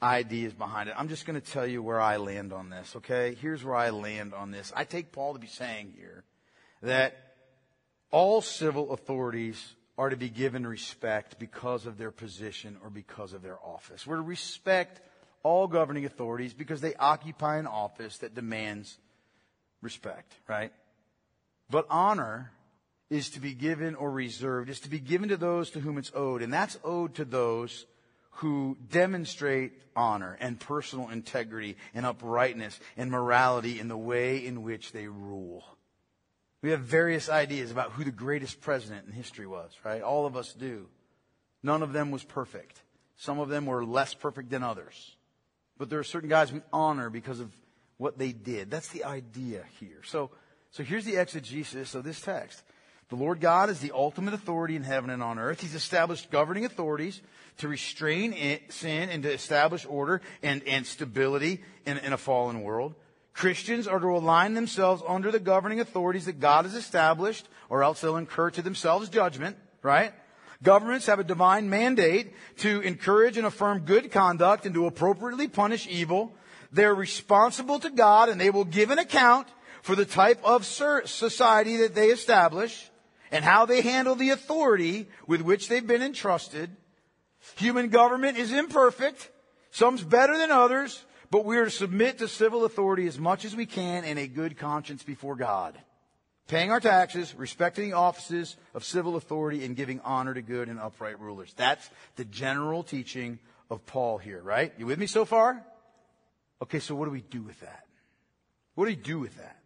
ideas 0.00 0.52
behind 0.52 0.88
it. 0.88 0.94
I'm 0.96 1.08
just 1.08 1.26
going 1.26 1.40
to 1.40 1.46
tell 1.46 1.66
you 1.66 1.82
where 1.82 2.00
I 2.00 2.18
land 2.18 2.52
on 2.52 2.70
this, 2.70 2.94
okay? 2.96 3.36
Here's 3.40 3.64
where 3.64 3.74
I 3.74 3.90
land 3.90 4.32
on 4.32 4.52
this. 4.52 4.72
I 4.76 4.84
take 4.84 5.10
Paul 5.10 5.32
to 5.32 5.40
be 5.40 5.48
saying 5.48 5.92
here 5.96 6.22
that 6.82 7.16
all 8.12 8.40
civil 8.40 8.92
authorities 8.92 9.74
are 10.00 10.08
to 10.08 10.16
be 10.16 10.30
given 10.30 10.66
respect 10.66 11.38
because 11.38 11.84
of 11.84 11.98
their 11.98 12.10
position 12.10 12.78
or 12.82 12.88
because 12.88 13.34
of 13.34 13.42
their 13.42 13.58
office. 13.62 14.06
We're 14.06 14.16
to 14.16 14.22
respect 14.22 14.98
all 15.42 15.66
governing 15.66 16.06
authorities 16.06 16.54
because 16.54 16.80
they 16.80 16.94
occupy 16.94 17.58
an 17.58 17.66
office 17.66 18.16
that 18.18 18.34
demands 18.34 18.96
respect, 19.82 20.32
right? 20.48 20.72
But 21.68 21.84
honor 21.90 22.50
is 23.10 23.28
to 23.32 23.40
be 23.40 23.52
given 23.52 23.94
or 23.94 24.10
reserved, 24.10 24.70
is 24.70 24.80
to 24.80 24.88
be 24.88 25.00
given 25.00 25.28
to 25.28 25.36
those 25.36 25.68
to 25.72 25.80
whom 25.80 25.98
it's 25.98 26.12
owed. 26.14 26.40
And 26.40 26.50
that's 26.50 26.78
owed 26.82 27.16
to 27.16 27.26
those 27.26 27.84
who 28.30 28.78
demonstrate 28.90 29.72
honor 29.94 30.34
and 30.40 30.58
personal 30.58 31.10
integrity 31.10 31.76
and 31.94 32.06
uprightness 32.06 32.80
and 32.96 33.10
morality 33.10 33.78
in 33.78 33.88
the 33.88 33.98
way 33.98 34.46
in 34.46 34.62
which 34.62 34.92
they 34.92 35.08
rule. 35.08 35.62
We 36.62 36.70
have 36.70 36.80
various 36.80 37.28
ideas 37.28 37.70
about 37.70 37.92
who 37.92 38.04
the 38.04 38.10
greatest 38.10 38.60
president 38.60 39.06
in 39.06 39.12
history 39.12 39.46
was, 39.46 39.72
right? 39.84 40.02
All 40.02 40.26
of 40.26 40.36
us 40.36 40.52
do. 40.52 40.88
None 41.62 41.82
of 41.82 41.92
them 41.92 42.10
was 42.10 42.22
perfect. 42.22 42.82
Some 43.16 43.38
of 43.38 43.48
them 43.48 43.66
were 43.66 43.84
less 43.84 44.14
perfect 44.14 44.50
than 44.50 44.62
others. 44.62 45.16
But 45.78 45.88
there 45.88 45.98
are 45.98 46.04
certain 46.04 46.28
guys 46.28 46.52
we 46.52 46.60
honor 46.72 47.08
because 47.10 47.40
of 47.40 47.52
what 47.96 48.18
they 48.18 48.32
did. 48.32 48.70
That's 48.70 48.88
the 48.88 49.04
idea 49.04 49.64
here. 49.78 50.02
So 50.04 50.30
so 50.72 50.84
here's 50.84 51.04
the 51.04 51.16
exegesis 51.16 51.94
of 51.94 52.04
this 52.04 52.20
text. 52.20 52.62
The 53.08 53.16
Lord 53.16 53.40
God 53.40 53.70
is 53.70 53.80
the 53.80 53.90
ultimate 53.92 54.34
authority 54.34 54.76
in 54.76 54.84
heaven 54.84 55.10
and 55.10 55.22
on 55.22 55.38
earth. 55.38 55.60
He's 55.60 55.74
established 55.74 56.30
governing 56.30 56.64
authorities 56.64 57.20
to 57.58 57.66
restrain 57.66 58.32
sin 58.68 59.08
and 59.08 59.24
to 59.24 59.32
establish 59.32 59.84
order 59.84 60.20
and, 60.44 60.62
and 60.62 60.86
stability 60.86 61.64
in, 61.84 61.98
in 61.98 62.12
a 62.12 62.16
fallen 62.16 62.62
world. 62.62 62.94
Christians 63.32 63.86
are 63.86 63.98
to 63.98 64.08
align 64.08 64.54
themselves 64.54 65.02
under 65.06 65.30
the 65.30 65.38
governing 65.38 65.80
authorities 65.80 66.26
that 66.26 66.40
God 66.40 66.64
has 66.64 66.74
established, 66.74 67.48
or 67.68 67.82
else 67.82 68.00
they'll 68.00 68.16
incur 68.16 68.50
to 68.50 68.62
themselves 68.62 69.08
judgment, 69.08 69.56
right? 69.82 70.12
Governments 70.62 71.06
have 71.06 71.20
a 71.20 71.24
divine 71.24 71.70
mandate 71.70 72.34
to 72.58 72.80
encourage 72.80 73.38
and 73.38 73.46
affirm 73.46 73.80
good 73.80 74.10
conduct 74.10 74.66
and 74.66 74.74
to 74.74 74.86
appropriately 74.86 75.48
punish 75.48 75.86
evil. 75.88 76.34
They're 76.70 76.94
responsible 76.94 77.78
to 77.78 77.90
God 77.90 78.28
and 78.28 78.40
they 78.40 78.50
will 78.50 78.66
give 78.66 78.90
an 78.90 78.98
account 78.98 79.48
for 79.82 79.96
the 79.96 80.04
type 80.04 80.38
of 80.44 80.66
society 80.66 81.78
that 81.78 81.94
they 81.94 82.08
establish 82.08 82.90
and 83.32 83.44
how 83.44 83.64
they 83.64 83.80
handle 83.80 84.14
the 84.14 84.30
authority 84.30 85.08
with 85.26 85.40
which 85.40 85.68
they've 85.68 85.86
been 85.86 86.02
entrusted. 86.02 86.70
Human 87.56 87.88
government 87.88 88.36
is 88.36 88.52
imperfect. 88.52 89.30
Some's 89.70 90.02
better 90.02 90.36
than 90.36 90.50
others, 90.50 91.02
but 91.30 91.44
we 91.44 91.56
are 91.58 91.66
to 91.66 91.70
submit 91.70 92.18
to 92.18 92.28
civil 92.28 92.64
authority 92.64 93.06
as 93.06 93.18
much 93.18 93.44
as 93.44 93.54
we 93.54 93.66
can 93.66 94.04
in 94.04 94.18
a 94.18 94.26
good 94.26 94.58
conscience 94.58 95.02
before 95.02 95.36
God. 95.36 95.78
Paying 96.48 96.72
our 96.72 96.80
taxes, 96.80 97.32
respecting 97.36 97.90
the 97.90 97.96
offices 97.96 98.56
of 98.74 98.84
civil 98.84 99.14
authority, 99.14 99.64
and 99.64 99.76
giving 99.76 100.00
honor 100.00 100.34
to 100.34 100.42
good 100.42 100.68
and 100.68 100.80
upright 100.80 101.20
rulers. 101.20 101.54
That's 101.56 101.88
the 102.16 102.24
general 102.24 102.82
teaching 102.82 103.38
of 103.70 103.86
Paul 103.86 104.18
here, 104.18 104.42
right? 104.42 104.72
You 104.76 104.86
with 104.86 104.98
me 104.98 105.06
so 105.06 105.24
far? 105.24 105.64
Okay, 106.60 106.80
so 106.80 106.96
what 106.96 107.04
do 107.04 107.12
we 107.12 107.20
do 107.20 107.42
with 107.42 107.60
that? 107.60 107.84
What 108.74 108.86
do 108.86 108.90
we 108.90 108.96
do 108.96 109.20
with 109.20 109.36
that? 109.36 109.56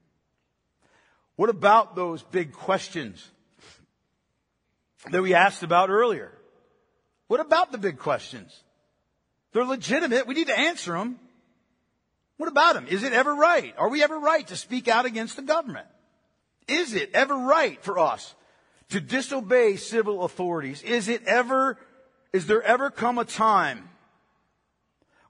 What 1.37 1.49
about 1.49 1.97
those 1.97 2.23
big 2.23 2.53
questions 2.53 3.27
that 5.11 5.23
we 5.23 5.35
asked 5.35 5.62
about 5.62 5.89
earlier? 5.89 6.33
What 7.29 7.41
about 7.41 7.73
the 7.73 7.79
big 7.79 7.99
questions? 7.99 8.62
They're 9.53 9.65
legitimate. 9.65 10.27
We 10.27 10.35
need 10.35 10.49
to 10.49 10.59
answer 10.59 10.93
them. 10.93 11.19
What 12.45 12.51
about 12.51 12.74
them? 12.74 12.86
Is 12.88 13.05
it 13.05 13.14
ever 13.14 13.34
right? 13.34 13.74
Are 13.78 13.88
we 13.88 14.03
ever 14.03 14.18
right 14.18 14.47
to 14.49 14.55
speak 14.55 14.86
out 14.86 15.07
against 15.07 15.36
the 15.36 15.40
government? 15.40 15.86
Is 16.68 16.92
it 16.92 17.09
ever 17.14 17.34
right 17.34 17.82
for 17.82 17.99
us 17.99 18.34
to 18.90 19.01
disobey 19.01 19.76
civil 19.76 20.24
authorities? 20.24 20.82
Is 20.82 21.09
it 21.09 21.24
ever, 21.24 21.78
is 22.34 22.47
there 22.47 22.61
ever 22.61 22.90
come 22.90 23.16
a 23.16 23.24
time 23.24 23.88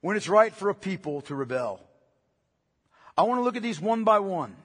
when 0.01 0.17
it's 0.17 0.29
right 0.29 0.53
for 0.53 0.71
a 0.71 0.75
people 0.75 1.21
to 1.23 1.37
rebel? 1.37 1.79
I 3.17 3.23
want 3.23 3.39
to 3.39 3.45
look 3.45 3.55
at 3.55 3.63
these 3.63 3.81
one 3.81 4.03
by 4.03 4.19
one. 4.19 4.57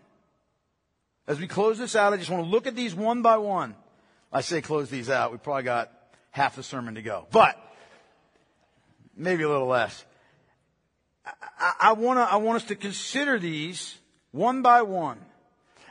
As 1.27 1.39
we 1.39 1.45
close 1.45 1.77
this 1.77 1.95
out, 1.95 2.13
I 2.13 2.17
just 2.17 2.31
want 2.31 2.43
to 2.43 2.49
look 2.49 2.65
at 2.65 2.75
these 2.75 2.95
one 2.95 3.21
by 3.21 3.37
one. 3.37 3.75
I 4.33 4.41
say 4.41 4.63
close 4.63 4.89
these 4.89 5.11
out. 5.11 5.31
We 5.31 5.37
probably 5.37 5.65
got 5.65 5.91
half 6.31 6.55
the 6.55 6.63
sermon 6.63 6.95
to 6.95 7.03
go, 7.03 7.27
but 7.29 7.63
maybe 9.15 9.43
a 9.43 9.49
little 9.49 9.67
less. 9.67 10.03
I, 11.59 11.93
want 11.93 12.17
to, 12.17 12.23
I 12.23 12.37
want 12.37 12.57
us 12.57 12.67
to 12.69 12.75
consider 12.75 13.39
these 13.39 13.97
one 14.31 14.61
by 14.61 14.81
one. 14.81 15.19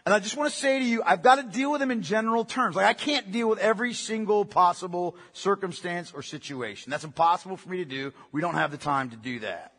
And 0.05 0.15
I 0.15 0.21
just 0.21 0.37
want 0.39 0.51
to 0.51 0.59
say 0.59 0.79
to 0.79 0.85
you, 0.85 1.03
I've 1.05 1.23
got 1.23 1.35
to 1.35 1.43
deal 1.43 1.71
with 1.71 1.81
them 1.81 1.91
in 1.91 2.01
general 2.01 2.45
terms. 2.45 2.77
Like 2.77 2.87
I 2.87 2.95
can't 2.95 3.31
deal 3.31 3.49
with 3.49 3.59
every 3.59 3.93
single 3.93 4.47
possible 4.47 5.17
circumstance 5.35 6.13
or 6.15 6.23
situation. 6.23 6.91
That's 6.91 7.05
impossible 7.05 7.59
for 7.59 7.69
me 7.69 7.79
to 7.79 7.85
do. 7.85 8.13
We 8.33 8.41
don't 8.41 8.55
have 8.55 8.71
the 8.71 8.79
time 8.79 9.11
to 9.11 9.17
do 9.17 9.41
that. 9.41 9.75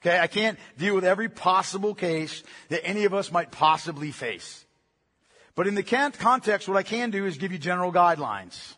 Okay? 0.00 0.18
I 0.18 0.28
can't 0.28 0.58
deal 0.78 0.94
with 0.94 1.04
every 1.04 1.28
possible 1.28 1.94
case 1.94 2.42
that 2.70 2.86
any 2.86 3.04
of 3.04 3.12
us 3.12 3.30
might 3.30 3.50
possibly 3.50 4.12
face. 4.12 4.64
But 5.54 5.66
in 5.66 5.74
the 5.74 5.82
context, 5.82 6.68
what 6.68 6.76
I 6.76 6.82
can 6.82 7.10
do 7.10 7.26
is 7.26 7.36
give 7.36 7.52
you 7.52 7.58
general 7.58 7.92
guidelines. 7.92 8.76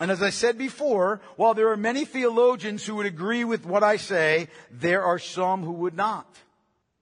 And 0.00 0.10
as 0.10 0.22
I 0.22 0.30
said 0.30 0.58
before, 0.58 1.20
while 1.36 1.54
there 1.54 1.70
are 1.70 1.76
many 1.76 2.04
theologians 2.04 2.84
who 2.84 2.96
would 2.96 3.06
agree 3.06 3.44
with 3.44 3.66
what 3.66 3.82
I 3.82 3.96
say, 3.96 4.48
there 4.70 5.02
are 5.02 5.18
some 5.18 5.62
who 5.62 5.72
would 5.72 5.96
not. 5.96 6.26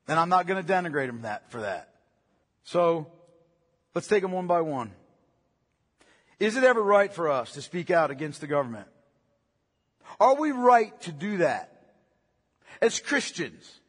And 0.09 0.19
I'm 0.19 0.29
not 0.29 0.47
going 0.47 0.65
to 0.65 0.73
denigrate 0.73 1.07
them 1.07 1.23
that, 1.23 1.51
for 1.51 1.61
that. 1.61 1.91
So, 2.65 3.07
let's 3.95 4.07
take 4.07 4.23
them 4.23 4.33
one 4.33 4.47
by 4.47 4.63
one. 4.63 4.93
Is 6.39 6.57
it 6.57 6.65
ever 6.65 6.83
right 6.83 7.13
for 7.13 7.29
us 7.29 7.53
to 7.53 7.63
speak 7.63 7.91
out 7.91 8.11
against 8.11 8.41
the 8.41 8.47
government? 8.47 8.89
Are 10.19 10.35
we 10.35 10.51
right 10.53 10.99
to 11.03 11.13
do 11.13 11.39
that? 11.39 11.73
As 12.81 13.01
Christians, 13.01 13.81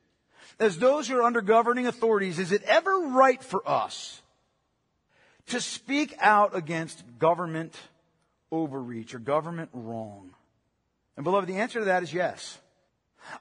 as 0.60 0.78
those 0.78 1.08
who 1.08 1.18
are 1.18 1.24
under 1.24 1.41
governing 1.41 1.88
authorities, 1.88 2.39
is 2.39 2.51
it 2.51 2.64
ever 2.64 2.99
right 3.10 3.41
for 3.43 3.68
us 3.68 4.22
to 5.47 5.62
speak 5.62 6.14
out 6.20 6.55
against 6.55 7.03
government 7.20 7.76
overreach 8.52 9.14
or 9.14 9.20
government 9.20 9.70
wrong? 9.74 10.32
And 11.16 11.24
beloved, 11.24 11.48
the 11.48 11.58
answer 11.58 11.80
to 11.80 11.86
that 11.86 12.04
is 12.04 12.14
yes. 12.14 12.60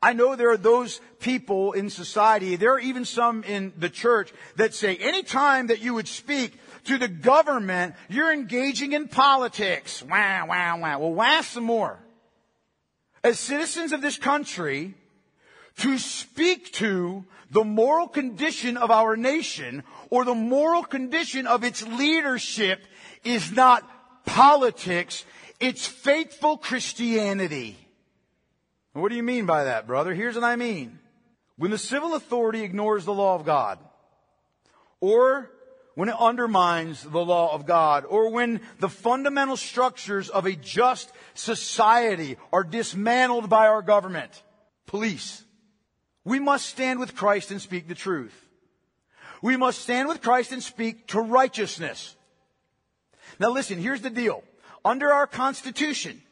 I 0.02 0.14
know 0.14 0.34
there 0.34 0.50
are 0.50 0.56
those 0.56 1.00
people 1.20 1.72
in 1.72 1.90
society, 1.90 2.56
there 2.56 2.72
are 2.72 2.80
even 2.80 3.04
some 3.04 3.44
in 3.44 3.72
the 3.76 3.88
church 3.90 4.32
that 4.56 4.74
say 4.74 4.96
anytime 4.96 5.68
that 5.68 5.80
you 5.80 5.94
would 5.94 6.08
speak 6.08 6.58
to 6.84 6.98
the 6.98 7.08
government, 7.08 7.94
you're 8.08 8.32
engaging 8.32 8.92
in 8.92 9.08
politics. 9.08 10.02
Wow, 10.02 10.46
wow, 10.48 10.78
wow. 10.78 10.98
Well, 10.98 11.12
wow 11.12 11.40
some 11.42 11.64
more. 11.64 11.98
As 13.22 13.38
citizens 13.38 13.92
of 13.92 14.02
this 14.02 14.18
country, 14.18 14.94
to 15.78 15.98
speak 15.98 16.72
to 16.74 17.24
the 17.50 17.64
moral 17.64 18.08
condition 18.08 18.76
of 18.76 18.90
our 18.90 19.16
nation 19.16 19.82
or 20.10 20.24
the 20.24 20.34
moral 20.34 20.82
condition 20.82 21.46
of 21.46 21.64
its 21.64 21.86
leadership 21.86 22.80
is 23.24 23.52
not 23.52 23.88
politics, 24.26 25.24
it's 25.58 25.86
faithful 25.86 26.58
Christianity. 26.58 27.78
What 28.92 29.08
do 29.08 29.16
you 29.16 29.22
mean 29.22 29.46
by 29.46 29.64
that, 29.64 29.86
brother? 29.86 30.14
Here's 30.14 30.34
what 30.34 30.44
I 30.44 30.56
mean. 30.56 30.98
When 31.56 31.70
the 31.70 31.78
civil 31.78 32.14
authority 32.14 32.62
ignores 32.62 33.04
the 33.04 33.14
law 33.14 33.34
of 33.34 33.46
God, 33.46 33.78
or 35.00 35.50
when 35.94 36.10
it 36.10 36.16
undermines 36.18 37.02
the 37.02 37.24
law 37.24 37.54
of 37.54 37.66
God, 37.66 38.04
or 38.06 38.30
when 38.30 38.60
the 38.80 38.88
fundamental 38.90 39.56
structures 39.56 40.28
of 40.28 40.44
a 40.44 40.52
just 40.52 41.10
society 41.32 42.36
are 42.52 42.64
dismantled 42.64 43.48
by 43.48 43.66
our 43.66 43.80
government, 43.80 44.42
police, 44.86 45.42
we 46.24 46.38
must 46.38 46.66
stand 46.66 47.00
with 47.00 47.14
Christ 47.14 47.50
and 47.50 47.62
speak 47.62 47.88
the 47.88 47.94
truth. 47.94 48.34
We 49.40 49.56
must 49.56 49.80
stand 49.80 50.08
with 50.08 50.22
Christ 50.22 50.52
and 50.52 50.62
speak 50.62 51.06
to 51.08 51.20
righteousness. 51.20 52.16
Now 53.38 53.50
listen, 53.50 53.78
here's 53.78 54.02
the 54.02 54.10
deal. 54.10 54.42
Under 54.84 55.12
our 55.12 55.26
Constitution, 55.26 56.22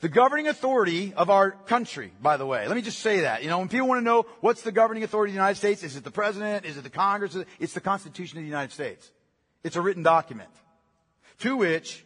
the 0.00 0.08
governing 0.08 0.48
authority 0.48 1.14
of 1.14 1.30
our 1.30 1.50
country, 1.50 2.12
by 2.20 2.36
the 2.36 2.46
way, 2.46 2.66
let 2.66 2.76
me 2.76 2.82
just 2.82 2.98
say 2.98 3.20
that. 3.20 3.42
You 3.42 3.48
know, 3.48 3.58
when 3.58 3.68
people 3.68 3.88
want 3.88 4.00
to 4.00 4.04
know 4.04 4.26
what's 4.40 4.62
the 4.62 4.72
governing 4.72 5.02
authority 5.02 5.30
of 5.30 5.34
the 5.34 5.40
United 5.40 5.56
States, 5.56 5.82
is 5.82 5.96
it 5.96 6.04
the 6.04 6.10
President? 6.10 6.64
Is 6.64 6.76
it 6.76 6.84
the 6.84 6.90
Congress? 6.90 7.36
It's 7.58 7.74
the 7.74 7.80
Constitution 7.80 8.38
of 8.38 8.44
the 8.44 8.48
United 8.48 8.72
States. 8.72 9.10
It's 9.62 9.76
a 9.76 9.80
written 9.80 10.02
document 10.02 10.50
to 11.38 11.56
which, 11.56 12.04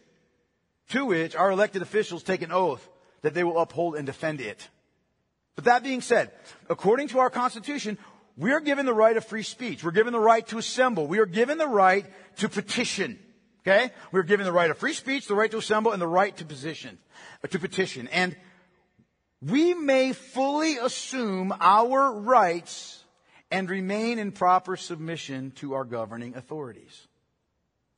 to 0.91 1.07
which 1.07 1.35
our 1.35 1.51
elected 1.51 1.83
officials 1.83 2.23
take 2.23 2.43
an 2.43 2.53
oath 2.53 2.89
that 3.23 3.35
they 3.35 3.45
will 3.45 3.59
uphold 3.59 3.97
and 3.97 4.07
defend 4.07 4.41
it. 4.41 4.69
But 5.57 5.65
that 5.65 5.83
being 5.83 6.01
said, 6.01 6.31
according 6.71 7.09
to 7.09 7.19
our 7.19 7.31
Constitution, 7.31 7.99
we 8.37 8.53
are 8.53 8.61
given 8.61 8.87
the 8.87 8.95
right 8.95 9.17
of 9.17 9.25
free 9.25 9.43
speech. 9.43 9.83
We're 9.83 9.91
given 9.91 10.13
the 10.13 10.21
right 10.21 10.47
to 10.49 10.59
assemble. 10.59 11.09
We 11.09 11.19
are 11.19 11.27
given 11.27 11.59
the 11.59 11.67
right 11.67 12.07
to 12.37 12.49
petition. 12.49 13.19
Okay? 13.69 13.91
We're 14.13 14.23
given 14.23 14.47
the 14.47 14.53
right 14.53 14.71
of 14.71 14.79
free 14.79 14.95
speech, 14.95 15.27
the 15.27 15.35
right 15.35 15.51
to 15.51 15.59
assemble, 15.59 15.93
and 15.93 16.01
the 16.01 16.07
right 16.07 16.35
to 16.39 16.45
position, 16.47 16.97
uh, 17.45 17.49
to 17.49 17.59
petition. 17.59 18.09
And 18.09 18.35
we 19.43 19.75
may 19.75 20.15
fully 20.15 20.79
assume 20.79 21.53
our 21.61 22.13
rights 22.19 23.05
and 23.51 23.69
remain 23.69 24.19
in 24.19 24.33
proper 24.33 24.77
submission 24.77 25.51
to 25.57 25.75
our 25.75 25.85
governing 25.85 26.35
authorities. 26.35 27.09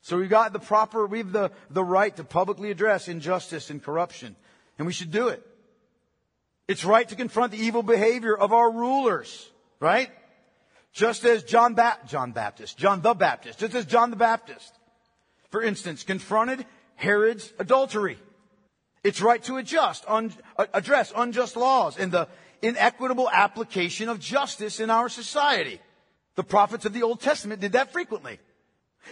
So 0.03 0.19
we've 0.19 0.29
got 0.29 0.53
the 0.53 0.59
proper, 0.59 1.07
we 1.07 1.19
have 1.19 1.31
the, 1.31 1.53
the 1.71 1.85
right 1.85 2.17
to 2.17 2.25
publicly 2.25 2.73
address 2.73 3.07
injustice 3.07 3.71
and 3.71 3.81
corruption. 3.81 4.35
And 4.77 4.89
we 4.89 4.93
should 4.93 5.13
do 5.13 5.29
it. 5.29 5.47
It's 6.67 6.85
right 6.85 7.09
to 7.09 7.15
confront 7.15 7.53
the 7.53 7.59
evil 7.59 7.85
behavior 7.85 8.37
of 8.37 8.53
our 8.53 8.71
rulers, 8.73 9.49
right? 9.79 10.11
Just 10.93 11.25
as 11.25 11.45
John, 11.45 11.75
ba- 11.75 11.99
John 12.09 12.33
Baptist, 12.33 12.77
John 12.77 13.03
the 13.03 13.15
Baptist, 13.15 13.61
just 13.61 13.75
as 13.77 13.85
John 13.85 14.11
the 14.11 14.17
Baptist 14.17 14.73
for 15.51 15.63
instance, 15.63 16.03
confronted 16.03 16.65
Herod's 16.95 17.53
adultery. 17.59 18.19
It's 19.03 19.21
right 19.21 19.43
to 19.45 19.57
adjust, 19.57 20.05
un, 20.07 20.33
uh, 20.57 20.67
address 20.75 21.13
unjust 21.17 21.57
laws 21.57 21.99
and 21.99 22.13
the 22.13 22.29
inequitable 22.63 23.29
application 23.31 24.09
of 24.09 24.21
justice 24.21 24.81
in 24.81 24.91
our 24.91 25.09
society. 25.09 25.81
The 26.37 26.45
prophets 26.45 26.85
of 26.85 26.93
the 26.93 27.03
Old 27.03 27.21
Testament 27.21 27.61
did 27.61 27.73
that 27.73 27.93
frequently. 27.93 28.39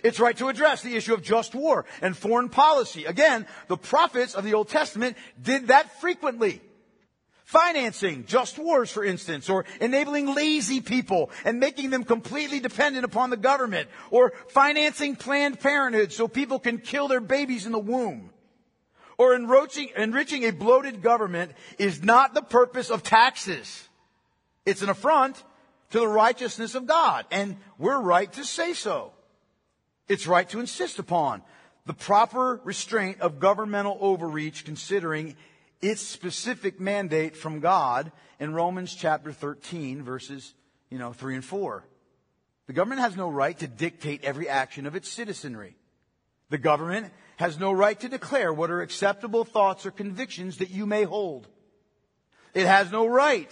It's 0.04 0.20
right 0.20 0.36
to 0.36 0.48
address 0.48 0.82
the 0.82 0.94
issue 0.96 1.14
of 1.14 1.22
just 1.22 1.54
war 1.54 1.86
and 2.02 2.16
foreign 2.16 2.50
policy. 2.50 3.06
Again, 3.06 3.46
the 3.68 3.78
prophets 3.78 4.34
of 4.34 4.44
the 4.44 4.54
Old 4.54 4.68
Testament 4.68 5.16
did 5.42 5.68
that 5.68 6.00
frequently. 6.00 6.60
Financing 7.48 8.26
just 8.26 8.58
wars, 8.58 8.92
for 8.92 9.02
instance, 9.02 9.48
or 9.48 9.64
enabling 9.80 10.34
lazy 10.34 10.82
people 10.82 11.30
and 11.46 11.58
making 11.58 11.88
them 11.88 12.04
completely 12.04 12.60
dependent 12.60 13.06
upon 13.06 13.30
the 13.30 13.38
government, 13.38 13.88
or 14.10 14.34
financing 14.48 15.16
Planned 15.16 15.58
Parenthood 15.58 16.12
so 16.12 16.28
people 16.28 16.58
can 16.58 16.76
kill 16.76 17.08
their 17.08 17.22
babies 17.22 17.64
in 17.64 17.72
the 17.72 17.78
womb. 17.78 18.28
Or 19.16 19.34
enriching, 19.34 19.88
enriching 19.96 20.44
a 20.44 20.50
bloated 20.50 21.00
government 21.00 21.52
is 21.78 22.02
not 22.02 22.34
the 22.34 22.42
purpose 22.42 22.90
of 22.90 23.02
taxes. 23.02 23.88
It's 24.66 24.82
an 24.82 24.90
affront 24.90 25.42
to 25.92 26.00
the 26.00 26.06
righteousness 26.06 26.74
of 26.74 26.86
God, 26.86 27.24
and 27.30 27.56
we're 27.78 27.98
right 27.98 28.30
to 28.34 28.44
say 28.44 28.74
so. 28.74 29.12
It's 30.06 30.26
right 30.26 30.50
to 30.50 30.60
insist 30.60 30.98
upon 30.98 31.40
the 31.86 31.94
proper 31.94 32.60
restraint 32.64 33.22
of 33.22 33.40
governmental 33.40 33.96
overreach 34.02 34.66
considering 34.66 35.34
its 35.80 36.02
specific 36.02 36.80
mandate 36.80 37.36
from 37.36 37.60
God 37.60 38.12
in 38.40 38.54
Romans 38.54 38.94
chapter 38.94 39.32
13 39.32 40.02
verses, 40.02 40.54
you 40.90 40.98
know, 40.98 41.12
3 41.12 41.36
and 41.36 41.44
4. 41.44 41.84
The 42.66 42.72
government 42.72 43.00
has 43.00 43.16
no 43.16 43.30
right 43.30 43.58
to 43.58 43.66
dictate 43.66 44.24
every 44.24 44.48
action 44.48 44.86
of 44.86 44.94
its 44.94 45.08
citizenry. 45.08 45.76
The 46.50 46.58
government 46.58 47.12
has 47.36 47.58
no 47.58 47.72
right 47.72 47.98
to 48.00 48.08
declare 48.08 48.52
what 48.52 48.70
are 48.70 48.82
acceptable 48.82 49.44
thoughts 49.44 49.86
or 49.86 49.90
convictions 49.90 50.58
that 50.58 50.70
you 50.70 50.86
may 50.86 51.04
hold. 51.04 51.48
It 52.54 52.66
has 52.66 52.90
no 52.90 53.06
right 53.06 53.50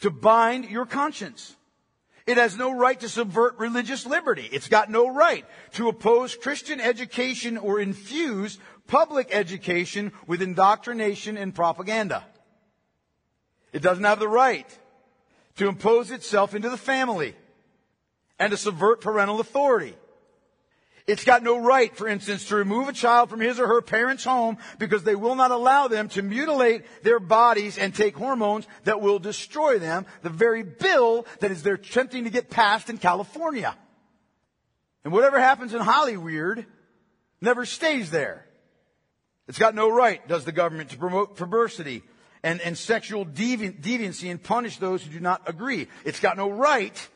to 0.00 0.10
bind 0.10 0.66
your 0.66 0.86
conscience. 0.86 1.56
It 2.30 2.36
has 2.36 2.56
no 2.56 2.70
right 2.70 3.00
to 3.00 3.08
subvert 3.08 3.58
religious 3.58 4.06
liberty. 4.06 4.48
It's 4.52 4.68
got 4.68 4.88
no 4.88 5.12
right 5.12 5.44
to 5.72 5.88
oppose 5.88 6.36
Christian 6.36 6.80
education 6.80 7.58
or 7.58 7.80
infuse 7.80 8.60
public 8.86 9.30
education 9.32 10.12
with 10.28 10.40
indoctrination 10.40 11.36
and 11.36 11.52
propaganda. 11.52 12.24
It 13.72 13.82
doesn't 13.82 14.04
have 14.04 14.20
the 14.20 14.28
right 14.28 14.78
to 15.56 15.66
impose 15.66 16.12
itself 16.12 16.54
into 16.54 16.70
the 16.70 16.76
family 16.76 17.34
and 18.38 18.52
to 18.52 18.56
subvert 18.56 19.00
parental 19.00 19.40
authority. 19.40 19.96
It's 21.06 21.24
got 21.24 21.42
no 21.42 21.58
right, 21.58 21.94
for 21.96 22.06
instance, 22.06 22.46
to 22.48 22.56
remove 22.56 22.88
a 22.88 22.92
child 22.92 23.30
from 23.30 23.40
his 23.40 23.58
or 23.58 23.66
her 23.66 23.82
parents' 23.82 24.24
home 24.24 24.58
because 24.78 25.02
they 25.02 25.14
will 25.14 25.34
not 25.34 25.50
allow 25.50 25.88
them 25.88 26.08
to 26.10 26.22
mutilate 26.22 26.84
their 27.02 27.20
bodies 27.20 27.78
and 27.78 27.94
take 27.94 28.16
hormones 28.16 28.66
that 28.84 29.00
will 29.00 29.18
destroy 29.18 29.78
them, 29.78 30.06
the 30.22 30.30
very 30.30 30.62
bill 30.62 31.26
that 31.40 31.50
is 31.50 31.62
they're 31.62 31.74
attempting 31.74 32.24
to 32.24 32.30
get 32.30 32.50
passed 32.50 32.90
in 32.90 32.98
California. 32.98 33.76
And 35.04 35.12
whatever 35.12 35.40
happens 35.40 35.74
in 35.74 35.80
Hollywood 35.80 36.66
never 37.40 37.64
stays 37.64 38.10
there. 38.10 38.46
It's 39.48 39.58
got 39.58 39.74
no 39.74 39.90
right, 39.90 40.26
does 40.28 40.44
the 40.44 40.52
government, 40.52 40.90
to 40.90 40.98
promote 40.98 41.36
perversity 41.36 42.02
and, 42.42 42.60
and 42.60 42.76
sexual 42.76 43.24
devi- 43.24 43.72
deviancy 43.72 44.30
and 44.30 44.42
punish 44.42 44.78
those 44.78 45.02
who 45.02 45.10
do 45.10 45.20
not 45.20 45.48
agree. 45.48 45.88
It's 46.04 46.20
got 46.20 46.36
no 46.36 46.50
right 46.50 47.08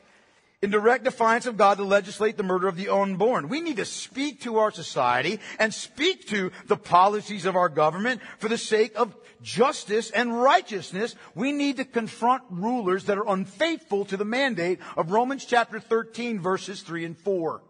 in 0.65 0.71
direct 0.71 1.03
defiance 1.03 1.45
of 1.45 1.57
God 1.57 1.77
to 1.77 1.83
legislate 1.83 2.37
the 2.37 2.43
murder 2.43 2.67
of 2.67 2.75
the 2.75 2.89
unborn. 2.89 3.49
We 3.49 3.61
need 3.61 3.77
to 3.77 3.85
speak 3.85 4.41
to 4.41 4.57
our 4.57 4.71
society 4.71 5.39
and 5.59 5.71
speak 5.71 6.27
to 6.29 6.51
the 6.65 6.75
policies 6.75 7.45
of 7.45 7.55
our 7.55 7.69
government 7.69 8.19
for 8.39 8.49
the 8.49 8.57
sake 8.57 8.93
of 8.95 9.15
justice 9.43 10.09
and 10.09 10.41
righteousness. 10.41 11.13
We 11.35 11.51
need 11.51 11.77
to 11.77 11.85
confront 11.85 12.41
rulers 12.49 13.05
that 13.05 13.19
are 13.19 13.29
unfaithful 13.29 14.05
to 14.05 14.17
the 14.17 14.25
mandate 14.25 14.79
of 14.97 15.11
Romans 15.11 15.45
chapter 15.45 15.79
13 15.79 16.39
verses 16.39 16.81
3 16.81 17.05
and 17.05 17.17
4. 17.17 17.61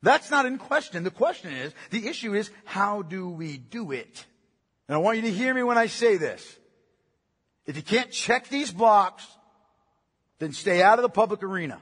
That's 0.00 0.30
not 0.30 0.46
in 0.46 0.58
question. 0.58 1.02
The 1.02 1.10
question 1.10 1.52
is, 1.52 1.72
the 1.90 2.06
issue 2.06 2.32
is, 2.32 2.48
how 2.64 3.02
do 3.02 3.28
we 3.28 3.58
do 3.58 3.90
it? 3.90 4.24
And 4.86 4.94
I 4.94 4.98
want 4.98 5.16
you 5.16 5.22
to 5.22 5.32
hear 5.32 5.52
me 5.52 5.64
when 5.64 5.78
I 5.78 5.86
say 5.86 6.16
this. 6.16 6.58
If 7.66 7.74
you 7.74 7.82
can't 7.82 8.12
check 8.12 8.46
these 8.46 8.70
blocks, 8.70 9.26
then 10.38 10.52
stay 10.52 10.80
out 10.80 11.00
of 11.00 11.02
the 11.02 11.08
public 11.08 11.42
arena. 11.42 11.80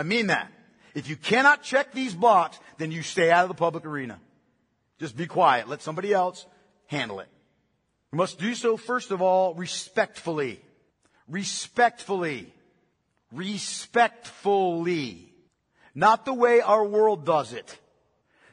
I 0.00 0.02
mean 0.02 0.28
that. 0.28 0.50
If 0.94 1.10
you 1.10 1.16
cannot 1.16 1.62
check 1.62 1.92
these 1.92 2.14
blocks, 2.14 2.58
then 2.78 2.90
you 2.90 3.02
stay 3.02 3.30
out 3.30 3.42
of 3.42 3.48
the 3.48 3.54
public 3.54 3.84
arena. 3.84 4.18
Just 4.98 5.14
be 5.14 5.26
quiet. 5.26 5.68
Let 5.68 5.82
somebody 5.82 6.14
else 6.14 6.46
handle 6.86 7.20
it. 7.20 7.28
You 8.10 8.16
must 8.16 8.38
do 8.38 8.54
so, 8.54 8.78
first 8.78 9.10
of 9.10 9.20
all, 9.20 9.52
respectfully. 9.52 10.62
Respectfully. 11.28 12.50
Respectfully. 13.30 15.34
Not 15.94 16.24
the 16.24 16.32
way 16.32 16.62
our 16.62 16.84
world 16.84 17.26
does 17.26 17.52
it. 17.52 17.78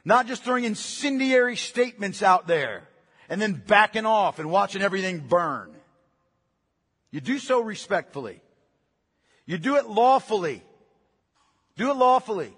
Not 0.04 0.26
just 0.26 0.44
throwing 0.44 0.64
incendiary 0.64 1.56
statements 1.56 2.22
out 2.22 2.46
there 2.46 2.86
and 3.30 3.40
then 3.40 3.54
backing 3.54 4.04
off 4.04 4.38
and 4.38 4.50
watching 4.50 4.82
everything 4.82 5.20
burn. 5.20 5.74
You 7.10 7.22
do 7.22 7.38
so 7.38 7.62
respectfully. 7.62 8.42
You 9.46 9.56
do 9.56 9.76
it 9.76 9.88
lawfully. 9.88 10.62
Do 11.78 11.90
it 11.90 11.96
lawfully. 11.96 12.52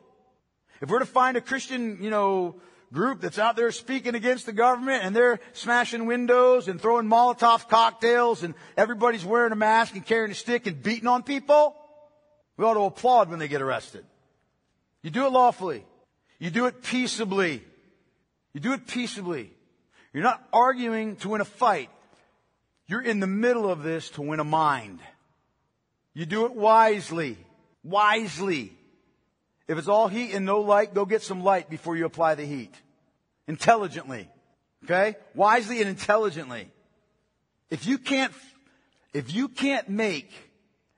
If 0.80 0.88
we're 0.88 1.00
to 1.00 1.06
find 1.06 1.36
a 1.36 1.42
Christian, 1.42 1.98
you 2.02 2.08
know, 2.08 2.56
group 2.90 3.20
that's 3.20 3.38
out 3.38 3.54
there 3.54 3.70
speaking 3.70 4.14
against 4.14 4.46
the 4.46 4.52
government 4.52 5.04
and 5.04 5.14
they're 5.14 5.40
smashing 5.52 6.06
windows 6.06 6.68
and 6.68 6.80
throwing 6.80 7.06
Molotov 7.06 7.68
cocktails 7.68 8.42
and 8.42 8.54
everybody's 8.78 9.22
wearing 9.22 9.52
a 9.52 9.56
mask 9.56 9.94
and 9.94 10.04
carrying 10.04 10.30
a 10.30 10.34
stick 10.34 10.66
and 10.66 10.82
beating 10.82 11.06
on 11.06 11.22
people, 11.22 11.76
we 12.56 12.64
ought 12.64 12.74
to 12.74 12.80
applaud 12.80 13.28
when 13.28 13.38
they 13.38 13.46
get 13.46 13.60
arrested. 13.60 14.06
You 15.02 15.10
do 15.10 15.26
it 15.26 15.32
lawfully. 15.32 15.84
You 16.38 16.48
do 16.48 16.64
it 16.64 16.82
peaceably. 16.82 17.62
You 18.54 18.60
do 18.60 18.72
it 18.72 18.86
peaceably. 18.86 19.52
You're 20.14 20.22
not 20.22 20.42
arguing 20.50 21.16
to 21.16 21.28
win 21.28 21.42
a 21.42 21.44
fight. 21.44 21.90
You're 22.86 23.02
in 23.02 23.20
the 23.20 23.26
middle 23.26 23.70
of 23.70 23.82
this 23.82 24.08
to 24.10 24.22
win 24.22 24.40
a 24.40 24.44
mind. 24.44 24.98
You 26.14 26.24
do 26.24 26.46
it 26.46 26.54
wisely. 26.54 27.36
Wisely. 27.84 28.72
If 29.70 29.78
it's 29.78 29.86
all 29.86 30.08
heat 30.08 30.32
and 30.32 30.44
no 30.44 30.62
light, 30.62 30.94
go 30.94 31.04
get 31.04 31.22
some 31.22 31.44
light 31.44 31.70
before 31.70 31.96
you 31.96 32.04
apply 32.04 32.34
the 32.34 32.44
heat. 32.44 32.74
Intelligently. 33.46 34.28
Okay? 34.82 35.14
Wisely 35.36 35.78
and 35.78 35.88
intelligently. 35.88 36.72
If 37.70 37.86
you 37.86 37.96
can't, 37.96 38.32
if 39.14 39.32
you 39.32 39.46
can't 39.46 39.88
make 39.88 40.32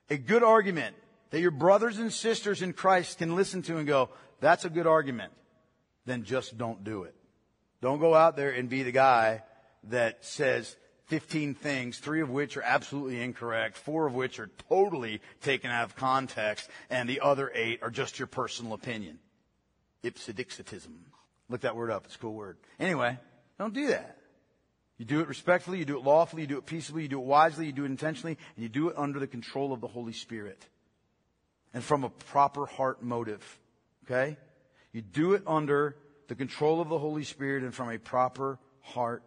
a 0.09 0.17
good 0.17 0.43
argument 0.43 0.97
that 1.29 1.43
your 1.43 1.51
brothers 1.51 1.99
and 1.99 2.11
sisters 2.11 2.63
in 2.63 2.73
Christ 2.73 3.19
can 3.19 3.37
listen 3.37 3.61
to 3.65 3.77
and 3.77 3.87
go, 3.87 4.09
that's 4.41 4.65
a 4.65 4.71
good 4.71 4.87
argument, 4.87 5.35
then 6.07 6.25
just 6.25 6.57
don't 6.57 6.83
do 6.83 7.03
it. 7.03 7.15
Don't 7.83 8.01
go 8.01 8.15
out 8.15 8.37
there 8.37 8.53
and 8.53 8.71
be 8.71 8.85
the 8.85 8.91
guy 8.91 9.43
that 9.91 10.25
says 10.25 10.75
15 11.13 11.55
things, 11.57 11.99
three 11.99 12.23
of 12.23 12.31
which 12.31 12.57
are 12.57 12.63
absolutely 12.63 13.21
incorrect, 13.21 13.77
four 13.77 14.07
of 14.07 14.15
which 14.15 14.41
are 14.41 14.49
totally 14.71 15.21
taken 15.43 15.71
out 15.71 15.85
of 15.85 15.95
context, 15.95 16.71
and 16.89 17.07
the 17.07 17.21
other 17.21 17.53
eight 17.55 17.83
are 17.83 17.91
just 17.91 18.19
your 18.19 18.27
personal 18.27 18.73
opinion. 18.73 19.19
Ipse-dixitism. 20.03 20.95
Look 21.51 21.61
that 21.61 21.77
word 21.77 21.91
up. 21.91 22.07
It's 22.07 22.15
a 22.15 22.19
cool 22.19 22.33
word. 22.33 22.57
Anyway, 22.81 23.19
don't 23.59 23.75
do 23.75 23.89
that. 23.89 24.17
You 24.97 25.05
do 25.05 25.21
it 25.21 25.29
respectfully, 25.29 25.81
you 25.81 25.85
do 25.85 25.99
it 25.99 26.03
lawfully, 26.03 26.43
you 26.43 26.49
do 26.49 26.57
it 26.57 26.65
peaceably, 26.65 27.03
you 27.03 27.09
do 27.09 27.21
it 27.21 27.27
wisely, 27.27 27.67
you 27.67 27.73
do 27.73 27.85
it 27.85 27.91
intentionally, 27.91 28.39
and 28.57 28.63
you 28.63 28.71
do 28.71 28.89
it 28.89 28.97
under 28.97 29.19
the 29.19 29.27
control 29.27 29.75
of 29.75 29.83
the 29.83 29.89
Holy 29.89 30.15
Spirit. 30.15 30.67
And 31.75 31.85
from 31.85 32.05
a 32.05 32.09
proper 32.09 32.65
heart 32.65 33.03
motive. 33.03 33.61
Okay? 34.07 34.39
You 34.95 35.03
do 35.03 35.35
it 35.35 35.43
under 35.47 35.95
the 36.29 36.37
control 36.37 36.81
of 36.81 36.89
the 36.89 36.99
Holy 36.99 37.25
Spirit 37.25 37.65
and 37.65 37.75
from 37.75 37.91
a 37.91 37.99
proper 37.99 38.59
heart 38.81 39.23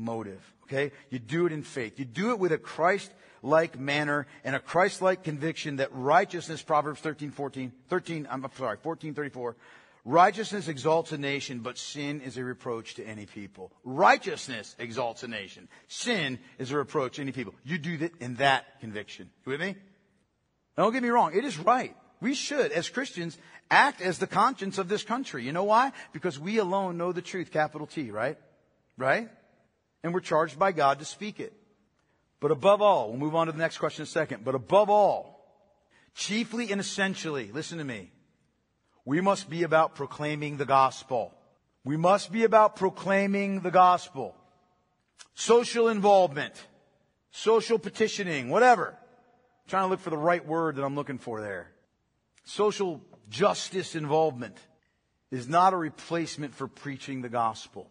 motive. 0.00 0.40
Okay? 0.64 0.92
You 1.10 1.18
do 1.18 1.46
it 1.46 1.52
in 1.52 1.62
faith. 1.62 1.98
You 1.98 2.04
do 2.04 2.30
it 2.30 2.38
with 2.38 2.52
a 2.52 2.58
Christ 2.58 3.12
like 3.42 3.78
manner 3.78 4.26
and 4.44 4.54
a 4.54 4.60
Christ 4.60 5.02
like 5.02 5.24
conviction 5.24 5.76
that 5.76 5.90
righteousness, 5.92 6.62
Proverbs 6.62 7.00
13, 7.00 7.30
14, 7.30 7.72
13, 7.88 8.28
I'm 8.30 8.46
sorry, 8.56 8.76
14, 8.82 9.14
34, 9.14 9.56
Righteousness 10.04 10.68
exalts 10.68 11.12
a 11.12 11.18
nation, 11.18 11.60
but 11.60 11.76
sin 11.76 12.22
is 12.22 12.38
a 12.38 12.44
reproach 12.44 12.94
to 12.94 13.04
any 13.04 13.26
people. 13.26 13.70
Righteousness 13.84 14.74
exalts 14.78 15.22
a 15.22 15.28
nation. 15.28 15.68
Sin 15.88 16.38
is 16.58 16.70
a 16.70 16.76
reproach 16.76 17.16
to 17.16 17.22
any 17.22 17.32
people. 17.32 17.54
You 17.64 17.76
do 17.76 17.98
that 17.98 18.12
in 18.18 18.36
that 18.36 18.80
conviction. 18.80 19.28
You 19.44 19.52
with 19.52 19.60
me? 19.60 19.76
Now, 20.78 20.84
don't 20.84 20.94
get 20.94 21.02
me 21.02 21.10
wrong. 21.10 21.34
It 21.34 21.44
is 21.44 21.58
right. 21.58 21.94
We 22.22 22.34
should, 22.34 22.72
as 22.72 22.88
Christians, 22.88 23.36
act 23.70 24.00
as 24.00 24.18
the 24.18 24.26
conscience 24.26 24.78
of 24.78 24.88
this 24.88 25.02
country. 25.02 25.44
You 25.44 25.52
know 25.52 25.64
why? 25.64 25.92
Because 26.12 26.38
we 26.38 26.58
alone 26.58 26.96
know 26.96 27.12
the 27.12 27.22
truth, 27.22 27.50
capital 27.50 27.86
T, 27.86 28.10
right? 28.10 28.38
Right? 28.96 29.28
And 30.02 30.14
we're 30.14 30.20
charged 30.20 30.58
by 30.58 30.72
God 30.72 30.98
to 30.98 31.04
speak 31.04 31.40
it. 31.40 31.52
But 32.40 32.50
above 32.50 32.80
all, 32.80 33.10
we'll 33.10 33.18
move 33.18 33.34
on 33.34 33.46
to 33.46 33.52
the 33.52 33.58
next 33.58 33.78
question 33.78 34.02
in 34.02 34.04
a 34.04 34.06
second, 34.06 34.44
but 34.44 34.54
above 34.54 34.88
all, 34.88 35.40
chiefly 36.14 36.72
and 36.72 36.80
essentially, 36.80 37.50
listen 37.52 37.78
to 37.78 37.84
me, 37.84 38.10
we 39.04 39.20
must 39.20 39.50
be 39.50 39.62
about 39.62 39.94
proclaiming 39.94 40.56
the 40.56 40.64
gospel. 40.64 41.34
We 41.84 41.96
must 41.96 42.32
be 42.32 42.44
about 42.44 42.76
proclaiming 42.76 43.60
the 43.60 43.70
gospel. 43.70 44.34
Social 45.34 45.88
involvement, 45.88 46.54
social 47.30 47.78
petitioning, 47.78 48.48
whatever. 48.48 48.88
I'm 48.88 49.68
trying 49.68 49.84
to 49.84 49.88
look 49.88 50.00
for 50.00 50.10
the 50.10 50.18
right 50.18 50.44
word 50.44 50.76
that 50.76 50.84
I'm 50.84 50.94
looking 50.94 51.18
for 51.18 51.40
there. 51.40 51.70
Social 52.44 53.02
justice 53.28 53.94
involvement 53.94 54.56
is 55.30 55.48
not 55.48 55.72
a 55.72 55.76
replacement 55.76 56.54
for 56.54 56.66
preaching 56.66 57.22
the 57.22 57.28
gospel. 57.28 57.90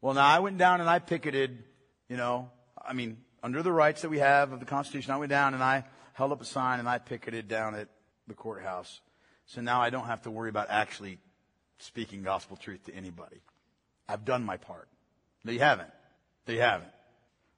Well, 0.00 0.14
now 0.14 0.26
I 0.26 0.38
went 0.38 0.58
down 0.58 0.80
and 0.80 0.88
I 0.88 1.00
picketed, 1.00 1.64
you 2.08 2.16
know, 2.16 2.50
I 2.80 2.92
mean, 2.92 3.18
under 3.42 3.62
the 3.62 3.72
rights 3.72 4.02
that 4.02 4.08
we 4.08 4.18
have 4.18 4.52
of 4.52 4.60
the 4.60 4.66
Constitution, 4.66 5.12
I 5.12 5.16
went 5.16 5.30
down 5.30 5.54
and 5.54 5.62
I 5.62 5.84
held 6.12 6.32
up 6.32 6.40
a 6.40 6.44
sign 6.44 6.78
and 6.78 6.88
I 6.88 6.98
picketed 6.98 7.48
down 7.48 7.74
at 7.74 7.88
the 8.26 8.34
courthouse. 8.34 9.00
So 9.46 9.60
now 9.60 9.80
I 9.80 9.90
don't 9.90 10.06
have 10.06 10.22
to 10.22 10.30
worry 10.30 10.50
about 10.50 10.68
actually 10.70 11.18
speaking 11.78 12.22
gospel 12.22 12.56
truth 12.56 12.84
to 12.84 12.94
anybody. 12.94 13.40
I've 14.08 14.24
done 14.24 14.44
my 14.44 14.56
part. 14.56 14.88
No, 15.44 15.52
you 15.52 15.60
haven't. 15.60 15.90
They 16.46 16.56
haven't. 16.56 16.90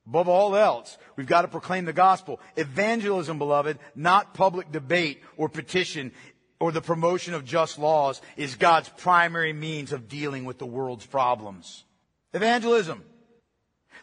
Above 0.06 0.28
all 0.28 0.56
else, 0.56 0.98
we've 1.16 1.26
got 1.26 1.42
to 1.42 1.48
proclaim 1.48 1.84
the 1.84 1.92
gospel. 1.92 2.40
Evangelism, 2.56 3.38
beloved, 3.38 3.78
not 3.94 4.34
public 4.34 4.72
debate 4.72 5.22
or 5.36 5.48
petition 5.48 6.12
or 6.58 6.72
the 6.72 6.80
promotion 6.80 7.34
of 7.34 7.44
just 7.44 7.78
laws 7.78 8.20
is 8.36 8.54
God's 8.56 8.88
primary 8.88 9.52
means 9.52 9.92
of 9.92 10.08
dealing 10.08 10.44
with 10.44 10.58
the 10.58 10.66
world's 10.66 11.06
problems. 11.06 11.84
Evangelism. 12.32 13.04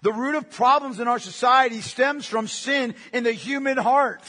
The 0.02 0.14
root 0.14 0.36
of 0.36 0.52
problems 0.52 1.00
in 1.00 1.08
our 1.08 1.20
society 1.20 1.82
stems 1.82 2.26
from 2.26 2.48
sin 2.48 2.96
in 3.14 3.24
the 3.24 3.32
human 3.32 3.78
heart. 3.78 4.22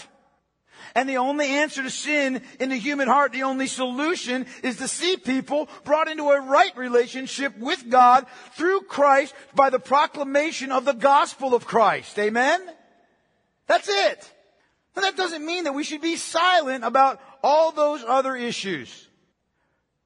And 0.94 1.08
the 1.08 1.18
only 1.18 1.46
answer 1.46 1.82
to 1.82 1.90
sin 1.90 2.40
in 2.58 2.70
the 2.70 2.76
human 2.76 3.08
heart, 3.08 3.32
the 3.32 3.42
only 3.42 3.66
solution 3.66 4.46
is 4.62 4.78
to 4.78 4.88
see 4.88 5.16
people 5.16 5.68
brought 5.84 6.08
into 6.08 6.30
a 6.30 6.40
right 6.40 6.76
relationship 6.76 7.56
with 7.58 7.88
God 7.90 8.26
through 8.54 8.82
Christ 8.82 9.34
by 9.54 9.70
the 9.70 9.78
proclamation 9.78 10.72
of 10.72 10.84
the 10.84 10.94
gospel 10.94 11.54
of 11.54 11.66
Christ. 11.66 12.18
Amen? 12.18 12.60
That's 13.66 13.88
it. 13.88 14.32
And 14.96 15.04
that 15.04 15.16
doesn't 15.16 15.44
mean 15.44 15.64
that 15.64 15.74
we 15.74 15.84
should 15.84 16.00
be 16.00 16.16
silent 16.16 16.84
about 16.84 17.20
all 17.42 17.70
those 17.70 18.02
other 18.02 18.34
issues. 18.34 19.07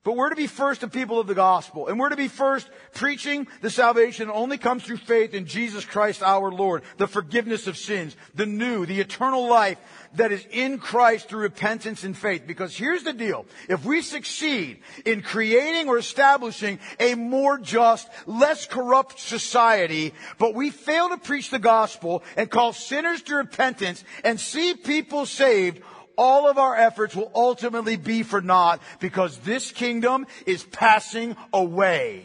But 0.05 0.17
we're 0.17 0.31
to 0.31 0.37
be 0.37 0.49
first 0.49 0.83
a 0.83 0.89
people 0.89 1.21
of 1.21 1.29
the 1.29 1.35
gospel. 1.35 1.87
And 1.87 1.99
we're 1.99 2.09
to 2.09 2.17
be 2.17 2.27
first 2.27 2.69
preaching 2.93 3.47
the 3.61 3.71
salvation 3.71 4.27
that 4.27 4.35
only 4.35 4.59
comes 4.59 4.83
through 4.83 4.97
faith 4.97 5.33
in 5.33 5.47
Jesus 5.47 5.85
Christ 5.85 6.25
our 6.25 6.51
Lord. 6.51 6.83
The 6.97 7.07
forgiveness 7.07 7.69
of 7.69 7.77
sins. 7.77 8.17
The 8.35 8.47
new, 8.47 8.85
the 8.85 9.01
eternal 9.01 9.47
life 9.49 9.79
that 10.15 10.33
is 10.33 10.45
in 10.51 10.79
Christ 10.79 11.29
through 11.29 11.43
repentance 11.43 12.03
and 12.03 12.17
faith. 12.17 12.49
Because 12.49 12.77
here's 12.77 13.05
the 13.05 13.13
deal. 13.13 13.47
If 13.69 13.85
we 13.85 14.03
succeed 14.03 14.81
in 15.07 15.23
creating 15.23 15.89
or 15.89 15.99
establishing 15.99 16.81
a 16.99 17.15
more 17.15 17.57
just, 17.59 18.09
less 18.27 18.67
corrupt 18.67 19.21
society, 19.21 20.15
but 20.37 20.55
we 20.55 20.71
fail 20.71 21.11
to 21.11 21.17
preach 21.17 21.51
the 21.51 21.61
gospel 21.61 22.25
and 22.37 22.51
call 22.51 22.73
sinners 22.73 23.23
to 23.23 23.37
repentance 23.37 24.03
and 24.25 24.41
see 24.41 24.75
people 24.75 25.27
saved, 25.27 25.81
all 26.23 26.49
of 26.49 26.57
our 26.57 26.77
efforts 26.77 27.17
will 27.17 27.33
ultimately 27.35 27.97
be 27.97 28.23
for 28.23 28.41
naught 28.41 28.81
because 29.01 29.39
this 29.39 29.73
kingdom 29.73 30.25
is 30.47 30.63
passing 30.63 31.35
away. 31.53 32.25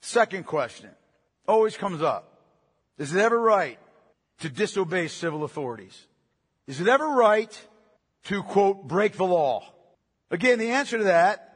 Second 0.00 0.46
question 0.46 0.88
always 1.46 1.76
comes 1.76 2.00
up. 2.00 2.40
Is 2.96 3.14
it 3.14 3.20
ever 3.20 3.38
right 3.38 3.78
to 4.40 4.48
disobey 4.48 5.08
civil 5.08 5.44
authorities? 5.44 6.06
Is 6.66 6.80
it 6.80 6.88
ever 6.88 7.06
right 7.06 7.52
to 8.24 8.42
quote, 8.42 8.88
break 8.88 9.18
the 9.18 9.26
law? 9.26 9.62
Again, 10.30 10.58
the 10.58 10.70
answer 10.70 10.96
to 10.96 11.04
that, 11.04 11.54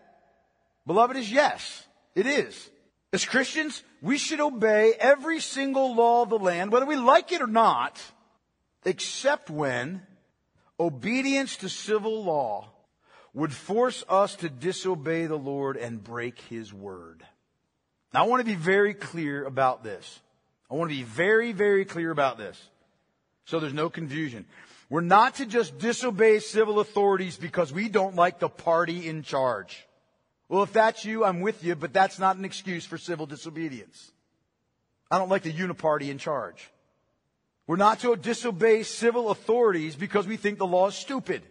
beloved, 0.86 1.16
is 1.16 1.32
yes. 1.32 1.86
It 2.14 2.26
is. 2.26 2.70
As 3.14 3.24
Christians, 3.24 3.82
we 4.02 4.18
should 4.18 4.40
obey 4.40 4.92
every 5.00 5.40
single 5.40 5.94
law 5.94 6.20
of 6.20 6.28
the 6.28 6.38
land, 6.38 6.70
whether 6.70 6.84
we 6.84 6.96
like 6.96 7.32
it 7.32 7.40
or 7.40 7.46
not, 7.46 7.98
except 8.84 9.48
when 9.48 10.02
Obedience 10.78 11.56
to 11.58 11.68
civil 11.68 12.24
law 12.24 12.68
would 13.32 13.52
force 13.52 14.04
us 14.08 14.34
to 14.36 14.48
disobey 14.48 15.26
the 15.26 15.36
Lord 15.36 15.76
and 15.76 16.02
break 16.02 16.40
His 16.42 16.72
word. 16.72 17.22
Now 18.12 18.24
I 18.24 18.28
want 18.28 18.40
to 18.40 18.46
be 18.46 18.54
very 18.54 18.94
clear 18.94 19.44
about 19.44 19.84
this. 19.84 20.20
I 20.70 20.74
want 20.74 20.90
to 20.90 20.96
be 20.96 21.02
very, 21.02 21.52
very 21.52 21.84
clear 21.84 22.10
about 22.10 22.38
this. 22.38 22.60
So 23.44 23.60
there's 23.60 23.74
no 23.74 23.88
confusion. 23.88 24.46
We're 24.88 25.00
not 25.00 25.36
to 25.36 25.46
just 25.46 25.78
disobey 25.78 26.38
civil 26.38 26.80
authorities 26.80 27.36
because 27.36 27.72
we 27.72 27.88
don't 27.88 28.16
like 28.16 28.38
the 28.38 28.48
party 28.48 29.08
in 29.08 29.22
charge. 29.22 29.86
Well, 30.48 30.62
if 30.62 30.72
that's 30.72 31.04
you, 31.04 31.24
I'm 31.24 31.40
with 31.40 31.64
you, 31.64 31.74
but 31.74 31.92
that's 31.92 32.18
not 32.18 32.36
an 32.36 32.44
excuse 32.44 32.84
for 32.84 32.98
civil 32.98 33.26
disobedience. 33.26 34.12
I 35.10 35.18
don't 35.18 35.28
like 35.28 35.42
the 35.42 35.52
uniparty 35.52 36.08
in 36.08 36.18
charge. 36.18 36.70
We're 37.66 37.76
not 37.76 38.00
to 38.00 38.14
disobey 38.14 38.84
civil 38.84 39.30
authorities 39.30 39.96
because 39.96 40.26
we 40.26 40.36
think 40.36 40.58
the 40.58 40.66
law 40.66 40.88
is 40.88 40.94
stupid, 40.94 41.42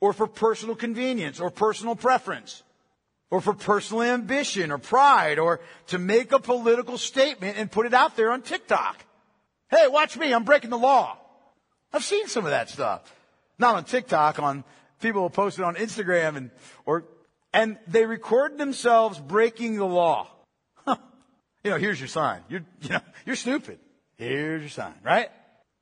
or 0.00 0.12
for 0.12 0.26
personal 0.26 0.74
convenience, 0.74 1.40
or 1.40 1.50
personal 1.50 1.94
preference, 1.94 2.62
or 3.30 3.40
for 3.40 3.52
personal 3.52 4.02
ambition, 4.02 4.70
or 4.70 4.78
pride, 4.78 5.38
or 5.38 5.60
to 5.88 5.98
make 5.98 6.32
a 6.32 6.38
political 6.38 6.96
statement 6.96 7.58
and 7.58 7.70
put 7.70 7.86
it 7.86 7.92
out 7.92 8.16
there 8.16 8.32
on 8.32 8.40
TikTok. 8.40 9.04
Hey, 9.68 9.88
watch 9.88 10.16
me, 10.16 10.32
I'm 10.32 10.44
breaking 10.44 10.70
the 10.70 10.78
law. 10.78 11.18
I've 11.92 12.04
seen 12.04 12.28
some 12.28 12.44
of 12.44 12.50
that 12.50 12.70
stuff. 12.70 13.12
Not 13.58 13.74
on 13.74 13.84
TikTok, 13.84 14.38
on 14.38 14.64
people 15.00 15.22
who 15.22 15.28
post 15.28 15.58
it 15.58 15.64
on 15.64 15.74
Instagram 15.74 16.36
and, 16.36 16.50
or, 16.86 17.04
and 17.52 17.78
they 17.86 18.06
record 18.06 18.56
themselves 18.56 19.18
breaking 19.18 19.76
the 19.76 19.86
law. 19.86 20.28
you 20.86 21.70
know, 21.70 21.76
here's 21.76 22.00
your 22.00 22.08
sign. 22.08 22.40
You're, 22.48 22.64
you 22.82 22.90
know, 22.90 23.00
you're 23.26 23.36
stupid. 23.36 23.78
Here's 24.16 24.62
your 24.62 24.70
sign, 24.70 24.94
right? 25.04 25.30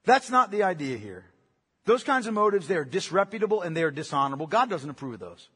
That's 0.05 0.31
not 0.31 0.51
the 0.51 0.65
idea 0.65 0.97
here. 0.99 1.25
Those 1.87 2.03
kinds 2.03 2.27
of 2.27 2.35
motives, 2.35 2.67
they 2.67 2.77
are 2.77 2.85
disreputable 2.85 3.63
and 3.63 3.77
they 3.77 3.83
are 3.83 3.91
dishonorable. 3.91 4.47
God 4.47 4.71
doesn't 4.71 4.89
approve 4.89 5.15
of 5.15 5.21
those. 5.21 5.49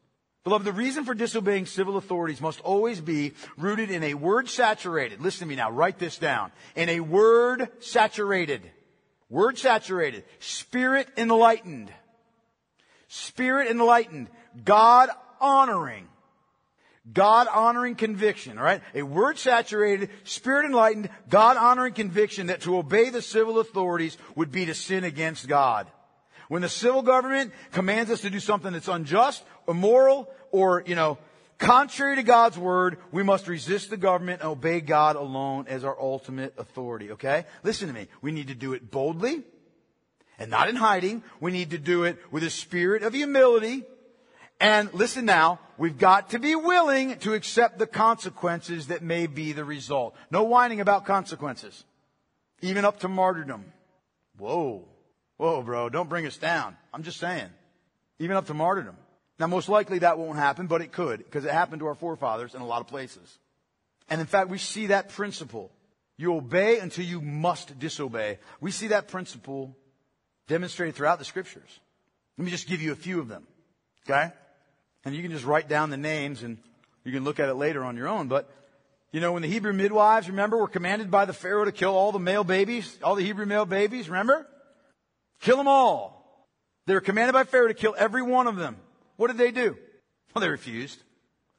Beloved, 0.43 0.65
the 0.65 0.71
reason 0.71 1.03
for 1.03 1.13
disobeying 1.13 1.65
civil 1.65 1.97
authorities 1.97 2.39
must 2.39 2.61
always 2.61 3.01
be 3.01 3.33
rooted 3.57 3.91
in 3.91 4.03
a 4.03 4.13
word 4.13 4.47
saturated. 4.47 5.21
Listen 5.21 5.41
to 5.41 5.49
me 5.49 5.55
now, 5.55 5.69
write 5.69 5.99
this 5.99 6.17
down. 6.17 6.51
In 6.75 6.87
a 6.87 7.01
word 7.01 7.69
saturated. 7.79 8.61
Word 9.29 9.57
saturated. 9.57 10.23
Spirit 10.39 11.09
enlightened. 11.17 11.91
Spirit 13.09 13.69
enlightened. 13.69 14.29
God 14.63 15.09
honoring 15.41 16.07
God 17.11 17.47
honoring 17.47 17.95
conviction, 17.95 18.57
all 18.57 18.63
right? 18.63 18.81
A 18.93 19.03
word 19.03 19.37
saturated, 19.37 20.09
spirit 20.23 20.65
enlightened, 20.65 21.09
God 21.29 21.57
honoring 21.57 21.93
conviction 21.93 22.47
that 22.47 22.61
to 22.61 22.77
obey 22.77 23.09
the 23.09 23.21
civil 23.21 23.59
authorities 23.59 24.17
would 24.35 24.51
be 24.51 24.65
to 24.65 24.73
sin 24.73 25.03
against 25.03 25.47
God. 25.47 25.87
When 26.49 26.61
the 26.61 26.69
civil 26.69 27.01
government 27.01 27.53
commands 27.71 28.11
us 28.11 28.21
to 28.21 28.29
do 28.29 28.39
something 28.39 28.73
that's 28.73 28.87
unjust, 28.87 29.43
immoral, 29.67 30.29
or, 30.51 30.83
you 30.85 30.95
know, 30.95 31.17
contrary 31.57 32.15
to 32.15 32.23
God's 32.23 32.57
word, 32.57 32.97
we 33.11 33.23
must 33.23 33.47
resist 33.47 33.89
the 33.89 33.97
government 33.97 34.41
and 34.41 34.49
obey 34.49 34.81
God 34.81 35.15
alone 35.15 35.65
as 35.67 35.83
our 35.83 35.99
ultimate 35.99 36.53
authority, 36.57 37.11
okay? 37.11 37.45
Listen 37.63 37.87
to 37.87 37.93
me. 37.93 38.07
We 38.21 38.31
need 38.31 38.47
to 38.47 38.55
do 38.55 38.73
it 38.73 38.89
boldly 38.89 39.43
and 40.39 40.49
not 40.49 40.69
in 40.69 40.75
hiding. 40.75 41.23
We 41.39 41.51
need 41.51 41.71
to 41.71 41.77
do 41.77 42.03
it 42.03 42.17
with 42.31 42.43
a 42.43 42.49
spirit 42.49 43.03
of 43.03 43.13
humility 43.13 43.83
And 44.59 44.93
listen 44.93 45.25
now, 45.25 45.59
we've 45.77 45.97
got 45.97 46.31
to 46.31 46.39
be 46.39 46.55
willing 46.55 47.17
to 47.19 47.33
accept 47.33 47.79
the 47.79 47.87
consequences 47.87 48.87
that 48.87 49.01
may 49.01 49.25
be 49.25 49.53
the 49.53 49.63
result. 49.63 50.15
No 50.31 50.43
whining 50.43 50.81
about 50.81 51.05
consequences. 51.05 51.83
Even 52.61 52.83
up 52.83 52.99
to 53.01 53.07
martyrdom. 53.07 53.65
Whoa. 54.37 54.85
Whoa, 55.37 55.61
bro, 55.61 55.87
don't 55.87 56.09
bring 56.09 56.25
us 56.25 56.35
down. 56.37 56.75
I'm 56.93 57.03
just 57.03 57.19
saying. 57.19 57.47
Even 58.19 58.35
up 58.35 58.47
to 58.47 58.53
martyrdom. 58.53 58.97
Now, 59.39 59.47
most 59.47 59.69
likely 59.69 59.99
that 59.99 60.19
won't 60.19 60.37
happen, 60.37 60.67
but 60.67 60.81
it 60.81 60.91
could, 60.91 61.19
because 61.19 61.45
it 61.45 61.51
happened 61.51 61.79
to 61.79 61.87
our 61.87 61.95
forefathers 61.95 62.53
in 62.53 62.61
a 62.61 62.65
lot 62.65 62.81
of 62.81 62.87
places. 62.87 63.37
And 64.09 64.19
in 64.19 64.27
fact, 64.27 64.49
we 64.49 64.57
see 64.57 64.87
that 64.87 65.09
principle. 65.09 65.71
You 66.17 66.35
obey 66.35 66.79
until 66.79 67.05
you 67.05 67.21
must 67.21 67.79
disobey. 67.79 68.39
We 68.59 68.71
see 68.71 68.87
that 68.87 69.07
principle 69.07 69.77
demonstrated 70.49 70.95
throughout 70.95 71.19
the 71.19 71.25
scriptures. 71.25 71.79
Let 72.37 72.43
me 72.43 72.51
just 72.51 72.67
give 72.67 72.81
you 72.81 72.91
a 72.91 72.97
few 72.97 73.21
of 73.21 73.29
them. 73.29 73.47
Okay? 74.05 74.33
And 75.05 75.15
you 75.15 75.21
can 75.21 75.31
just 75.31 75.45
write 75.45 75.67
down 75.67 75.89
the 75.89 75.97
names 75.97 76.43
and 76.43 76.57
you 77.03 77.11
can 77.11 77.23
look 77.23 77.39
at 77.39 77.49
it 77.49 77.55
later 77.55 77.83
on 77.83 77.95
your 77.95 78.07
own. 78.07 78.27
But, 78.27 78.49
you 79.11 79.21
know, 79.21 79.31
when 79.31 79.41
the 79.41 79.47
Hebrew 79.47 79.73
midwives, 79.73 80.29
remember, 80.29 80.57
were 80.57 80.67
commanded 80.67 81.09
by 81.09 81.25
the 81.25 81.33
Pharaoh 81.33 81.65
to 81.65 81.71
kill 81.71 81.95
all 81.95 82.11
the 82.11 82.19
male 82.19 82.43
babies, 82.43 82.97
all 83.03 83.15
the 83.15 83.23
Hebrew 83.23 83.45
male 83.45 83.65
babies, 83.65 84.09
remember? 84.09 84.45
Kill 85.41 85.57
them 85.57 85.67
all. 85.67 86.19
They 86.85 86.93
were 86.93 87.01
commanded 87.01 87.33
by 87.33 87.43
Pharaoh 87.43 87.67
to 87.67 87.73
kill 87.73 87.95
every 87.97 88.21
one 88.21 88.47
of 88.47 88.55
them. 88.55 88.77
What 89.15 89.27
did 89.27 89.37
they 89.37 89.51
do? 89.51 89.77
Well, 90.33 90.41
they 90.41 90.49
refused. 90.49 91.01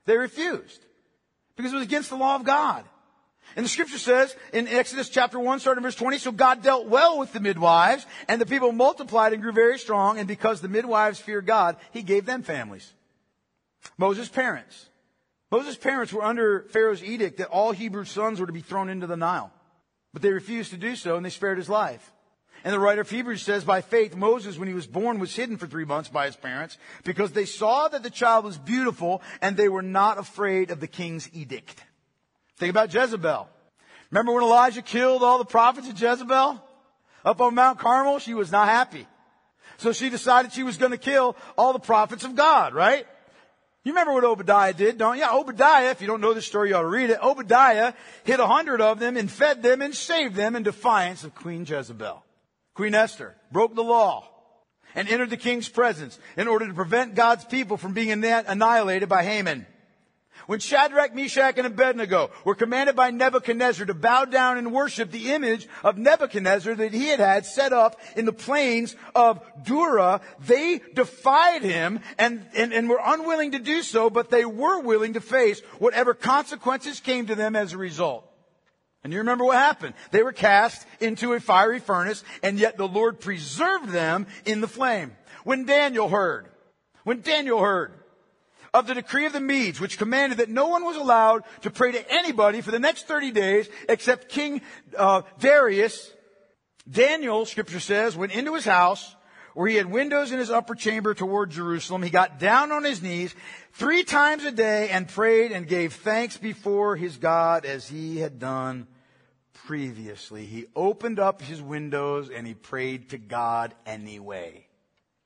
They 0.07 0.17
refused. 0.17 0.85
Because 1.57 1.73
it 1.73 1.77
was 1.77 1.85
against 1.85 2.11
the 2.11 2.17
law 2.17 2.37
of 2.37 2.45
God. 2.45 2.85
And 3.57 3.65
the 3.65 3.69
scripture 3.69 3.99
says 3.99 4.35
in 4.53 4.69
Exodus 4.69 5.09
chapter 5.09 5.39
1, 5.39 5.61
starting 5.61 5.83
verse 5.83 5.95
20, 5.95 6.19
so 6.19 6.33
God 6.33 6.63
dealt 6.63 6.87
well 6.87 7.19
with 7.19 7.33
the 7.33 7.41
midwives, 7.41 8.07
and 8.29 8.41
the 8.41 8.47
people 8.47 8.71
multiplied 8.71 9.33
and 9.33 9.43
grew 9.43 9.53
very 9.53 9.79
strong, 9.79 10.19
and 10.19 10.29
because 10.29 10.61
the 10.61 10.69
midwives 10.69 11.19
feared 11.19 11.47
God, 11.47 11.77
he 11.91 12.03
gave 12.03 12.27
them 12.27 12.43
families. 12.43 12.93
Moses' 13.99 14.29
parents. 14.29 14.89
Moses' 15.51 15.77
parents 15.77 16.13
were 16.13 16.23
under 16.23 16.67
Pharaoh's 16.71 17.03
edict 17.03 17.39
that 17.39 17.49
all 17.49 17.73
Hebrew 17.73 18.05
sons 18.05 18.41
were 18.41 18.47
to 18.47 18.53
be 18.53 18.61
thrown 18.61 18.89
into 18.89 19.07
the 19.07 19.17
Nile. 19.17 19.53
But 20.13 20.23
they 20.23 20.33
refused 20.33 20.71
to 20.71 20.77
do 20.77 20.97
so, 20.97 21.17
and 21.17 21.25
they 21.25 21.31
spared 21.31 21.59
his 21.59 21.69
life. 21.69 22.13
And 22.63 22.75
the 22.75 22.79
writer 22.79 23.01
of 23.01 23.11
Hebrews 23.11 23.43
says, 23.43 23.65
by 23.65 23.81
faith, 23.81 24.15
Moses, 24.15 24.59
when 24.59 24.69
he 24.69 24.75
was 24.75 24.87
born, 24.87 25.19
was 25.19 25.35
hidden 25.35 25.57
for 25.57 25.67
three 25.67 25.87
months 25.87 26.11
by 26.11 26.27
his 26.27 26.37
parents 26.37 26.77
because 27.05 27.33
they 27.33 27.47
saw 27.47 27.89
that 27.89 28.03
the 28.03 28.11
child 28.11 28.45
was 28.45 28.59
beautiful 28.59 29.23
and 29.41 29.57
they 29.57 29.69
were 29.69 29.83
not 29.83 30.19
afraid 30.19 30.71
of 30.71 30.79
the 30.79 30.87
king's 30.87 31.31
edict. 31.33 31.83
Think 32.59 32.71
about 32.71 32.93
Jezebel. 32.93 33.49
Remember 34.11 34.33
when 34.33 34.45
Elijah 34.45 34.83
killed 34.83 35.23
all 35.23 35.39
the 35.39 35.45
prophets 35.47 35.89
of 35.89 35.99
Jezebel? 35.99 36.63
Up 37.25 37.41
on 37.41 37.55
Mount 37.55 37.79
Carmel, 37.79 38.19
she 38.19 38.35
was 38.35 38.53
not 38.53 38.69
happy. 38.69 39.07
So 39.79 39.93
she 39.93 40.11
decided 40.11 40.53
she 40.53 40.63
was 40.63 40.77
going 40.77 40.93
to 40.93 40.99
kill 40.99 41.37
all 41.57 41.73
the 41.73 41.79
prophets 41.79 42.25
of 42.25 42.35
God, 42.35 42.75
right? 42.75 43.07
You 43.83 43.93
remember 43.93 44.13
what 44.13 44.25
Obadiah 44.25 44.75
did, 44.75 44.99
don't 44.99 45.17
you? 45.17 45.25
Obadiah, 45.25 45.91
if 45.91 46.03
you 46.03 46.07
don't 46.07 46.21
know 46.21 46.35
the 46.35 46.43
story, 46.43 46.69
you 46.69 46.77
ought 46.77 46.83
to 46.83 46.89
read 46.89 47.09
it. 47.09 47.19
Obadiah 47.23 47.95
hit 48.25 48.39
a 48.39 48.47
hundred 48.47 48.83
of 48.83 48.99
them 48.99 49.17
and 49.17 49.31
fed 49.31 49.63
them 49.63 49.81
and 49.81 49.95
saved 49.95 50.35
them 50.35 50.55
in 50.55 50.63
defiance 50.63 51.25
of 51.25 51.35
Queen 51.35 51.65
Jezebel. 51.65 52.23
Queen 52.75 52.95
Esther 52.95 53.37
broke 53.51 53.75
the 53.75 53.83
law 53.83 54.29
and 54.95 55.09
entered 55.09 55.31
the 55.31 55.37
king's 55.37 55.69
presence 55.69 56.19
in 56.37 56.47
order 56.47 56.67
to 56.67 56.75
prevent 56.75 57.15
God's 57.15 57.45
people 57.45 57.79
from 57.79 57.95
being 57.95 58.11
annihilated 58.13 59.09
by 59.09 59.25
Haman. 59.25 59.67
When 60.47 60.61
Shadrach, 60.61 61.15
Meshach, 61.15 61.59
and 61.59 61.67
Abednego 61.67 62.31
were 62.45 62.55
commanded 62.55 62.97
by 62.97 63.11
Nebuchadnezzar 63.11 63.87
to 63.87 63.95
bow 63.95 64.25
down 64.25 64.59
and 64.59 64.73
worship 64.73 65.11
the 65.11 65.33
image 65.33 65.69
of 65.85 65.99
Nebuchadnezzar 65.99 66.75
that 66.75 66.93
he 66.93 67.09
had 67.09 67.21
had 67.21 67.47
set 67.47 67.73
up 67.73 68.01
in 68.17 68.25
the 68.25 68.33
plains 68.33 68.97
of 69.15 69.41
Dura, 69.63 70.21
they 70.41 70.81
defied 70.95 71.63
him 71.63 72.01
and, 72.19 72.47
and, 72.57 72.73
and 72.73 72.89
were 72.89 73.01
unwilling 73.05 73.53
to 73.53 73.59
do 73.59 73.83
so, 73.83 74.11
but 74.11 74.31
they 74.31 74.45
were 74.45 74.81
willing 74.81 75.15
to 75.15 75.21
face 75.21 75.61
whatever 75.79 76.15
consequences 76.15 77.01
came 77.01 77.27
to 77.27 77.35
them 77.35 77.57
as 77.57 77.73
a 77.73 77.79
result. 77.79 78.27
And 79.03 79.13
you 79.13 79.21
remember 79.21 79.45
what 79.45 79.57
happened? 79.57 79.95
They 80.11 80.23
were 80.23 80.33
cast 80.33 80.87
into 81.01 81.33
a 81.33 81.41
fiery 81.41 81.81
furnace, 81.81 82.23
and 82.43 82.59
yet 82.59 82.77
the 82.77 82.89
Lord 82.89 83.21
preserved 83.21 83.89
them 83.89 84.27
in 84.45 84.61
the 84.61 84.69
flame. 84.69 85.13
When 85.45 85.65
Daniel 85.65 86.09
heard, 86.09 86.49
when 87.05 87.23
Daniel 87.23 87.61
heard 87.61 87.95
of 88.73 88.87
the 88.87 88.95
decree 88.95 89.27
of 89.27 89.33
the 89.33 89.41
Medes, 89.41 89.81
which 89.81 89.99
commanded 89.99 90.39
that 90.39 90.49
no 90.49 90.69
one 90.69 90.85
was 90.85 90.97
allowed 90.97 91.45
to 91.63 91.71
pray 91.71 91.93
to 91.93 92.13
anybody 92.13 92.61
for 92.61 92.71
the 92.71 92.79
next 92.79 93.07
30 93.07 93.31
days 93.33 93.69
except 93.89 94.29
King 94.29 94.63
uh, 94.97 95.23
Darius. 95.39 96.13
Daniel, 96.91 97.47
scripture 97.47 97.81
says, 97.81 98.17
went 98.17 98.33
into 98.33 98.55
his 98.55 98.65
house 98.65 99.15
where 99.55 99.69
he 99.69 99.77
had 99.77 99.87
windows 99.87 100.33
in 100.33 100.39
his 100.39 100.51
upper 100.51 100.75
chamber 100.75 101.15
toward 101.15 101.51
Jerusalem. 101.51 102.03
He 102.03 102.11
got 102.11 102.39
down 102.39 102.73
on 102.73 102.85
his 102.85 103.03
knees 103.03 103.35
three 103.73 104.05
times 104.05 104.45
a 104.45 104.53
day 104.53 104.89
and 104.89 105.09
prayed 105.09 105.53
and 105.53 105.67
gave 105.67 105.93
thanks 105.95 106.37
before 106.37 106.97
his 106.97 107.17
God 107.17 107.65
as 107.65 107.89
he 107.89 108.19
had 108.19 108.39
done 108.39 108.87
previously. 109.53 110.47
He 110.47 110.67
opened 110.75 111.19
up 111.19 111.43
his 111.43 111.61
windows 111.61 112.31
and 112.31 112.47
he 112.47 112.55
prayed 112.55 113.11
to 113.11 113.19
God 113.19 113.75
anyway. 113.87 114.67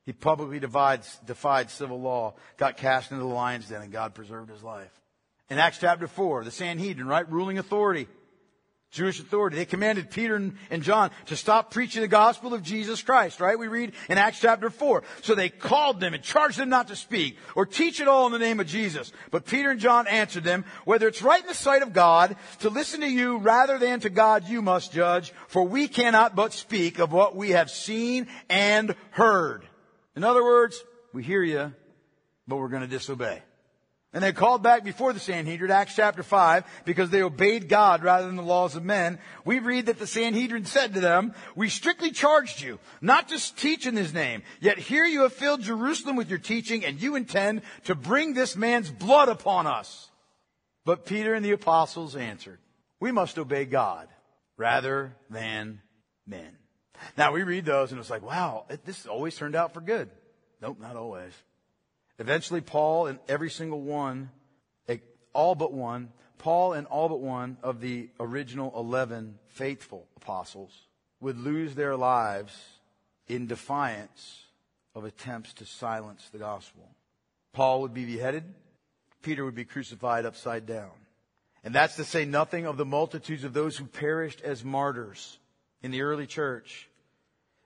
He 0.04 0.12
publicly 0.12 0.60
divides, 0.60 1.18
defied 1.24 1.70
civil 1.70 2.00
law, 2.00 2.34
got 2.56 2.76
cast 2.76 3.10
into 3.10 3.24
the 3.24 3.30
lion's 3.30 3.68
den, 3.68 3.82
and 3.82 3.92
God 3.92 4.14
preserved 4.14 4.50
his 4.50 4.62
life. 4.62 4.92
In 5.48 5.58
Acts 5.58 5.78
chapter 5.78 6.06
4, 6.06 6.44
the 6.44 6.50
Sanhedrin, 6.50 7.06
right? 7.06 7.30
Ruling 7.30 7.58
authority. 7.58 8.06
Jewish 8.90 9.18
authority. 9.18 9.56
They 9.56 9.64
commanded 9.64 10.08
Peter 10.08 10.36
and 10.36 10.82
John 10.82 11.10
to 11.26 11.36
stop 11.36 11.72
preaching 11.72 12.02
the 12.02 12.08
gospel 12.08 12.54
of 12.54 12.62
Jesus 12.62 13.02
Christ, 13.02 13.40
right? 13.40 13.58
We 13.58 13.66
read 13.66 13.92
in 14.08 14.18
Acts 14.18 14.38
chapter 14.38 14.70
4. 14.70 15.02
So 15.22 15.34
they 15.34 15.48
called 15.48 15.98
them 15.98 16.14
and 16.14 16.22
charged 16.22 16.58
them 16.58 16.68
not 16.68 16.86
to 16.88 16.96
speak 16.96 17.36
or 17.56 17.66
teach 17.66 18.00
at 18.00 18.06
all 18.06 18.26
in 18.26 18.32
the 18.32 18.38
name 18.38 18.60
of 18.60 18.68
Jesus. 18.68 19.10
But 19.32 19.46
Peter 19.46 19.72
and 19.72 19.80
John 19.80 20.06
answered 20.06 20.44
them, 20.44 20.64
whether 20.84 21.08
it's 21.08 21.22
right 21.22 21.40
in 21.40 21.48
the 21.48 21.54
sight 21.54 21.82
of 21.82 21.92
God 21.92 22.36
to 22.60 22.70
listen 22.70 23.00
to 23.00 23.08
you 23.08 23.38
rather 23.38 23.78
than 23.78 23.98
to 24.00 24.10
God 24.10 24.48
you 24.48 24.62
must 24.62 24.92
judge, 24.92 25.32
for 25.48 25.64
we 25.64 25.88
cannot 25.88 26.36
but 26.36 26.52
speak 26.52 27.00
of 27.00 27.12
what 27.12 27.34
we 27.34 27.50
have 27.50 27.70
seen 27.70 28.28
and 28.48 28.94
heard. 29.10 29.66
In 30.16 30.24
other 30.24 30.42
words, 30.42 30.82
we 31.12 31.22
hear 31.22 31.42
you, 31.42 31.72
but 32.46 32.56
we're 32.56 32.68
going 32.68 32.82
to 32.82 32.88
disobey. 32.88 33.42
And 34.14 34.22
they 34.22 34.32
called 34.32 34.62
back 34.62 34.84
before 34.84 35.12
the 35.12 35.18
Sanhedrin, 35.18 35.72
Acts 35.72 35.96
chapter 35.96 36.22
5, 36.22 36.64
because 36.84 37.10
they 37.10 37.22
obeyed 37.22 37.68
God 37.68 38.04
rather 38.04 38.28
than 38.28 38.36
the 38.36 38.42
laws 38.42 38.76
of 38.76 38.84
men. 38.84 39.18
We 39.44 39.58
read 39.58 39.86
that 39.86 39.98
the 39.98 40.06
Sanhedrin 40.06 40.66
said 40.66 40.94
to 40.94 41.00
them, 41.00 41.34
We 41.56 41.68
strictly 41.68 42.12
charged 42.12 42.62
you 42.62 42.78
not 43.00 43.28
to 43.30 43.56
teach 43.56 43.88
in 43.88 43.96
his 43.96 44.14
name, 44.14 44.44
yet 44.60 44.78
here 44.78 45.04
you 45.04 45.22
have 45.22 45.32
filled 45.32 45.62
Jerusalem 45.62 46.14
with 46.14 46.30
your 46.30 46.38
teaching, 46.38 46.84
and 46.84 47.02
you 47.02 47.16
intend 47.16 47.62
to 47.86 47.96
bring 47.96 48.34
this 48.34 48.54
man's 48.54 48.88
blood 48.88 49.28
upon 49.28 49.66
us. 49.66 50.10
But 50.84 51.06
Peter 51.06 51.34
and 51.34 51.44
the 51.44 51.50
apostles 51.50 52.14
answered, 52.14 52.60
We 53.00 53.10
must 53.10 53.36
obey 53.36 53.64
God 53.64 54.06
rather 54.56 55.16
than 55.28 55.80
men. 56.24 56.56
Now 57.16 57.32
we 57.32 57.42
read 57.42 57.64
those 57.64 57.92
and 57.92 58.00
it's 58.00 58.10
like, 58.10 58.22
wow, 58.22 58.66
this 58.84 59.06
always 59.06 59.36
turned 59.36 59.54
out 59.54 59.74
for 59.74 59.80
good. 59.80 60.10
Nope, 60.60 60.78
not 60.80 60.96
always. 60.96 61.32
Eventually 62.18 62.60
Paul 62.60 63.06
and 63.06 63.18
every 63.28 63.50
single 63.50 63.80
one, 63.80 64.30
eh, 64.88 64.98
all 65.32 65.54
but 65.54 65.72
one, 65.72 66.10
Paul 66.38 66.74
and 66.74 66.86
all 66.86 67.08
but 67.08 67.20
one 67.20 67.56
of 67.62 67.80
the 67.80 68.10
original 68.20 68.72
11 68.76 69.38
faithful 69.48 70.06
apostles 70.16 70.72
would 71.20 71.38
lose 71.38 71.74
their 71.74 71.96
lives 71.96 72.56
in 73.28 73.46
defiance 73.46 74.42
of 74.94 75.04
attempts 75.04 75.54
to 75.54 75.66
silence 75.66 76.28
the 76.32 76.38
gospel. 76.38 76.88
Paul 77.52 77.82
would 77.82 77.94
be 77.94 78.04
beheaded. 78.04 78.44
Peter 79.22 79.44
would 79.44 79.54
be 79.54 79.64
crucified 79.64 80.26
upside 80.26 80.66
down. 80.66 80.90
And 81.64 81.74
that's 81.74 81.96
to 81.96 82.04
say 82.04 82.26
nothing 82.26 82.66
of 82.66 82.76
the 82.76 82.84
multitudes 82.84 83.44
of 83.44 83.54
those 83.54 83.76
who 83.76 83.86
perished 83.86 84.42
as 84.42 84.62
martyrs 84.62 85.38
in 85.82 85.90
the 85.90 86.02
early 86.02 86.26
church 86.26 86.88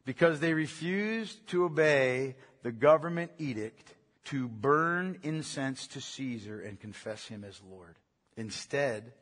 because 0.09 0.41
they 0.41 0.55
refused 0.55 1.47
to 1.49 1.65
obey 1.65 2.35
the 2.63 2.73
government 2.73 3.31
edict 3.37 3.95
to 4.25 4.49
burn 4.49 5.19
incense 5.23 5.87
to 5.87 6.01
Caesar 6.01 6.63
and 6.63 6.81
confess 6.81 7.27
him 7.27 7.45
as 7.45 7.61
Lord. 7.71 7.95
Instead, 8.35 9.13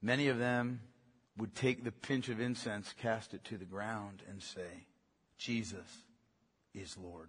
many 0.00 0.28
of 0.28 0.38
them 0.38 0.80
would 1.36 1.54
take 1.54 1.84
the 1.84 1.92
pinch 1.92 2.30
of 2.30 2.40
incense, 2.40 2.94
cast 3.02 3.34
it 3.34 3.44
to 3.44 3.58
the 3.58 3.66
ground, 3.66 4.22
and 4.30 4.42
say, 4.42 4.86
Jesus 5.36 6.04
is 6.74 6.96
Lord. 6.96 7.28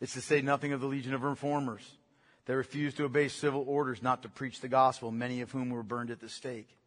It's 0.00 0.14
to 0.14 0.20
say 0.20 0.42
nothing 0.42 0.72
of 0.72 0.80
the 0.80 0.88
legion 0.88 1.14
of 1.14 1.22
reformers. 1.22 1.88
They 2.46 2.54
refused 2.54 2.96
to 2.96 3.04
obey 3.04 3.28
civil 3.28 3.64
orders 3.68 4.02
not 4.02 4.22
to 4.22 4.28
preach 4.28 4.58
the 4.58 4.66
gospel, 4.66 5.12
many 5.12 5.40
of 5.40 5.52
whom 5.52 5.70
were 5.70 5.84
burned 5.84 6.10
at 6.10 6.18
the 6.18 6.28
stake 6.28 6.79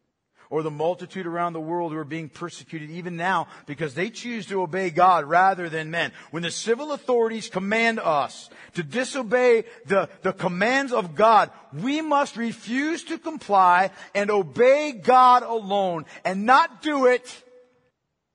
or 0.49 0.63
the 0.63 0.71
multitude 0.71 1.25
around 1.25 1.53
the 1.53 1.59
world 1.59 1.91
who 1.91 1.97
are 1.97 2.03
being 2.03 2.29
persecuted 2.29 2.89
even 2.91 3.15
now 3.15 3.47
because 3.65 3.93
they 3.93 4.09
choose 4.09 4.45
to 4.47 4.61
obey 4.61 4.89
God 4.89 5.25
rather 5.25 5.69
than 5.69 5.91
men. 5.91 6.11
When 6.31 6.43
the 6.43 6.51
civil 6.51 6.91
authorities 6.91 7.49
command 7.49 7.99
us 7.99 8.49
to 8.75 8.83
disobey 8.83 9.65
the, 9.85 10.09
the 10.21 10.33
commands 10.33 10.93
of 10.93 11.15
God, 11.15 11.51
we 11.73 12.01
must 12.01 12.37
refuse 12.37 13.03
to 13.05 13.17
comply 13.17 13.91
and 14.13 14.29
obey 14.29 14.91
God 14.91 15.43
alone 15.43 16.05
and 16.23 16.45
not 16.45 16.81
do 16.81 17.07
it 17.07 17.43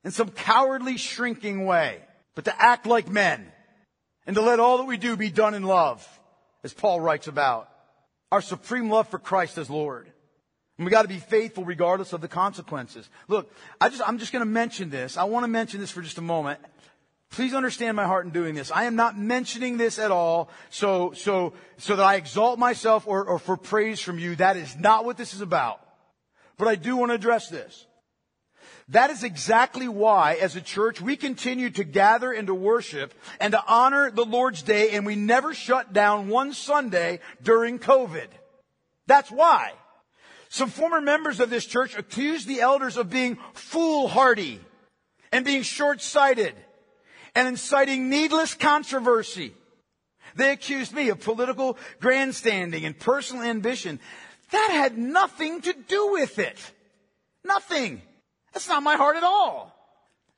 in 0.04 0.10
some 0.10 0.30
cowardly 0.30 0.96
shrinking 0.96 1.66
way, 1.66 2.00
but 2.34 2.44
to 2.46 2.62
act 2.62 2.86
like 2.86 3.08
men 3.08 3.46
and 4.26 4.36
to 4.36 4.42
let 4.42 4.60
all 4.60 4.78
that 4.78 4.84
we 4.84 4.96
do 4.96 5.16
be 5.16 5.30
done 5.30 5.54
in 5.54 5.62
love 5.62 6.06
as 6.62 6.74
Paul 6.74 7.00
writes 7.00 7.28
about. 7.28 7.68
Our 8.30 8.42
supreme 8.42 8.90
love 8.90 9.08
for 9.08 9.18
Christ 9.18 9.56
as 9.58 9.70
Lord. 9.70 10.12
And 10.78 10.84
we 10.84 10.90
got 10.90 11.02
to 11.02 11.08
be 11.08 11.18
faithful 11.18 11.64
regardless 11.64 12.12
of 12.12 12.20
the 12.20 12.28
consequences. 12.28 13.10
Look, 13.26 13.52
I 13.80 13.88
just, 13.88 14.00
I'm 14.06 14.18
just 14.18 14.32
going 14.32 14.44
to 14.44 14.50
mention 14.50 14.90
this. 14.90 15.16
I 15.16 15.24
want 15.24 15.42
to 15.44 15.48
mention 15.48 15.80
this 15.80 15.90
for 15.90 16.02
just 16.02 16.18
a 16.18 16.22
moment. 16.22 16.60
Please 17.30 17.52
understand 17.52 17.96
my 17.96 18.06
heart 18.06 18.24
in 18.24 18.30
doing 18.30 18.54
this. 18.54 18.70
I 18.70 18.84
am 18.84 18.96
not 18.96 19.18
mentioning 19.18 19.76
this 19.76 19.98
at 19.98 20.10
all 20.10 20.48
so, 20.70 21.12
so, 21.12 21.52
so 21.76 21.96
that 21.96 22.02
I 22.02 22.14
exalt 22.14 22.58
myself 22.58 23.06
or, 23.06 23.24
or 23.24 23.38
for 23.38 23.56
praise 23.56 24.00
from 24.00 24.18
you. 24.18 24.36
That 24.36 24.56
is 24.56 24.76
not 24.76 25.04
what 25.04 25.16
this 25.16 25.34
is 25.34 25.40
about. 25.40 25.80
But 26.56 26.68
I 26.68 26.76
do 26.76 26.96
want 26.96 27.10
to 27.10 27.14
address 27.14 27.48
this. 27.48 27.86
That 28.90 29.10
is 29.10 29.22
exactly 29.22 29.86
why, 29.86 30.38
as 30.40 30.56
a 30.56 30.62
church, 30.62 31.00
we 31.00 31.16
continue 31.16 31.68
to 31.70 31.84
gather 31.84 32.32
and 32.32 32.46
to 32.46 32.54
worship 32.54 33.12
and 33.38 33.52
to 33.52 33.62
honor 33.66 34.10
the 34.10 34.24
Lord's 34.24 34.62
Day, 34.62 34.92
and 34.92 35.04
we 35.04 35.14
never 35.14 35.52
shut 35.52 35.92
down 35.92 36.28
one 36.28 36.54
Sunday 36.54 37.20
during 37.42 37.78
COVID. 37.78 38.28
That's 39.06 39.30
why. 39.30 39.72
Some 40.48 40.70
former 40.70 41.00
members 41.00 41.40
of 41.40 41.50
this 41.50 41.66
church 41.66 41.96
accused 41.96 42.48
the 42.48 42.60
elders 42.60 42.96
of 42.96 43.10
being 43.10 43.38
foolhardy 43.52 44.60
and 45.30 45.44
being 45.44 45.62
short-sighted 45.62 46.54
and 47.34 47.48
inciting 47.48 48.08
needless 48.08 48.54
controversy. 48.54 49.54
They 50.34 50.52
accused 50.52 50.92
me 50.92 51.10
of 51.10 51.20
political 51.20 51.78
grandstanding 52.00 52.84
and 52.84 52.98
personal 52.98 53.44
ambition. 53.44 54.00
That 54.50 54.70
had 54.70 54.96
nothing 54.96 55.60
to 55.62 55.72
do 55.72 56.12
with 56.12 56.38
it. 56.38 56.58
Nothing. 57.44 58.02
That's 58.52 58.68
not 58.68 58.82
my 58.82 58.96
heart 58.96 59.16
at 59.16 59.24
all. 59.24 59.77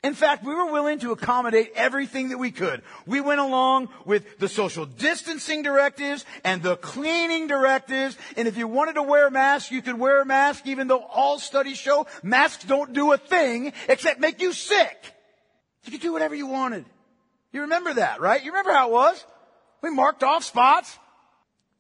In 0.03 0.15
fact, 0.15 0.45
we 0.45 0.55
were 0.55 0.73
willing 0.73 0.99
to 1.01 1.13
accommodate 1.13 1.73
everything 1.75 2.31
that 2.31 2.39
we 2.39 2.51
could. 2.51 2.81
We 3.05 3.21
went 3.21 3.41
along 3.41 3.91
with 4.07 4.39
the 4.39 4.49
social 4.49 4.87
distancing 4.87 5.63
directives 5.63 6.25
and 6.43 6.63
the 6.63 6.77
cleaning 6.77 7.49
directives. 7.49 8.17
And 8.35 8.49
if 8.49 8.57
you 8.57 8.67
wanted 8.67 8.95
to 8.95 9.03
wear 9.03 9.27
a 9.27 9.31
mask, 9.31 9.71
you 9.71 9.83
could 9.83 9.99
wear 9.99 10.23
a 10.23 10.25
mask, 10.25 10.67
even 10.67 10.89
though 10.89 11.05
all 11.05 11.39
studies 11.39 11.77
show 11.77 12.07
masks 12.23 12.65
don't 12.65 12.95
do 12.95 13.13
a 13.13 13.19
thing 13.19 13.75
except 13.89 14.21
make 14.21 14.41
you 14.41 14.55
sick. 14.55 14.97
You 15.85 15.93
could 15.93 16.01
do 16.01 16.15
whatever 16.15 16.35
you 16.35 16.47
wanted. 16.47 16.87
You 17.53 17.63
remember 17.63 17.93
that, 17.95 18.23
right? 18.23 18.43
You 18.43 18.53
remember 18.53 18.73
how 18.73 18.89
it 18.89 18.93
was? 18.93 19.25
We 19.83 19.91
marked 19.91 20.23
off 20.23 20.45
spots. 20.45 20.99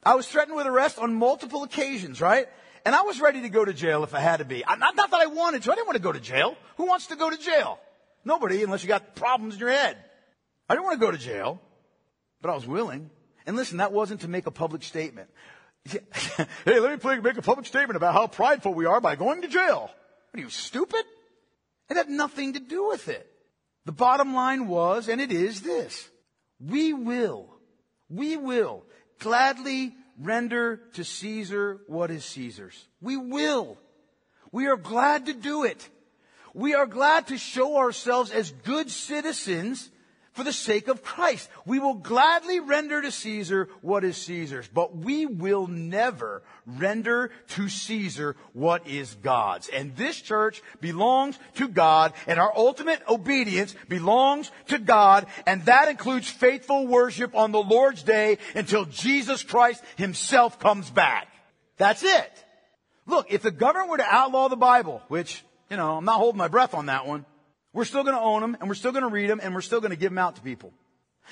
I 0.02 0.14
was 0.14 0.26
threatened 0.28 0.56
with 0.56 0.66
arrest 0.66 0.98
on 0.98 1.14
multiple 1.14 1.62
occasions, 1.62 2.20
right? 2.20 2.48
And 2.84 2.94
I 2.94 3.02
was 3.02 3.18
ready 3.18 3.42
to 3.42 3.48
go 3.48 3.64
to 3.64 3.72
jail 3.72 4.04
if 4.04 4.14
I 4.14 4.20
had 4.20 4.38
to 4.38 4.44
be. 4.44 4.62
Not, 4.68 4.96
that 4.96 5.14
I 5.14 5.26
wanted 5.26 5.62
to. 5.62 5.72
I 5.72 5.74
didn't 5.74 5.86
want 5.86 5.96
to 5.96 6.02
go 6.02 6.12
to 6.12 6.20
jail. 6.20 6.56
Who 6.76 6.86
wants 6.86 7.06
to 7.06 7.16
go 7.16 7.30
to 7.30 7.38
jail? 7.38 7.78
Nobody, 8.24 8.62
unless 8.62 8.82
you 8.82 8.88
got 8.88 9.14
problems 9.14 9.54
in 9.54 9.60
your 9.60 9.70
head. 9.70 9.96
I 10.68 10.74
didn't 10.74 10.84
want 10.84 11.00
to 11.00 11.06
go 11.06 11.10
to 11.10 11.18
jail, 11.18 11.60
but 12.40 12.50
I 12.50 12.54
was 12.54 12.66
willing. 12.66 13.10
And 13.46 13.56
listen, 13.56 13.78
that 13.78 13.92
wasn't 13.92 14.20
to 14.22 14.28
make 14.28 14.46
a 14.46 14.50
public 14.50 14.82
statement. 14.82 15.28
hey, 15.84 16.78
let 16.78 17.04
me 17.04 17.20
make 17.20 17.36
a 17.36 17.42
public 17.42 17.66
statement 17.66 17.96
about 17.96 18.14
how 18.14 18.26
prideful 18.26 18.74
we 18.74 18.86
are 18.86 19.00
by 19.00 19.16
going 19.16 19.42
to 19.42 19.48
jail. 19.48 19.90
What 20.30 20.38
are 20.38 20.42
you, 20.42 20.50
stupid? 20.50 21.04
It 21.88 21.96
had 21.96 22.08
nothing 22.08 22.52
to 22.52 22.60
do 22.60 22.88
with 22.88 23.08
it. 23.08 23.26
The 23.86 23.92
bottom 23.92 24.34
line 24.34 24.68
was, 24.68 25.08
and 25.08 25.20
it 25.20 25.32
is 25.32 25.62
this. 25.62 26.08
We 26.60 26.92
will, 26.92 27.48
we 28.08 28.36
will 28.36 28.84
gladly 29.18 29.94
render 30.18 30.80
to 30.94 31.04
Caesar 31.04 31.80
what 31.86 32.10
is 32.10 32.24
Caesar's. 32.26 32.86
We 33.00 33.16
will. 33.16 33.78
We 34.52 34.66
are 34.66 34.76
glad 34.76 35.26
to 35.26 35.32
do 35.32 35.64
it. 35.64 35.88
We 36.54 36.74
are 36.74 36.86
glad 36.86 37.28
to 37.28 37.38
show 37.38 37.76
ourselves 37.76 38.30
as 38.30 38.50
good 38.50 38.90
citizens 38.90 39.90
for 40.32 40.44
the 40.44 40.52
sake 40.52 40.88
of 40.88 41.02
Christ. 41.02 41.48
We 41.66 41.80
will 41.80 41.94
gladly 41.94 42.60
render 42.60 43.02
to 43.02 43.10
Caesar 43.10 43.68
what 43.82 44.04
is 44.04 44.16
Caesar's, 44.16 44.68
but 44.68 44.96
we 44.96 45.26
will 45.26 45.66
never 45.66 46.42
render 46.66 47.30
to 47.48 47.68
Caesar 47.68 48.36
what 48.52 48.86
is 48.86 49.14
God's. 49.16 49.68
And 49.68 49.96
this 49.96 50.20
church 50.20 50.62
belongs 50.80 51.38
to 51.56 51.68
God, 51.68 52.12
and 52.26 52.38
our 52.38 52.56
ultimate 52.56 53.02
obedience 53.08 53.74
belongs 53.88 54.50
to 54.68 54.78
God, 54.78 55.26
and 55.46 55.64
that 55.64 55.88
includes 55.88 56.30
faithful 56.30 56.86
worship 56.86 57.34
on 57.34 57.52
the 57.52 57.62
Lord's 57.62 58.02
day 58.02 58.38
until 58.54 58.84
Jesus 58.84 59.42
Christ 59.42 59.82
himself 59.96 60.58
comes 60.58 60.88
back. 60.90 61.28
That's 61.76 62.04
it. 62.04 62.44
Look, 63.06 63.32
if 63.32 63.42
the 63.42 63.50
government 63.50 63.90
were 63.90 63.96
to 63.96 64.14
outlaw 64.14 64.48
the 64.48 64.56
Bible, 64.56 65.02
which, 65.08 65.42
you 65.70 65.76
know, 65.76 65.96
I'm 65.96 66.04
not 66.04 66.18
holding 66.18 66.38
my 66.38 66.48
breath 66.48 66.74
on 66.74 66.86
that 66.86 67.06
one, 67.06 67.24
we're 67.72 67.84
still 67.84 68.02
going 68.02 68.16
to 68.16 68.22
own 68.22 68.42
them 68.42 68.56
and 68.60 68.68
we're 68.68 68.74
still 68.74 68.92
going 68.92 69.04
to 69.04 69.08
read 69.08 69.30
them 69.30 69.40
and 69.42 69.54
we're 69.54 69.60
still 69.60 69.80
going 69.80 69.92
to 69.92 69.96
give 69.96 70.10
them 70.10 70.18
out 70.18 70.36
to 70.36 70.42
people. 70.42 70.72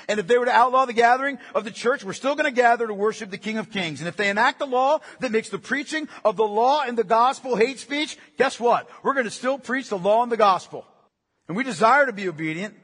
And 0.07 0.21
if 0.21 0.29
they 0.29 0.39
were 0.39 0.45
to 0.45 0.53
outlaw 0.53 0.85
the 0.85 0.93
gathering 0.93 1.39
of 1.55 1.65
the 1.65 1.73
church, 1.73 2.05
we're 2.05 2.13
still 2.13 2.37
going 2.37 2.45
to 2.45 2.53
gather 2.53 2.87
to 2.87 2.95
worship 2.95 3.31
the 3.31 3.39
King 3.39 3.59
of 3.59 3.71
Kings. 3.71 4.01
And 4.01 4.07
if 4.07 4.17
they 4.17 4.31
enact 4.31 4.61
a 4.61 4.65
law 4.65 5.01
that 5.19 5.33
makes 5.33 5.49
the 5.49 5.59
preaching 5.59 6.09
of 6.25 6.37
the 6.37 6.47
law 6.47 6.83
and 6.87 6.97
the 6.97 7.03
gospel 7.03 7.57
hate 7.57 7.81
speech, 7.81 8.17
guess 8.37 8.61
what? 8.61 8.89
We're 9.03 9.15
going 9.15 9.25
to 9.25 9.31
still 9.31 9.59
preach 9.59 9.89
the 9.89 9.99
law 9.99 10.23
and 10.23 10.31
the 10.31 10.37
gospel. 10.37 10.87
And 11.49 11.57
we 11.57 11.65
desire 11.65 12.07
to 12.07 12.13
be 12.13 12.29
obedient 12.29 12.77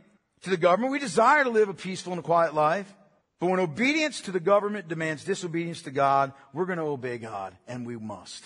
to 0.43 0.51
the 0.51 0.57
government. 0.57 0.93
We 0.93 0.99
desire 0.99 1.45
to 1.45 1.51
live 1.51 1.69
a 1.69 1.75
peaceful 1.75 2.15
and 2.15 2.25
quiet 2.25 2.55
life. 2.55 2.93
But 3.39 3.51
when 3.51 3.61
obedience 3.61 4.23
to 4.23 4.33
the 4.33 4.41
government 4.41 4.89
demands 4.89 5.25
disobedience 5.25 5.83
to 5.83 5.91
God, 5.91 6.33
we're 6.53 6.67
going 6.67 6.79
to 6.79 6.85
obey 6.85 7.19
God, 7.19 7.55
and 7.69 7.87
we 7.87 7.97
must. 7.97 8.43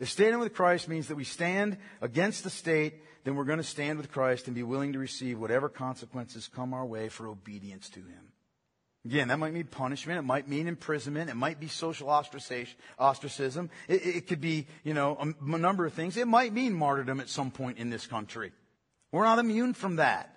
If 0.00 0.08
standing 0.10 0.40
with 0.40 0.54
Christ 0.54 0.88
means 0.88 1.08
that 1.08 1.16
we 1.16 1.24
stand 1.24 1.76
against 2.00 2.42
the 2.42 2.50
state 2.50 2.94
then 3.24 3.34
we're 3.34 3.44
going 3.44 3.58
to 3.58 3.64
stand 3.64 3.98
with 3.98 4.10
Christ 4.10 4.46
and 4.46 4.54
be 4.54 4.62
willing 4.62 4.94
to 4.94 4.98
receive 4.98 5.38
whatever 5.38 5.68
consequences 5.68 6.48
come 6.48 6.72
our 6.72 6.86
way 6.86 7.08
for 7.08 7.28
obedience 7.28 7.88
to 7.90 8.00
Him. 8.00 8.32
Again, 9.04 9.28
that 9.28 9.38
might 9.38 9.54
mean 9.54 9.64
punishment. 9.64 10.18
It 10.18 10.22
might 10.22 10.46
mean 10.46 10.66
imprisonment. 10.66 11.30
It 11.30 11.36
might 11.36 11.58
be 11.58 11.68
social 11.68 12.08
ostracism. 12.10 13.70
It, 13.88 14.06
it 14.06 14.26
could 14.26 14.42
be, 14.42 14.66
you 14.84 14.92
know, 14.92 15.16
a, 15.16 15.54
a 15.54 15.58
number 15.58 15.86
of 15.86 15.94
things. 15.94 16.16
It 16.16 16.28
might 16.28 16.52
mean 16.52 16.74
martyrdom 16.74 17.20
at 17.20 17.30
some 17.30 17.50
point 17.50 17.78
in 17.78 17.88
this 17.88 18.06
country. 18.06 18.52
We're 19.10 19.24
not 19.24 19.38
immune 19.38 19.72
from 19.72 19.96
that. 19.96 20.36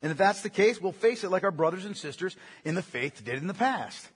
And 0.00 0.12
if 0.12 0.18
that's 0.18 0.42
the 0.42 0.50
case, 0.50 0.80
we'll 0.80 0.92
face 0.92 1.24
it 1.24 1.30
like 1.30 1.42
our 1.42 1.50
brothers 1.50 1.84
and 1.84 1.96
sisters 1.96 2.36
in 2.64 2.76
the 2.76 2.82
faith 2.82 3.24
did 3.24 3.36
in 3.36 3.48
the 3.48 3.54
past. 3.54 4.06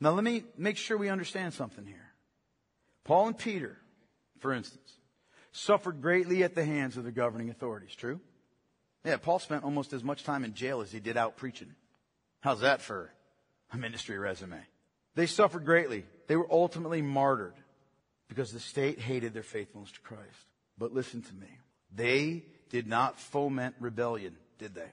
Now 0.00 0.10
let 0.12 0.24
me 0.24 0.44
make 0.56 0.78
sure 0.78 0.96
we 0.96 1.10
understand 1.10 1.52
something 1.52 1.84
here. 1.84 2.11
Paul 3.04 3.28
and 3.28 3.38
Peter, 3.38 3.78
for 4.38 4.52
instance, 4.52 4.92
suffered 5.52 6.00
greatly 6.00 6.42
at 6.42 6.54
the 6.54 6.64
hands 6.64 6.96
of 6.96 7.04
the 7.04 7.12
governing 7.12 7.50
authorities. 7.50 7.94
True? 7.94 8.20
Yeah, 9.04 9.16
Paul 9.16 9.38
spent 9.38 9.64
almost 9.64 9.92
as 9.92 10.04
much 10.04 10.24
time 10.24 10.44
in 10.44 10.54
jail 10.54 10.80
as 10.80 10.92
he 10.92 11.00
did 11.00 11.16
out 11.16 11.36
preaching. 11.36 11.74
How's 12.40 12.60
that 12.60 12.80
for 12.80 13.12
a 13.72 13.76
ministry 13.76 14.18
resume? 14.18 14.60
They 15.14 15.26
suffered 15.26 15.64
greatly. 15.64 16.04
They 16.28 16.36
were 16.36 16.50
ultimately 16.50 17.02
martyred 17.02 17.54
because 18.28 18.52
the 18.52 18.60
state 18.60 18.98
hated 18.98 19.34
their 19.34 19.42
faithfulness 19.42 19.92
to 19.92 20.00
Christ. 20.00 20.46
But 20.78 20.94
listen 20.94 21.22
to 21.22 21.34
me. 21.34 21.48
They 21.94 22.44
did 22.70 22.86
not 22.86 23.18
foment 23.18 23.74
rebellion, 23.78 24.36
did 24.58 24.74
they? 24.74 24.90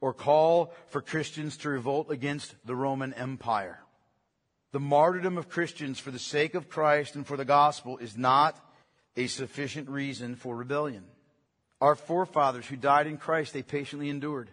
Or 0.00 0.12
call 0.12 0.72
for 0.88 1.00
Christians 1.00 1.56
to 1.58 1.70
revolt 1.70 2.10
against 2.10 2.54
the 2.64 2.76
Roman 2.76 3.12
Empire. 3.14 3.80
The 4.72 4.80
martyrdom 4.80 5.38
of 5.38 5.48
Christians 5.48 5.98
for 5.98 6.10
the 6.10 6.18
sake 6.18 6.54
of 6.54 6.68
Christ 6.68 7.14
and 7.14 7.26
for 7.26 7.36
the 7.36 7.44
gospel 7.44 7.98
is 7.98 8.16
not 8.16 8.56
a 9.16 9.26
sufficient 9.26 9.88
reason 9.88 10.36
for 10.36 10.54
rebellion. 10.54 11.04
Our 11.80 11.94
forefathers 11.94 12.66
who 12.66 12.76
died 12.76 13.06
in 13.06 13.16
Christ, 13.16 13.52
they 13.52 13.62
patiently 13.62 14.10
endured, 14.10 14.50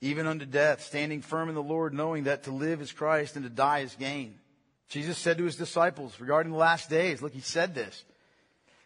even 0.00 0.26
unto 0.26 0.46
death, 0.46 0.82
standing 0.82 1.22
firm 1.22 1.48
in 1.48 1.54
the 1.54 1.62
Lord, 1.62 1.94
knowing 1.94 2.24
that 2.24 2.44
to 2.44 2.50
live 2.50 2.80
is 2.80 2.90
Christ 2.90 3.36
and 3.36 3.44
to 3.44 3.50
die 3.50 3.80
is 3.80 3.94
gain. 3.94 4.34
Jesus 4.88 5.18
said 5.18 5.38
to 5.38 5.44
his 5.44 5.56
disciples 5.56 6.18
regarding 6.18 6.52
the 6.52 6.58
last 6.58 6.88
days, 6.88 7.20
look, 7.20 7.32
he 7.32 7.40
said 7.40 7.74
this. 7.74 8.04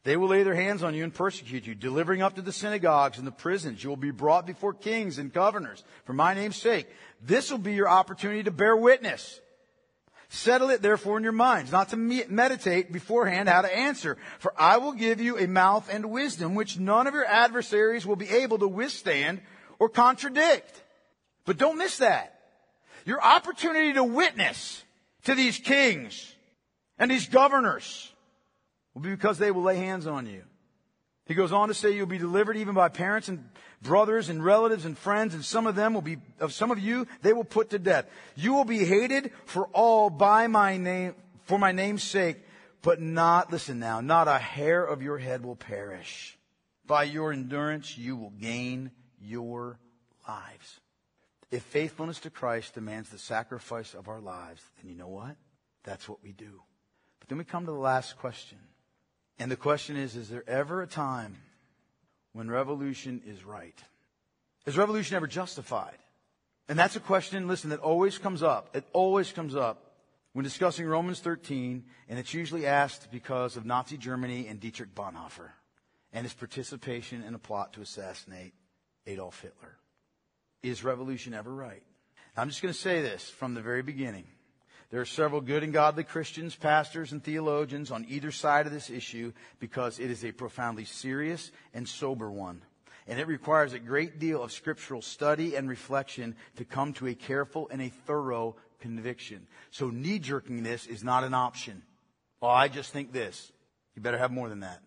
They 0.05 0.17
will 0.17 0.29
lay 0.29 0.43
their 0.43 0.57
hands 0.57 0.83
on 0.83 0.95
you 0.95 1.05
and 1.05 1.15
persecute 1.15 1.65
you, 1.65 1.77
delivering 1.77 2.23
up 2.23 2.35
to 2.35 2.43
the 2.43 2.51
synagogues 2.51 3.19
and 3.19 3.27
the 3.27 3.31
prisons. 3.31 3.85
You 3.85 3.91
will 3.91 3.97
be 3.97 4.11
brought 4.11 4.47
before 4.47 4.75
kings 4.75 5.19
and 5.19 5.33
governors 5.33 5.85
for 6.05 6.13
my 6.13 6.35
name's 6.35 6.57
sake. 6.57 6.89
This 7.25 7.53
will 7.53 7.59
be 7.59 7.75
your 7.75 7.89
opportunity 7.89 8.43
to 8.43 8.51
bear 8.51 8.77
witness. 8.77 9.41
Settle 10.35 10.71
it 10.71 10.81
therefore 10.81 11.19
in 11.19 11.25
your 11.25 11.33
minds, 11.33 11.71
not 11.71 11.91
to 11.91 11.97
meditate 11.99 12.91
beforehand 12.91 13.51
how 13.51 13.61
to 13.61 13.77
answer. 13.77 14.17
For 14.39 14.55
I 14.57 14.79
will 14.79 14.93
give 14.93 15.21
you 15.21 15.37
a 15.37 15.47
mouth 15.47 15.91
and 15.93 16.11
wisdom 16.11 16.55
which 16.55 16.79
none 16.79 17.07
of 17.07 17.13
your 17.13 17.27
adversaries 17.27 18.07
will 18.07 18.17
be 18.17 18.31
able 18.31 18.59
to 18.61 18.67
withstand 18.67 19.43
or 19.79 19.91
contradict. 19.91 20.83
But 21.45 21.59
don't 21.59 21.77
miss 21.77 21.99
that. 21.99 22.41
Your 23.05 23.23
opportunity 23.23 23.93
to 23.93 24.05
witness 24.05 24.83
to 25.25 25.35
these 25.35 25.59
kings 25.59 26.35
and 26.99 27.11
these 27.11 27.29
governors 27.29 28.11
will 28.95 29.03
be 29.03 29.11
because 29.11 29.37
they 29.37 29.51
will 29.51 29.65
lay 29.65 29.77
hands 29.77 30.07
on 30.07 30.25
you. 30.25 30.45
He 31.27 31.35
goes 31.35 31.53
on 31.53 31.69
to 31.69 31.75
say 31.75 31.93
you'll 31.93 32.07
be 32.07 32.19
delivered 32.19 32.57
even 32.57 32.75
by 32.75 32.89
parents 32.89 33.29
and 33.29 33.49
brothers 33.81 34.29
and 34.29 34.45
relatives 34.45 34.85
and 34.85 34.99
friends, 34.99 35.35
and 35.35 35.45
some 35.45 35.67
of 35.67 35.75
them 35.75 35.95
will 35.95 36.03
be, 36.03 36.19
of 36.41 36.53
some 36.53 36.71
of 36.71 36.79
you, 36.79 37.07
they 37.23 37.33
will 37.33 37.45
put 37.45 37.71
to 37.71 37.79
death. 37.79 38.07
You 38.35 38.55
will 38.55 38.65
be 38.65 38.85
hated 38.85 39.31
for 39.45 39.67
all 39.69 40.11
by 40.11 40.47
my 40.47 40.77
name, 40.77 41.15
for 41.45 41.59
my 41.59 41.73
name's 41.73 42.03
sake, 42.03 42.39
but 42.83 43.01
not, 43.01 43.53
listen 43.53 43.79
now, 43.79 44.01
not 44.01 44.27
a 44.29 44.39
hair 44.39 44.85
of 44.85 45.03
your 45.03 45.19
head 45.19 45.45
will 45.45 45.57
perish. 45.57 46.37
By 46.87 47.05
your 47.05 47.33
endurance, 47.33 47.97
you 47.97 48.17
will 48.17 48.31
gain 48.31 48.91
your 49.21 49.79
lives. 50.29 50.81
If 51.53 51.63
faithfulness 51.65 52.19
to 52.21 52.31
Christ 52.31 52.75
demands 52.75 53.11
the 53.11 53.19
sacrifice 53.19 53.95
of 53.95 54.09
our 54.09 54.21
lives, 54.21 54.63
then 54.81 54.91
you 54.91 54.97
know 54.97 55.09
what? 55.09 55.37
That's 55.85 56.09
what 56.09 56.23
we 56.23 56.33
do. 56.33 56.63
But 57.21 57.29
then 57.29 57.39
we 57.39 57.45
come 57.45 57.67
to 57.67 57.73
the 57.73 57.79
last 57.79 58.17
question. 58.17 58.59
And 59.39 59.51
the 59.51 59.57
question 59.57 59.97
is, 59.97 60.17
is 60.17 60.29
there 60.29 60.45
ever 60.49 60.83
a 60.83 60.87
time 60.87 61.37
when 62.33 62.51
revolution 62.51 63.23
is 63.27 63.45
right? 63.45 63.79
Is 64.67 64.77
revolution 64.77 65.17
ever 65.17 65.27
justified? 65.27 65.97
And 66.69 66.79
that's 66.79 66.97
a 66.97 67.01
question, 67.01 67.49
listen, 67.49 67.71
that 67.71 67.81
always 67.81 68.19
comes 68.19 68.43
up. 68.43 68.77
It 68.77 68.85
always 68.93 69.33
comes 69.33 69.57
up 69.57 69.93
when 70.33 70.45
discussing 70.45 70.87
Romans 70.87 71.21
13, 71.21 71.85
and 72.09 72.19
it's 72.19 72.33
usually 72.33 72.67
asked 72.67 73.11
because 73.11 73.57
of 73.57 73.67
Nazi 73.67 73.97
Germany 73.97 74.47
and 74.47 74.61
Dietrich 74.61 74.95
Bonhoeffer 74.95 75.51
and 76.13 76.25
his 76.25 76.35
participation 76.35 77.23
in 77.23 77.35
a 77.35 77.39
plot 77.39 77.73
to 77.75 77.83
assassinate 77.83 78.55
Adolf 79.07 79.41
Hitler. 79.41 79.77
Is 80.63 80.85
revolution 80.85 81.35
ever 81.35 81.53
right? 81.53 81.83
I'm 82.37 82.49
just 82.49 82.63
going 82.63 82.73
to 82.73 82.81
say 82.81 83.03
this 83.03 83.29
from 83.29 83.55
the 83.55 83.61
very 83.61 83.83
beginning. 83.83 84.25
There 84.93 85.01
are 85.01 85.07
several 85.07 85.41
good 85.41 85.63
and 85.63 85.73
godly 85.73 86.05
Christians, 86.05 86.55
pastors, 86.55 87.13
and 87.13 87.25
theologians 87.25 87.91
on 87.91 88.05
either 88.11 88.31
side 88.31 88.67
of 88.67 88.73
this 88.75 88.91
issue 88.91 89.33
because 89.59 89.99
it 89.99 90.11
is 90.11 90.23
a 90.23 90.33
profoundly 90.33 90.85
serious 90.85 91.51
and 91.73 91.89
sober 91.89 92.31
one. 92.31 92.61
And 93.09 93.19
it 93.19 93.27
requires 93.27 93.73
a 93.73 93.79
great 93.79 94.19
deal 94.19 94.43
of 94.43 94.53
scriptural 94.53 95.01
study 95.01 95.57
and 95.57 95.67
reflection 95.67 96.37
to 96.57 96.67
come 96.67 96.93
to 96.95 97.07
a 97.07 97.15
careful 97.15 97.71
and 97.71 97.81
a 97.81 97.89
thorough 97.89 98.55
conviction. 98.81 99.47
So 99.71 99.89
knee 99.89 100.19
jerking 100.19 100.63
this 100.63 100.87
is 100.87 101.03
not 101.03 101.25
an 101.25 101.33
option. 101.33 101.83
Well, 102.43 102.51
I 102.51 102.69
just 102.69 102.93
think 102.93 103.15
this. 103.15 103.51
You 103.97 104.03
better 104.03 104.19
have 104.19 104.31
more 104.31 104.51
than 104.51 104.61
that. 104.61 104.83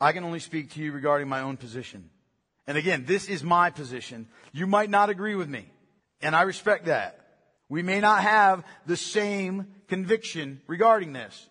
I 0.00 0.12
can 0.12 0.22
only 0.22 0.38
speak 0.38 0.70
to 0.74 0.80
you 0.80 0.92
regarding 0.92 1.26
my 1.26 1.40
own 1.40 1.56
position. 1.56 2.10
And 2.68 2.78
again, 2.78 3.06
this 3.06 3.28
is 3.28 3.42
my 3.42 3.70
position. 3.70 4.28
You 4.52 4.68
might 4.68 4.88
not 4.88 5.10
agree 5.10 5.34
with 5.34 5.48
me. 5.48 5.68
And 6.20 6.36
I 6.36 6.42
respect 6.42 6.84
that. 6.84 7.21
We 7.72 7.82
may 7.82 8.00
not 8.00 8.22
have 8.22 8.64
the 8.84 8.98
same 8.98 9.66
conviction 9.88 10.60
regarding 10.66 11.14
this. 11.14 11.48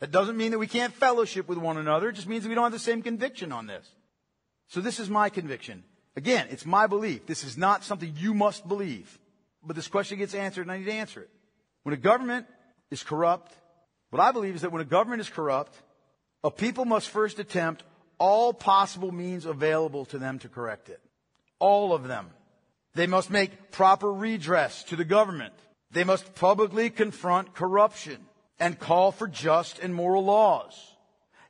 That 0.00 0.10
doesn't 0.10 0.38
mean 0.38 0.52
that 0.52 0.58
we 0.58 0.66
can't 0.66 0.94
fellowship 0.94 1.46
with 1.46 1.58
one 1.58 1.76
another. 1.76 2.08
It 2.08 2.14
just 2.14 2.26
means 2.26 2.48
we 2.48 2.54
don't 2.54 2.64
have 2.64 2.72
the 2.72 2.78
same 2.78 3.02
conviction 3.02 3.52
on 3.52 3.66
this. 3.66 3.86
So 4.68 4.80
this 4.80 4.98
is 4.98 5.10
my 5.10 5.28
conviction. 5.28 5.84
Again, 6.16 6.46
it's 6.48 6.64
my 6.64 6.86
belief. 6.86 7.26
This 7.26 7.44
is 7.44 7.58
not 7.58 7.84
something 7.84 8.14
you 8.16 8.32
must 8.32 8.66
believe. 8.66 9.18
But 9.62 9.76
this 9.76 9.88
question 9.88 10.16
gets 10.16 10.32
answered 10.32 10.62
and 10.62 10.72
I 10.72 10.78
need 10.78 10.86
to 10.86 10.92
answer 10.92 11.20
it. 11.20 11.30
When 11.82 11.92
a 11.92 11.98
government 11.98 12.46
is 12.90 13.02
corrupt, 13.02 13.52
what 14.08 14.22
I 14.22 14.32
believe 14.32 14.54
is 14.54 14.62
that 14.62 14.72
when 14.72 14.80
a 14.80 14.86
government 14.86 15.20
is 15.20 15.28
corrupt, 15.28 15.76
a 16.42 16.50
people 16.50 16.86
must 16.86 17.10
first 17.10 17.38
attempt 17.38 17.82
all 18.16 18.54
possible 18.54 19.12
means 19.12 19.44
available 19.44 20.06
to 20.06 20.18
them 20.18 20.38
to 20.38 20.48
correct 20.48 20.88
it. 20.88 21.02
All 21.58 21.92
of 21.92 22.08
them. 22.08 22.30
They 22.98 23.06
must 23.06 23.30
make 23.30 23.70
proper 23.70 24.12
redress 24.12 24.82
to 24.88 24.96
the 24.96 25.04
government. 25.04 25.54
They 25.92 26.02
must 26.02 26.34
publicly 26.34 26.90
confront 26.90 27.54
corruption 27.54 28.18
and 28.58 28.76
call 28.76 29.12
for 29.12 29.28
just 29.28 29.78
and 29.78 29.94
moral 29.94 30.24
laws. 30.24 30.74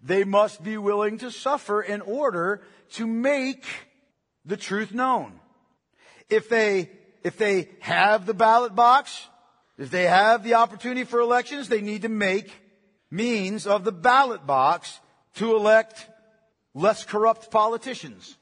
They 0.03 0.25
must 0.25 0.63
be 0.63 0.77
willing 0.77 1.17
to 1.21 1.31
suffer 1.31 1.81
in 1.81 2.03
order 2.03 2.61
to 2.97 3.07
make 3.07 3.65
the 4.45 4.59
truth 4.59 4.93
known. 4.93 5.41
If 6.29 6.51
they, 6.51 6.91
if 7.25 7.39
they 7.39 7.71
have 7.81 8.27
the 8.27 8.35
ballot 8.35 8.75
box, 8.75 9.27
if 9.79 9.91
they 9.91 10.05
have 10.05 10.45
the 10.45 10.53
opportunity 10.53 11.05
for 11.05 11.19
elections, 11.19 11.71
they 11.71 11.81
need 11.81 12.03
to 12.03 12.11
make 12.11 12.53
means 13.11 13.67
of 13.67 13.85
the 13.85 13.93
ballot 13.93 14.47
box 14.47 15.01
to 15.37 15.57
elect 15.57 16.11
less 16.75 17.05
corrupt 17.05 17.51
politicians. 17.51 18.37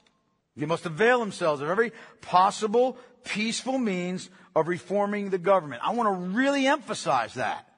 They 0.57 0.66
must 0.66 0.86
avail 0.86 1.20
themselves 1.20 1.61
of 1.61 1.68
every 1.68 1.92
possible 2.22 2.96
peaceful 3.24 3.78
means 3.78 4.30
of 4.54 4.68
reforming 4.68 5.30
the 5.30 5.38
government. 5.38 5.82
I 5.84 5.92
want 5.92 6.09
to 6.09 6.36
really 6.36 6.66
emphasize 6.66 7.34
that. 7.34 7.68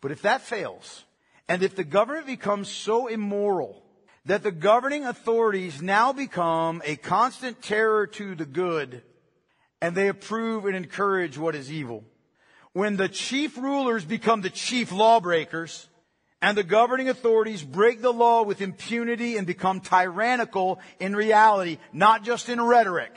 But 0.00 0.12
if 0.12 0.22
that 0.22 0.42
fails, 0.42 1.04
and 1.48 1.62
if 1.62 1.74
the 1.74 1.84
government 1.84 2.26
becomes 2.26 2.68
so 2.68 3.06
immoral 3.06 3.82
that 4.26 4.42
the 4.42 4.52
governing 4.52 5.06
authorities 5.06 5.80
now 5.80 6.12
become 6.12 6.82
a 6.84 6.96
constant 6.96 7.62
terror 7.62 8.06
to 8.06 8.34
the 8.34 8.44
good, 8.44 9.02
and 9.80 9.94
they 9.94 10.08
approve 10.08 10.66
and 10.66 10.76
encourage 10.76 11.38
what 11.38 11.54
is 11.54 11.72
evil, 11.72 12.04
when 12.72 12.96
the 12.96 13.08
chief 13.08 13.56
rulers 13.56 14.04
become 14.04 14.42
the 14.42 14.50
chief 14.50 14.92
lawbreakers, 14.92 15.88
and 16.42 16.56
the 16.56 16.62
governing 16.62 17.08
authorities 17.08 17.62
break 17.62 18.00
the 18.00 18.12
law 18.12 18.42
with 18.42 18.62
impunity 18.62 19.36
and 19.36 19.46
become 19.46 19.80
tyrannical 19.80 20.80
in 20.98 21.14
reality, 21.14 21.78
not 21.92 22.24
just 22.24 22.48
in 22.48 22.60
rhetoric. 22.60 23.12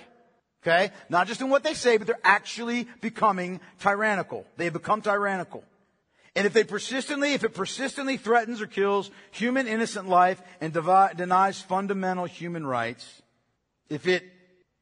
Okay? 0.62 0.92
Not 1.10 1.28
just 1.28 1.42
in 1.42 1.50
what 1.50 1.64
they 1.64 1.74
say, 1.74 1.98
but 1.98 2.08
they're 2.08 2.20
actually 2.24 2.88
becoming 3.02 3.60
tyrannical. 3.80 4.46
They 4.58 4.70
become 4.70 5.02
tyrannical. 5.02 5.64
And 6.36 6.48
if 6.48 6.54
they 6.54 6.64
persistently, 6.64 7.34
if 7.34 7.44
it 7.44 7.54
persistently 7.54 8.18
threatens 8.18 8.62
or 8.62 8.68
kills 8.68 9.12
human 9.32 9.68
innocent 9.68 10.10
life 10.10 10.42
and 10.60 10.74
devi- 10.74 11.16
denies 11.16 11.62
fundamental 11.62 12.26
human 12.26 12.66
rights, 12.66 13.22
if 13.90 14.08
it 14.08 14.24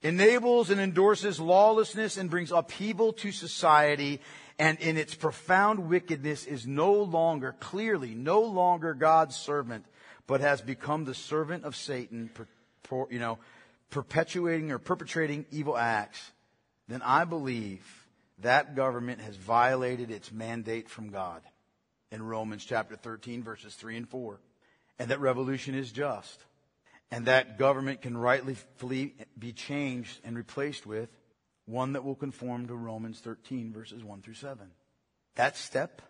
enables 0.02 0.70
and 0.70 0.80
endorses 0.80 1.40
lawlessness 1.40 2.18
and 2.18 2.30
brings 2.30 2.52
upheaval 2.52 3.14
to 3.14 3.32
society, 3.32 4.22
and 4.62 4.80
in 4.80 4.96
its 4.96 5.16
profound 5.16 5.90
wickedness 5.90 6.46
is 6.46 6.68
no 6.68 6.94
longer, 6.94 7.56
clearly, 7.60 8.14
no 8.14 8.42
longer 8.42 8.94
God's 8.94 9.36
servant, 9.36 9.84
but 10.28 10.40
has 10.40 10.62
become 10.62 11.04
the 11.04 11.16
servant 11.16 11.64
of 11.64 11.76
Satan, 11.76 12.30
per, 12.32 12.46
per, 12.84 13.08
you 13.10 13.18
know, 13.18 13.40
perpetuating 13.90 14.72
or 14.72 14.78
perpetrating 14.78 15.48
evil 15.50 15.76
acts, 15.76 16.32
then 16.88 17.02
I 17.02 17.26
believe 17.26 17.84
that 18.44 18.76
government 18.76 19.20
has 19.22 19.36
violated 19.36 20.12
its 20.12 20.32
mandate 20.32 20.90
from 20.90 21.10
God 21.10 21.42
in 22.12 22.22
Romans 22.22 22.64
chapter 22.64 22.96
13, 22.96 23.42
verses 23.42 23.74
3 23.74 23.98
and 23.98 24.08
4. 24.08 24.40
And 25.00 25.10
that 25.10 25.20
revolution 25.20 25.74
is 25.74 25.92
just. 25.92 26.40
And 27.10 27.26
that 27.26 27.58
government 27.58 28.04
can 28.04 28.16
rightly 28.16 28.58
be 29.40 29.54
changed 29.54 30.20
and 30.24 30.38
replaced 30.38 30.86
with 30.86 31.10
one 31.72 31.94
that 31.94 32.04
will 32.04 32.16
conform 32.16 32.68
to 32.68 32.76
Romans 32.76 33.20
13, 33.20 33.72
verses 33.74 34.04
1 34.04 34.22
through 34.22 34.34
7. 34.36 34.68
That 35.36 35.56
step 35.56 36.02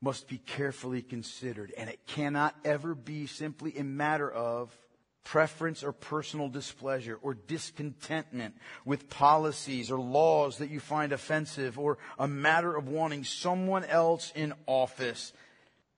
must 0.00 0.28
be 0.28 0.38
carefully 0.38 1.02
considered, 1.02 1.72
and 1.76 1.90
it 1.90 2.06
cannot 2.06 2.54
ever 2.64 2.94
be 2.94 3.26
simply 3.26 3.76
a 3.76 3.84
matter 3.84 4.30
of 4.30 4.76
preference 5.24 5.82
or 5.82 5.92
personal 5.92 6.48
displeasure 6.48 7.18
or 7.20 7.34
discontentment 7.34 8.54
with 8.84 9.10
policies 9.10 9.90
or 9.90 9.98
laws 9.98 10.58
that 10.58 10.70
you 10.70 10.80
find 10.80 11.12
offensive 11.12 11.78
or 11.78 11.98
a 12.18 12.26
matter 12.26 12.74
of 12.74 12.88
wanting 12.88 13.24
someone 13.24 13.84
else 13.84 14.32
in 14.34 14.54
office. 14.66 15.32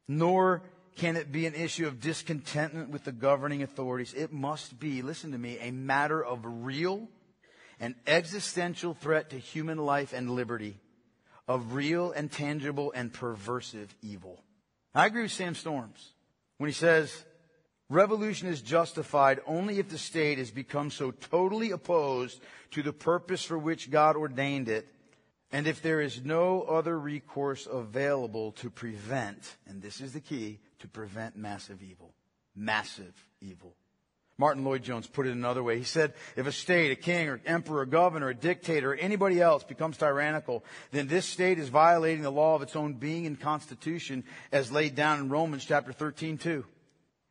Nor 0.09 0.63
can 0.97 1.17
it 1.17 1.31
be 1.31 1.47
an 1.47 1.55
issue 1.55 1.87
of 1.87 2.01
discontentment 2.01 2.91
with 2.91 3.05
the 3.05 3.13
governing 3.13 3.63
authorities. 3.63 4.15
It 4.15 4.33
must 4.33 4.81
be, 4.81 5.03
listen 5.03 5.31
to 5.33 5.39
me, 5.39 5.59
a 5.61 5.71
matter 5.71 6.25
of 6.25 6.41
real 6.43 7.07
an 7.81 7.97
existential 8.07 8.95
threat 8.95 9.31
to 9.31 9.39
human 9.39 9.79
life 9.79 10.13
and 10.13 10.31
liberty 10.31 10.79
of 11.49 11.75
real 11.75 12.13
and 12.13 12.31
tangible 12.31 12.93
and 12.95 13.13
perversive 13.13 13.89
evil. 14.03 14.45
I 14.95 15.07
agree 15.07 15.23
with 15.23 15.33
Sam 15.33 15.55
Storms 15.55 16.13
when 16.59 16.69
he 16.69 16.75
says, 16.75 17.25
revolution 17.89 18.49
is 18.49 18.61
justified 18.61 19.41
only 19.47 19.79
if 19.79 19.89
the 19.89 19.99
state 19.99 20.39
has 20.39 20.51
become 20.51 20.91
so 20.91 21.11
totally 21.11 21.71
opposed 21.71 22.41
to 22.73 22.83
the 22.83 22.93
purpose 22.93 23.43
for 23.43 23.59
which 23.59 23.91
God 23.91 24.15
ordained 24.15 24.69
it, 24.69 24.87
and 25.51 25.67
if 25.67 25.83
there 25.83 26.01
is 26.01 26.25
no 26.25 26.63
other 26.63 26.97
recourse 26.99 27.67
available 27.71 28.53
to 28.53 28.71
prevent, 28.71 29.57
and 29.67 29.83
this 29.83 30.01
is 30.01 30.13
the 30.13 30.21
key, 30.21 30.61
to 30.81 30.87
prevent 30.87 31.35
massive 31.35 31.83
evil. 31.83 32.15
Massive 32.55 33.15
evil. 33.41 33.75
Martyn 34.41 34.65
Lloyd-Jones 34.65 35.07
put 35.07 35.27
it 35.27 35.33
another 35.33 35.63
way. 35.63 35.77
He 35.77 35.85
said, 35.85 36.15
if 36.35 36.47
a 36.47 36.53
state, 36.53 36.91
a 36.91 36.97
king 36.97 37.29
or 37.29 37.43
emperor, 37.45 37.83
a 37.83 37.87
governor, 37.87 38.31
a 38.31 38.35
dictator, 38.35 38.93
or 38.93 38.97
anybody 38.97 39.39
else 39.39 39.63
becomes 39.63 39.99
tyrannical, 39.99 40.65
then 40.93 41.09
this 41.09 41.27
state 41.27 41.59
is 41.59 41.69
violating 41.69 42.23
the 42.23 42.33
law 42.33 42.55
of 42.57 42.63
its 42.63 42.75
own 42.75 42.95
being 42.95 43.27
and 43.27 43.39
constitution 43.39 44.25
as 44.51 44.73
laid 44.73 44.95
down 44.95 45.21
in 45.21 45.29
Romans 45.29 45.67
chapter 45.67 45.93
13 45.93 46.39
too. 46.39 46.65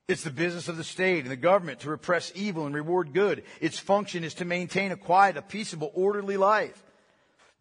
It's 0.07 0.23
the 0.23 0.29
business 0.29 0.67
of 0.67 0.77
the 0.77 0.83
state 0.83 1.23
and 1.23 1.31
the 1.31 1.35
government 1.35 1.79
to 1.79 1.89
repress 1.89 2.31
evil 2.35 2.67
and 2.67 2.75
reward 2.75 3.11
good. 3.11 3.43
Its 3.59 3.79
function 3.79 4.23
is 4.23 4.35
to 4.35 4.45
maintain 4.45 4.91
a 4.91 4.95
quiet, 4.95 5.35
a 5.35 5.41
peaceable, 5.41 5.91
orderly 5.95 6.37
life. 6.37 6.83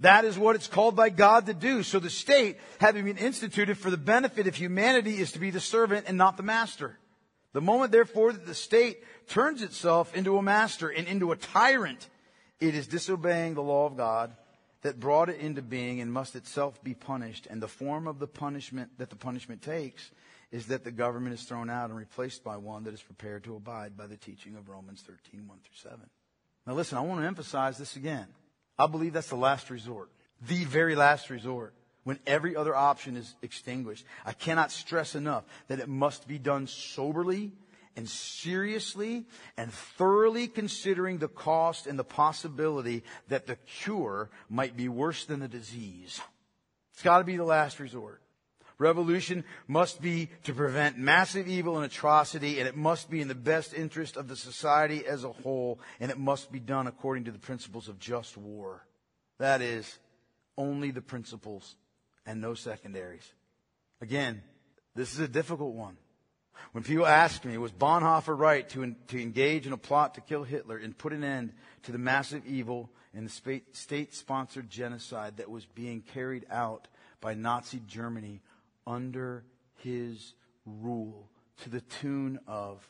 That 0.00 0.26
is 0.26 0.38
what 0.38 0.56
it's 0.56 0.66
called 0.66 0.94
by 0.94 1.08
God 1.08 1.46
to 1.46 1.54
do. 1.54 1.82
So 1.82 1.98
the 1.98 2.10
state, 2.10 2.58
having 2.80 3.06
been 3.06 3.16
instituted 3.16 3.78
for 3.78 3.90
the 3.90 3.96
benefit 3.96 4.46
of 4.46 4.54
humanity, 4.54 5.16
is 5.16 5.32
to 5.32 5.38
be 5.38 5.50
the 5.50 5.58
servant 5.58 6.04
and 6.06 6.18
not 6.18 6.36
the 6.36 6.42
master. 6.42 6.98
The 7.54 7.60
moment, 7.62 7.92
therefore, 7.92 8.32
that 8.32 8.46
the 8.46 8.54
state 8.54 9.02
turns 9.28 9.62
itself 9.62 10.14
into 10.14 10.36
a 10.38 10.42
master 10.42 10.88
and 10.88 11.06
into 11.06 11.32
a 11.32 11.36
tyrant, 11.36 12.08
it 12.60 12.74
is 12.74 12.86
disobeying 12.86 13.54
the 13.54 13.62
law 13.62 13.86
of 13.86 13.96
God 13.96 14.32
that 14.82 15.00
brought 15.00 15.28
it 15.28 15.40
into 15.40 15.62
being 15.62 16.00
and 16.00 16.12
must 16.12 16.36
itself 16.36 16.82
be 16.82 16.94
punished. 16.94 17.46
And 17.48 17.62
the 17.62 17.68
form 17.68 18.06
of 18.06 18.18
the 18.18 18.26
punishment 18.26 18.90
that 18.98 19.10
the 19.10 19.16
punishment 19.16 19.62
takes 19.62 20.10
is 20.50 20.66
that 20.66 20.84
the 20.84 20.90
government 20.90 21.34
is 21.34 21.42
thrown 21.42 21.68
out 21.68 21.90
and 21.90 21.98
replaced 21.98 22.42
by 22.42 22.56
one 22.56 22.84
that 22.84 22.94
is 22.94 23.02
prepared 23.02 23.44
to 23.44 23.56
abide 23.56 23.96
by 23.96 24.06
the 24.06 24.16
teaching 24.16 24.56
of 24.56 24.68
Romans 24.68 25.02
13, 25.06 25.46
1 25.46 25.58
through 25.58 25.90
7. 25.90 26.00
Now 26.66 26.74
listen, 26.74 26.98
I 26.98 27.02
want 27.02 27.20
to 27.20 27.26
emphasize 27.26 27.76
this 27.76 27.96
again. 27.96 28.26
I 28.78 28.86
believe 28.86 29.12
that's 29.12 29.28
the 29.28 29.36
last 29.36 29.70
resort. 29.70 30.10
The 30.46 30.64
very 30.64 30.94
last 30.94 31.30
resort 31.30 31.74
when 32.04 32.18
every 32.26 32.56
other 32.56 32.74
option 32.74 33.16
is 33.16 33.34
extinguished. 33.42 34.04
I 34.24 34.32
cannot 34.32 34.70
stress 34.70 35.14
enough 35.14 35.44
that 35.66 35.80
it 35.80 35.88
must 35.88 36.26
be 36.26 36.38
done 36.38 36.66
soberly 36.66 37.52
and 37.98 38.08
seriously 38.08 39.26
and 39.56 39.72
thoroughly 39.72 40.46
considering 40.46 41.18
the 41.18 41.26
cost 41.26 41.88
and 41.88 41.98
the 41.98 42.04
possibility 42.04 43.02
that 43.26 43.48
the 43.48 43.56
cure 43.56 44.30
might 44.48 44.76
be 44.76 44.88
worse 44.88 45.24
than 45.24 45.40
the 45.40 45.48
disease. 45.48 46.20
It's 46.92 47.02
got 47.02 47.18
to 47.18 47.24
be 47.24 47.36
the 47.36 47.42
last 47.42 47.80
resort. 47.80 48.22
Revolution 48.78 49.42
must 49.66 50.00
be 50.00 50.28
to 50.44 50.54
prevent 50.54 50.96
massive 50.96 51.48
evil 51.48 51.74
and 51.74 51.84
atrocity, 51.84 52.60
and 52.60 52.68
it 52.68 52.76
must 52.76 53.10
be 53.10 53.20
in 53.20 53.26
the 53.26 53.34
best 53.34 53.74
interest 53.74 54.16
of 54.16 54.28
the 54.28 54.36
society 54.36 55.04
as 55.04 55.24
a 55.24 55.32
whole, 55.32 55.80
and 55.98 56.12
it 56.12 56.18
must 56.18 56.52
be 56.52 56.60
done 56.60 56.86
according 56.86 57.24
to 57.24 57.32
the 57.32 57.38
principles 57.40 57.88
of 57.88 57.98
just 57.98 58.36
war. 58.36 58.86
That 59.38 59.60
is, 59.60 59.98
only 60.56 60.92
the 60.92 61.02
principles 61.02 61.74
and 62.24 62.40
no 62.40 62.54
secondaries. 62.54 63.28
Again, 64.00 64.40
this 64.94 65.12
is 65.12 65.18
a 65.18 65.26
difficult 65.26 65.74
one. 65.74 65.96
When 66.72 66.84
people 66.84 67.06
ask 67.06 67.44
me, 67.44 67.56
was 67.58 67.72
Bonhoeffer 67.72 68.38
right 68.38 68.68
to, 68.70 68.94
to 69.08 69.20
engage 69.20 69.66
in 69.66 69.72
a 69.72 69.78
plot 69.78 70.14
to 70.14 70.20
kill 70.20 70.44
Hitler 70.44 70.76
and 70.76 70.96
put 70.96 71.12
an 71.12 71.24
end 71.24 71.52
to 71.84 71.92
the 71.92 71.98
massive 71.98 72.46
evil 72.46 72.90
and 73.14 73.28
the 73.28 73.62
state 73.72 74.14
sponsored 74.14 74.68
genocide 74.68 75.38
that 75.38 75.50
was 75.50 75.64
being 75.64 76.02
carried 76.02 76.46
out 76.50 76.88
by 77.20 77.34
Nazi 77.34 77.80
Germany 77.86 78.40
under 78.86 79.44
his 79.76 80.34
rule 80.66 81.28
to 81.62 81.70
the 81.70 81.80
tune 81.80 82.38
of 82.46 82.88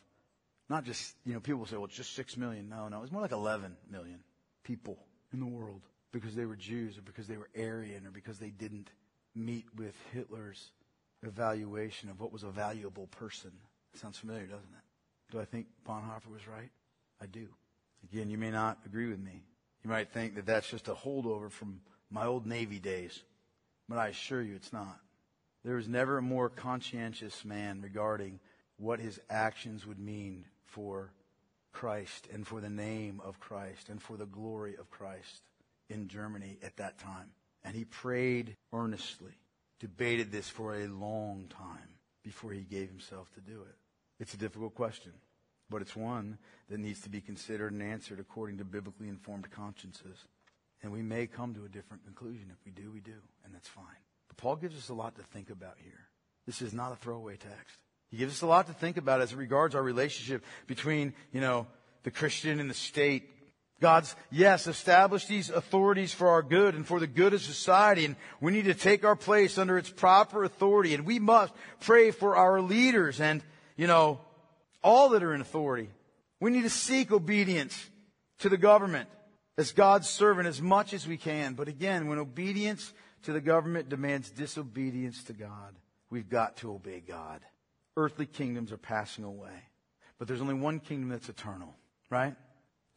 not 0.69 0.85
just, 0.85 1.15
you 1.25 1.33
know, 1.33 1.41
people 1.41 1.65
say, 1.65 1.77
well, 1.77 1.87
it's 1.87 1.97
just 1.97 2.15
six 2.15 2.37
million. 2.37 2.69
No, 2.69 2.89
no, 2.89 3.03
it's 3.03 3.13
more 3.13 3.23
like 3.23 3.33
11 3.33 3.77
million 3.91 4.21
people 4.65 4.99
in 5.33 5.41
the 5.41 5.47
world 5.47 5.81
because 6.13 6.35
they 6.35 6.45
were 6.45 6.57
Jews 6.57 6.99
or 6.99 7.03
because 7.03 7.27
they 7.27 7.37
were 7.37 7.49
Aryan 7.57 8.07
or 8.07 8.11
because 8.11 8.39
they 8.39 8.51
didn't 8.51 8.91
meet 9.35 9.65
with 9.77 9.95
Hitler's 10.13 10.73
evaluation 11.23 12.09
of 12.09 12.21
what 12.21 12.33
was 12.33 12.43
a 12.43 12.51
valuable 12.51 13.07
person. 13.09 13.53
Sounds 13.95 14.19
familiar, 14.19 14.47
doesn't 14.47 14.63
it? 14.63 15.33
Do 15.33 15.41
I 15.41 15.45
think 15.45 15.67
Bonhoeffer 15.87 16.31
was 16.31 16.47
right? 16.47 16.71
I 17.21 17.27
do. 17.27 17.49
Again, 18.05 18.31
you 18.31 18.39
may 18.39 18.51
not 18.51 18.79
agree 18.87 19.09
with 19.09 19.19
me. 19.19 19.43
You 19.85 19.91
might 19.91 20.13
think 20.13 20.35
that 20.37 20.47
that's 20.47 20.71
just 20.71 20.89
a 20.89 20.95
holdover 20.95 21.51
from 21.51 21.81
my 22.11 22.27
old 22.27 22.47
Navy 22.47 22.79
days, 22.79 23.23
but 23.89 23.99
I 23.99 24.09
assure 24.09 24.43
you 24.43 24.55
it's 24.55 24.73
not. 24.73 24.99
There 25.65 25.77
was 25.77 25.89
never 25.89 26.19
a 26.19 26.23
more 26.23 26.49
conscientious 26.49 27.45
man 27.45 27.81
regarding 27.83 28.41
what 28.79 29.01
his 29.01 29.21
actions 29.29 29.87
would 29.87 29.99
mean 29.99 30.45
for 30.67 31.13
Christ 31.73 32.29
and 32.33 32.47
for 32.47 32.61
the 32.61 32.71
name 32.71 33.21
of 33.25 33.41
Christ 33.41 33.89
and 33.89 34.01
for 34.01 34.17
the 34.17 34.27
glory 34.27 34.77
of 34.77 34.91
Christ 34.91 35.43
in 35.91 36.09
Germany 36.09 36.59
at 36.63 36.77
that 36.77 36.99
time. 36.99 37.31
And 37.65 37.75
he 37.75 37.85
prayed 37.85 38.57
earnestly, 38.73 39.33
debated 39.81 40.33
this 40.33 40.49
for 40.49 40.75
a 40.75 40.87
long 40.87 41.47
time 41.49 41.97
before 42.25 42.53
he 42.53 42.61
gave 42.61 42.89
himself 42.89 43.33
to 43.35 43.41
do 43.41 43.63
it. 43.63 43.75
It's 44.21 44.35
a 44.35 44.39
difficult 44.39 44.75
question, 44.75 45.13
but 45.71 45.83
it's 45.83 45.95
one 45.95 46.39
that 46.69 46.81
needs 46.81 47.01
to 47.03 47.09
be 47.09 47.21
considered 47.21 47.73
and 47.73 47.83
answered 47.83 48.21
according 48.21 48.59
to 48.59 48.65
biblically 48.65 49.09
informed 49.09 49.51
consciences. 49.51 50.19
And 50.83 50.93
we 50.93 51.03
may 51.03 51.27
come 51.27 51.55
to 51.55 51.65
a 51.65 51.69
different 51.69 52.05
conclusion. 52.05 52.51
If 52.51 52.65
we 52.65 52.71
do, 52.71 52.91
we 52.91 53.01
do, 53.01 53.15
and 53.45 53.55
that's 53.55 53.69
fine. 53.69 53.85
But 54.29 54.37
Paul 54.37 54.57
gives 54.57 54.77
us 54.77 54.89
a 54.89 54.95
lot 54.95 55.17
to 55.17 55.23
think 55.23 55.51
about 55.51 55.77
here. 55.83 56.09
This 56.47 56.63
is 56.63 56.73
not 56.73 56.93
a 56.93 56.97
throwaway 56.97 57.37
text. 57.37 57.77
He 58.11 58.17
gives 58.17 58.35
us 58.35 58.43
a 58.43 58.47
lot 58.47 58.67
to 58.69 58.73
think 58.73 58.97
about 58.97 59.21
as 59.21 59.33
it 59.33 59.37
regards 59.37 59.75
our 59.75 59.83
relationship 59.83 60.45
between, 60.67 61.15
you 61.33 61.41
know, 61.41 61.67
the 62.05 62.11
Christian 62.11 62.59
and 62.59 62.71
the 62.71 62.75
state, 62.75 63.29
God's, 63.81 64.17
yes, 64.31 64.67
established 64.67 65.29
these 65.29 65.51
authorities 65.51 66.13
for 66.13 66.29
our 66.29 66.43
good 66.43 66.75
and 66.75 66.85
for 66.85 66.99
the 66.99 67.07
good 67.07 67.33
of 67.33 67.41
society, 67.41 68.05
and 68.05 68.17
we 68.41 68.51
need 68.51 68.65
to 68.65 68.75
take 68.75 69.05
our 69.05 69.15
place 69.15 69.57
under 69.57 69.79
its 69.79 69.89
proper 69.89 70.43
authority, 70.43 70.95
and 70.95 71.07
we 71.07 71.21
must 71.21 71.53
pray 71.81 72.11
for 72.11 72.37
our 72.37 72.61
leaders 72.61 73.21
and, 73.21 73.43
you 73.77 73.87
know, 73.87 74.21
all 74.83 75.11
that 75.11 75.23
are 75.23 75.33
in 75.33 75.41
authority. 75.41 75.91
We 76.41 76.51
need 76.51 76.63
to 76.63 76.71
seek 76.71 77.13
obedience 77.13 77.89
to 78.41 78.49
the 78.49 78.57
government 78.57 79.09
as 79.57 79.73
God's 79.73 80.09
servant 80.09 80.49
as 80.49 80.61
much 80.61 80.93
as 80.93 81.07
we 81.07 81.17
can. 81.17 81.55
But 81.55 81.69
again, 81.69 82.09
when 82.09 82.19
obedience 82.19 82.93
to 83.25 83.33
the 83.33 83.41
government 83.41 83.89
demands 83.89 84.31
disobedience 84.31 85.23
to 85.25 85.33
God, 85.33 85.75
we've 86.11 86.29
got 86.29 86.57
to 86.59 86.73
obey 86.73 87.01
God. 87.07 87.41
Earthly 87.97 88.27
kingdoms 88.27 88.73
are 88.73 88.77
passing 88.77 89.25
away, 89.25 89.67
but 90.19 90.29
there's 90.29 90.41
only 90.41 90.55
one 90.55 90.79
kingdom 90.79 91.11
that's 91.11 91.29
eternal, 91.29 91.75
right? 92.11 92.35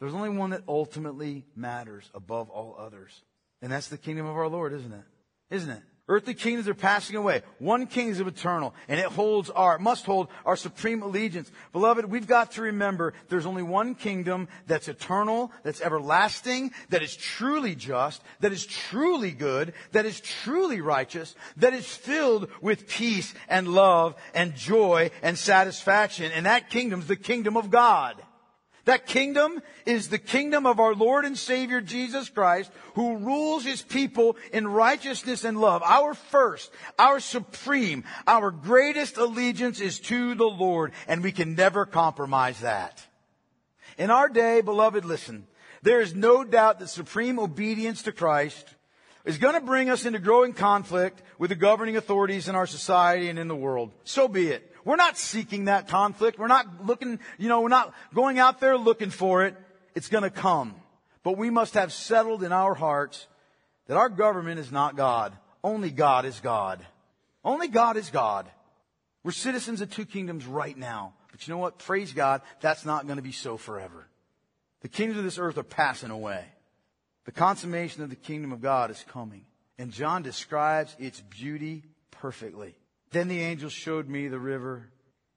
There's 0.01 0.15
only 0.15 0.29
one 0.29 0.49
that 0.49 0.63
ultimately 0.67 1.45
matters 1.55 2.09
above 2.15 2.49
all 2.49 2.75
others. 2.77 3.21
And 3.61 3.71
that's 3.71 3.87
the 3.87 3.99
kingdom 3.99 4.25
of 4.25 4.35
our 4.35 4.47
Lord, 4.47 4.73
isn't 4.73 4.91
it? 4.91 5.03
Isn't 5.51 5.69
it? 5.69 5.83
Earthly 6.07 6.33
kingdoms 6.33 6.67
are 6.67 6.73
passing 6.73 7.15
away. 7.15 7.43
One 7.59 7.85
kingdom 7.85 8.27
is 8.27 8.33
eternal, 8.33 8.73
and 8.87 8.99
it 8.99 9.05
holds 9.05 9.51
our, 9.51 9.77
must 9.77 10.07
hold 10.07 10.29
our 10.43 10.55
supreme 10.55 11.03
allegiance. 11.03 11.51
Beloved, 11.71 12.05
we've 12.05 12.25
got 12.25 12.53
to 12.53 12.63
remember 12.63 13.13
there's 13.29 13.45
only 13.45 13.61
one 13.61 13.93
kingdom 13.93 14.47
that's 14.65 14.87
eternal, 14.87 15.51
that's 15.61 15.81
everlasting, 15.81 16.71
that 16.89 17.03
is 17.03 17.15
truly 17.15 17.75
just, 17.75 18.23
that 18.39 18.51
is 18.51 18.65
truly 18.65 19.31
good, 19.31 19.73
that 19.91 20.07
is 20.07 20.19
truly 20.19 20.81
righteous, 20.81 21.35
that 21.57 21.75
is 21.75 21.85
filled 21.85 22.49
with 22.59 22.87
peace 22.87 23.35
and 23.47 23.67
love 23.67 24.15
and 24.33 24.55
joy 24.55 25.11
and 25.21 25.37
satisfaction. 25.37 26.31
And 26.31 26.47
that 26.47 26.71
kingdom's 26.71 27.05
the 27.05 27.15
kingdom 27.15 27.55
of 27.55 27.69
God. 27.69 28.19
That 28.85 29.05
kingdom 29.05 29.61
is 29.85 30.09
the 30.09 30.17
kingdom 30.17 30.65
of 30.65 30.79
our 30.79 30.95
Lord 30.95 31.23
and 31.23 31.37
Savior 31.37 31.81
Jesus 31.81 32.29
Christ, 32.29 32.71
who 32.95 33.17
rules 33.17 33.63
his 33.63 33.81
people 33.81 34.37
in 34.51 34.67
righteousness 34.67 35.43
and 35.43 35.59
love. 35.59 35.83
Our 35.83 36.13
first, 36.15 36.71
our 36.97 37.19
supreme, 37.19 38.03
our 38.25 38.49
greatest 38.49 39.17
allegiance 39.17 39.79
is 39.79 39.99
to 40.01 40.33
the 40.33 40.49
Lord, 40.49 40.93
and 41.07 41.21
we 41.21 41.31
can 41.31 41.55
never 41.55 41.85
compromise 41.85 42.61
that. 42.61 43.05
In 43.97 44.09
our 44.09 44.29
day, 44.29 44.61
beloved, 44.61 45.05
listen, 45.05 45.45
there 45.83 46.01
is 46.01 46.15
no 46.15 46.43
doubt 46.43 46.79
that 46.79 46.89
supreme 46.89 47.39
obedience 47.39 48.01
to 48.03 48.11
Christ 48.11 48.73
is 49.25 49.37
going 49.37 49.53
to 49.53 49.61
bring 49.61 49.89
us 49.89 50.05
into 50.05 50.19
growing 50.19 50.53
conflict 50.53 51.21
with 51.37 51.49
the 51.49 51.55
governing 51.55 51.97
authorities 51.97 52.47
in 52.47 52.55
our 52.55 52.67
society 52.67 53.29
and 53.29 53.37
in 53.37 53.47
the 53.47 53.55
world. 53.55 53.91
So 54.03 54.27
be 54.27 54.47
it. 54.47 54.67
We're 54.83 54.95
not 54.95 55.17
seeking 55.17 55.65
that 55.65 55.87
conflict. 55.87 56.39
We're 56.39 56.47
not 56.47 56.85
looking, 56.85 57.19
you 57.37 57.49
know, 57.49 57.61
we're 57.61 57.69
not 57.69 57.93
going 58.13 58.39
out 58.39 58.59
there 58.59 58.77
looking 58.77 59.11
for 59.11 59.45
it. 59.45 59.55
It's 59.93 60.09
going 60.09 60.23
to 60.23 60.29
come. 60.29 60.75
But 61.23 61.37
we 61.37 61.49
must 61.49 61.75
have 61.75 61.93
settled 61.93 62.43
in 62.43 62.51
our 62.51 62.73
hearts 62.73 63.27
that 63.87 63.97
our 63.97 64.09
government 64.09 64.59
is 64.59 64.71
not 64.71 64.95
God. 64.95 65.37
Only 65.63 65.91
God 65.91 66.25
is 66.25 66.39
God. 66.39 66.83
Only 67.43 67.67
God 67.67 67.97
is 67.97 68.09
God. 68.09 68.49
We're 69.23 69.31
citizens 69.31 69.81
of 69.81 69.91
two 69.91 70.05
kingdoms 70.05 70.45
right 70.45 70.75
now. 70.75 71.13
But 71.31 71.47
you 71.47 71.53
know 71.53 71.59
what? 71.59 71.77
Praise 71.77 72.13
God, 72.13 72.41
that's 72.59 72.85
not 72.85 73.05
going 73.05 73.17
to 73.17 73.23
be 73.23 73.31
so 73.31 73.57
forever. 73.57 74.07
The 74.81 74.89
kingdoms 74.89 75.19
of 75.19 75.25
this 75.25 75.37
earth 75.37 75.57
are 75.57 75.63
passing 75.63 76.09
away. 76.09 76.43
The 77.25 77.31
consummation 77.31 78.03
of 78.03 78.09
the 78.09 78.15
kingdom 78.15 78.51
of 78.51 78.61
God 78.61 78.91
is 78.91 79.05
coming. 79.07 79.45
And 79.77 79.91
John 79.91 80.21
describes 80.21 80.95
its 80.99 81.21
beauty 81.21 81.83
perfectly. 82.11 82.75
Then 83.11 83.27
the 83.27 83.41
angel 83.41 83.69
showed 83.69 84.07
me 84.07 84.27
the 84.27 84.39
river 84.39 84.89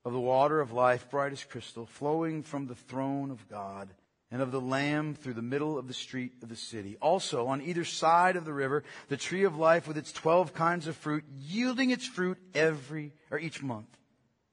of 0.05 0.13
the 0.13 0.21
water 0.21 0.61
of 0.61 0.73
life, 0.73 1.11
bright 1.11 1.33
as 1.33 1.45
crystal, 1.45 1.87
flowing 1.87 2.43
from 2.43 2.67
the 2.67 2.75
throne 2.75 3.31
of 3.31 3.49
God 3.49 3.89
and 4.31 4.43
of 4.43 4.53
the 4.53 4.61
Lamb 4.61 5.15
through 5.15 5.35
the 5.35 5.43
middle 5.43 5.79
of 5.79 5.89
the 5.89 5.95
street 5.95 6.33
of 6.43 6.49
the 6.49 6.57
city. 6.57 6.97
Also, 7.01 7.47
on 7.47 7.63
either 7.63 7.85
side 7.85 8.37
of 8.37 8.45
the 8.45 8.53
river, 8.53 8.83
the 9.09 9.17
tree 9.17 9.45
of 9.45 9.57
life 9.57 9.87
with 9.87 9.97
its 9.97 10.13
twelve 10.13 10.53
kinds 10.53 10.87
of 10.87 10.97
fruit, 10.97 11.25
yielding 11.39 11.91
its 11.91 12.07
fruit 12.07 12.39
every 12.55 13.13
or 13.31 13.39
each 13.39 13.63
month. 13.63 13.87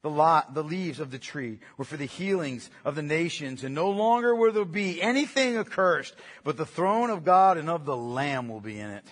The, 0.04 0.10
lot, 0.10 0.56
the 0.56 0.64
leaves 0.64 1.00
of 1.00 1.12
the 1.12 1.20
tree 1.20 1.60
were 1.78 1.86
for 1.86 1.98
the 1.98 2.06
healings 2.06 2.70
of 2.84 2.96
the 2.96 3.04
nations, 3.04 3.64
and 3.64 3.76
no 3.76 3.92
longer 3.92 4.36
will 4.36 4.52
there 4.52 4.66
be 4.66 5.02
anything 5.02 5.58
accursed, 5.58 6.16
but 6.44 6.58
the 6.58 6.66
throne 6.66 7.12
of 7.12 7.24
God 7.24 7.58
and 7.58 7.70
of 7.70 7.86
the 7.86 7.96
Lamb 7.96 8.50
will 8.50 8.62
be 8.62 8.80
in 8.80 8.90
it, 8.90 9.06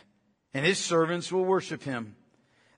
and 0.53 0.65
his 0.65 0.79
servants 0.79 1.31
will 1.31 1.45
worship 1.45 1.83
him. 1.83 2.15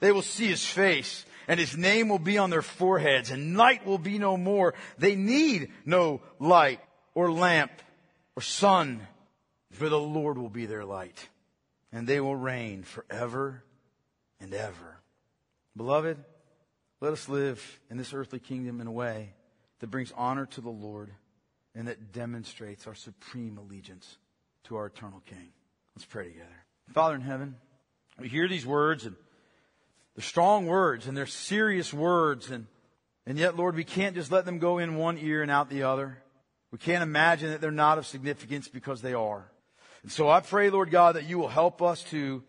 They 0.02 0.12
will 0.12 0.24
see 0.24 0.48
his 0.48 0.66
face 0.66 1.26
and 1.48 1.60
his 1.60 1.78
name 1.78 2.10
will 2.10 2.20
be 2.20 2.38
on 2.38 2.50
their 2.50 2.64
foreheads 2.64 3.30
and 3.30 3.54
night 3.54 3.86
will 3.86 4.00
be 4.00 4.18
no 4.18 4.36
more. 4.36 4.74
They 4.98 5.16
need 5.16 5.72
no 5.86 6.22
light 6.40 6.82
or 7.14 7.32
lamp 7.32 7.72
or 8.36 8.42
sun 8.42 9.08
for 9.72 9.88
the 9.88 10.00
Lord 10.00 10.38
will 10.38 10.50
be 10.50 10.66
their 10.66 10.84
light 10.84 11.30
and 11.94 12.08
they 12.08 12.20
will 12.20 12.36
reign 12.36 12.84
forever 12.84 13.64
and 14.40 14.54
ever. 14.54 14.98
Beloved, 15.78 16.18
let 17.02 17.14
us 17.14 17.28
live 17.28 17.80
in 17.90 17.98
this 17.98 18.14
earthly 18.14 18.40
kingdom 18.40 18.80
in 18.80 18.86
a 18.86 18.92
way 18.92 19.34
that 19.80 19.88
brings 19.88 20.14
honor 20.16 20.46
to 20.46 20.62
the 20.62 20.70
Lord 20.70 21.12
and 21.74 21.88
that 21.88 22.14
demonstrates 22.14 22.86
our 22.86 22.94
supreme 22.94 23.58
allegiance 23.58 24.18
to 24.66 24.76
our 24.76 24.86
eternal 24.86 25.22
King. 25.26 25.50
Let's 25.96 26.06
pray 26.06 26.26
together. 26.26 26.48
Father 26.94 27.16
in 27.16 27.22
heaven, 27.22 27.56
we 28.20 28.28
hear 28.28 28.48
these 28.48 28.66
words 28.66 29.06
and 29.06 29.16
they're 30.16 30.24
strong 30.24 30.68
words 30.68 31.08
and 31.08 31.18
they're 31.18 31.26
serious 31.26 31.92
words. 31.92 32.52
And, 32.52 32.68
and 33.26 33.38
yet, 33.40 33.58
Lord, 33.58 33.76
we 33.76 33.84
can't 33.84 34.16
just 34.16 34.32
let 34.32 34.46
them 34.46 34.60
go 34.60 34.78
in 34.78 34.96
one 34.96 35.18
ear 35.18 35.42
and 35.42 35.50
out 35.50 35.70
the 35.70 35.84
other. 35.84 36.22
We 36.72 36.78
can't 36.78 37.04
imagine 37.04 37.50
that 37.50 37.62
they're 37.62 37.72
not 37.72 37.98
of 37.98 38.06
significance 38.06 38.68
because 38.68 39.02
they 39.02 39.14
are. 39.14 39.50
And 40.04 40.12
so 40.12 40.30
I 40.30 40.40
pray, 40.40 40.70
Lord 40.70 40.92
God, 40.92 41.16
that 41.16 41.28
you 41.28 41.40
will 41.40 41.48
help 41.48 41.82
us 41.82 42.04
to 42.06 42.44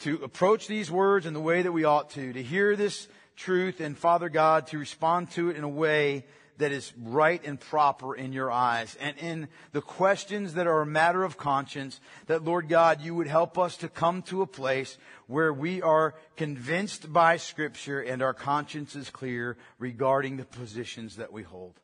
to 0.00 0.16
approach 0.24 0.66
these 0.66 0.90
words 0.90 1.24
in 1.24 1.34
the 1.34 1.40
way 1.40 1.62
that 1.62 1.72
we 1.72 1.84
ought 1.84 2.10
to, 2.10 2.32
to 2.32 2.42
hear 2.42 2.74
this 2.74 3.06
truth 3.36 3.80
and 3.80 3.96
Father 3.96 4.28
God, 4.28 4.68
to 4.68 4.78
respond 4.78 5.30
to 5.32 5.50
it 5.50 5.56
in 5.56 5.64
a 5.64 5.68
way 5.68 6.24
that 6.58 6.72
is 6.72 6.92
right 7.02 7.44
and 7.44 7.58
proper 7.58 8.14
in 8.14 8.32
your 8.32 8.50
eyes. 8.50 8.96
And 9.00 9.18
in 9.18 9.48
the 9.72 9.80
questions 9.80 10.54
that 10.54 10.66
are 10.66 10.82
a 10.82 10.86
matter 10.86 11.24
of 11.24 11.36
conscience, 11.36 12.00
that 12.26 12.44
Lord 12.44 12.68
God, 12.68 13.00
you 13.00 13.14
would 13.14 13.26
help 13.26 13.58
us 13.58 13.76
to 13.78 13.88
come 13.88 14.22
to 14.22 14.42
a 14.42 14.46
place 14.46 14.96
where 15.26 15.52
we 15.52 15.82
are 15.82 16.14
convinced 16.36 17.12
by 17.12 17.36
Scripture 17.38 18.00
and 18.00 18.22
our 18.22 18.34
conscience 18.34 18.94
is 18.94 19.10
clear 19.10 19.56
regarding 19.78 20.36
the 20.36 20.44
positions 20.44 21.16
that 21.16 21.32
we 21.32 21.42
hold. 21.42 21.74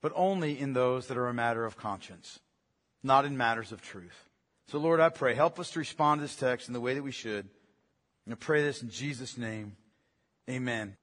But 0.00 0.12
only 0.14 0.58
in 0.58 0.72
those 0.72 1.08
that 1.08 1.16
are 1.16 1.28
a 1.28 1.34
matter 1.34 1.64
of 1.64 1.76
conscience, 1.76 2.40
not 3.02 3.24
in 3.24 3.36
matters 3.36 3.72
of 3.72 3.82
truth. 3.82 4.28
So 4.68 4.78
Lord, 4.78 5.00
I 5.00 5.08
pray, 5.08 5.34
help 5.34 5.58
us 5.58 5.70
to 5.72 5.80
respond 5.80 6.20
to 6.20 6.22
this 6.22 6.36
text 6.36 6.68
in 6.68 6.74
the 6.74 6.80
way 6.80 6.94
that 6.94 7.02
we 7.02 7.12
should. 7.12 7.48
And 8.24 8.32
I 8.32 8.36
pray 8.36 8.62
this 8.62 8.82
in 8.82 8.90
Jesus' 8.90 9.36
name. 9.36 9.76
Amen. 10.50 10.96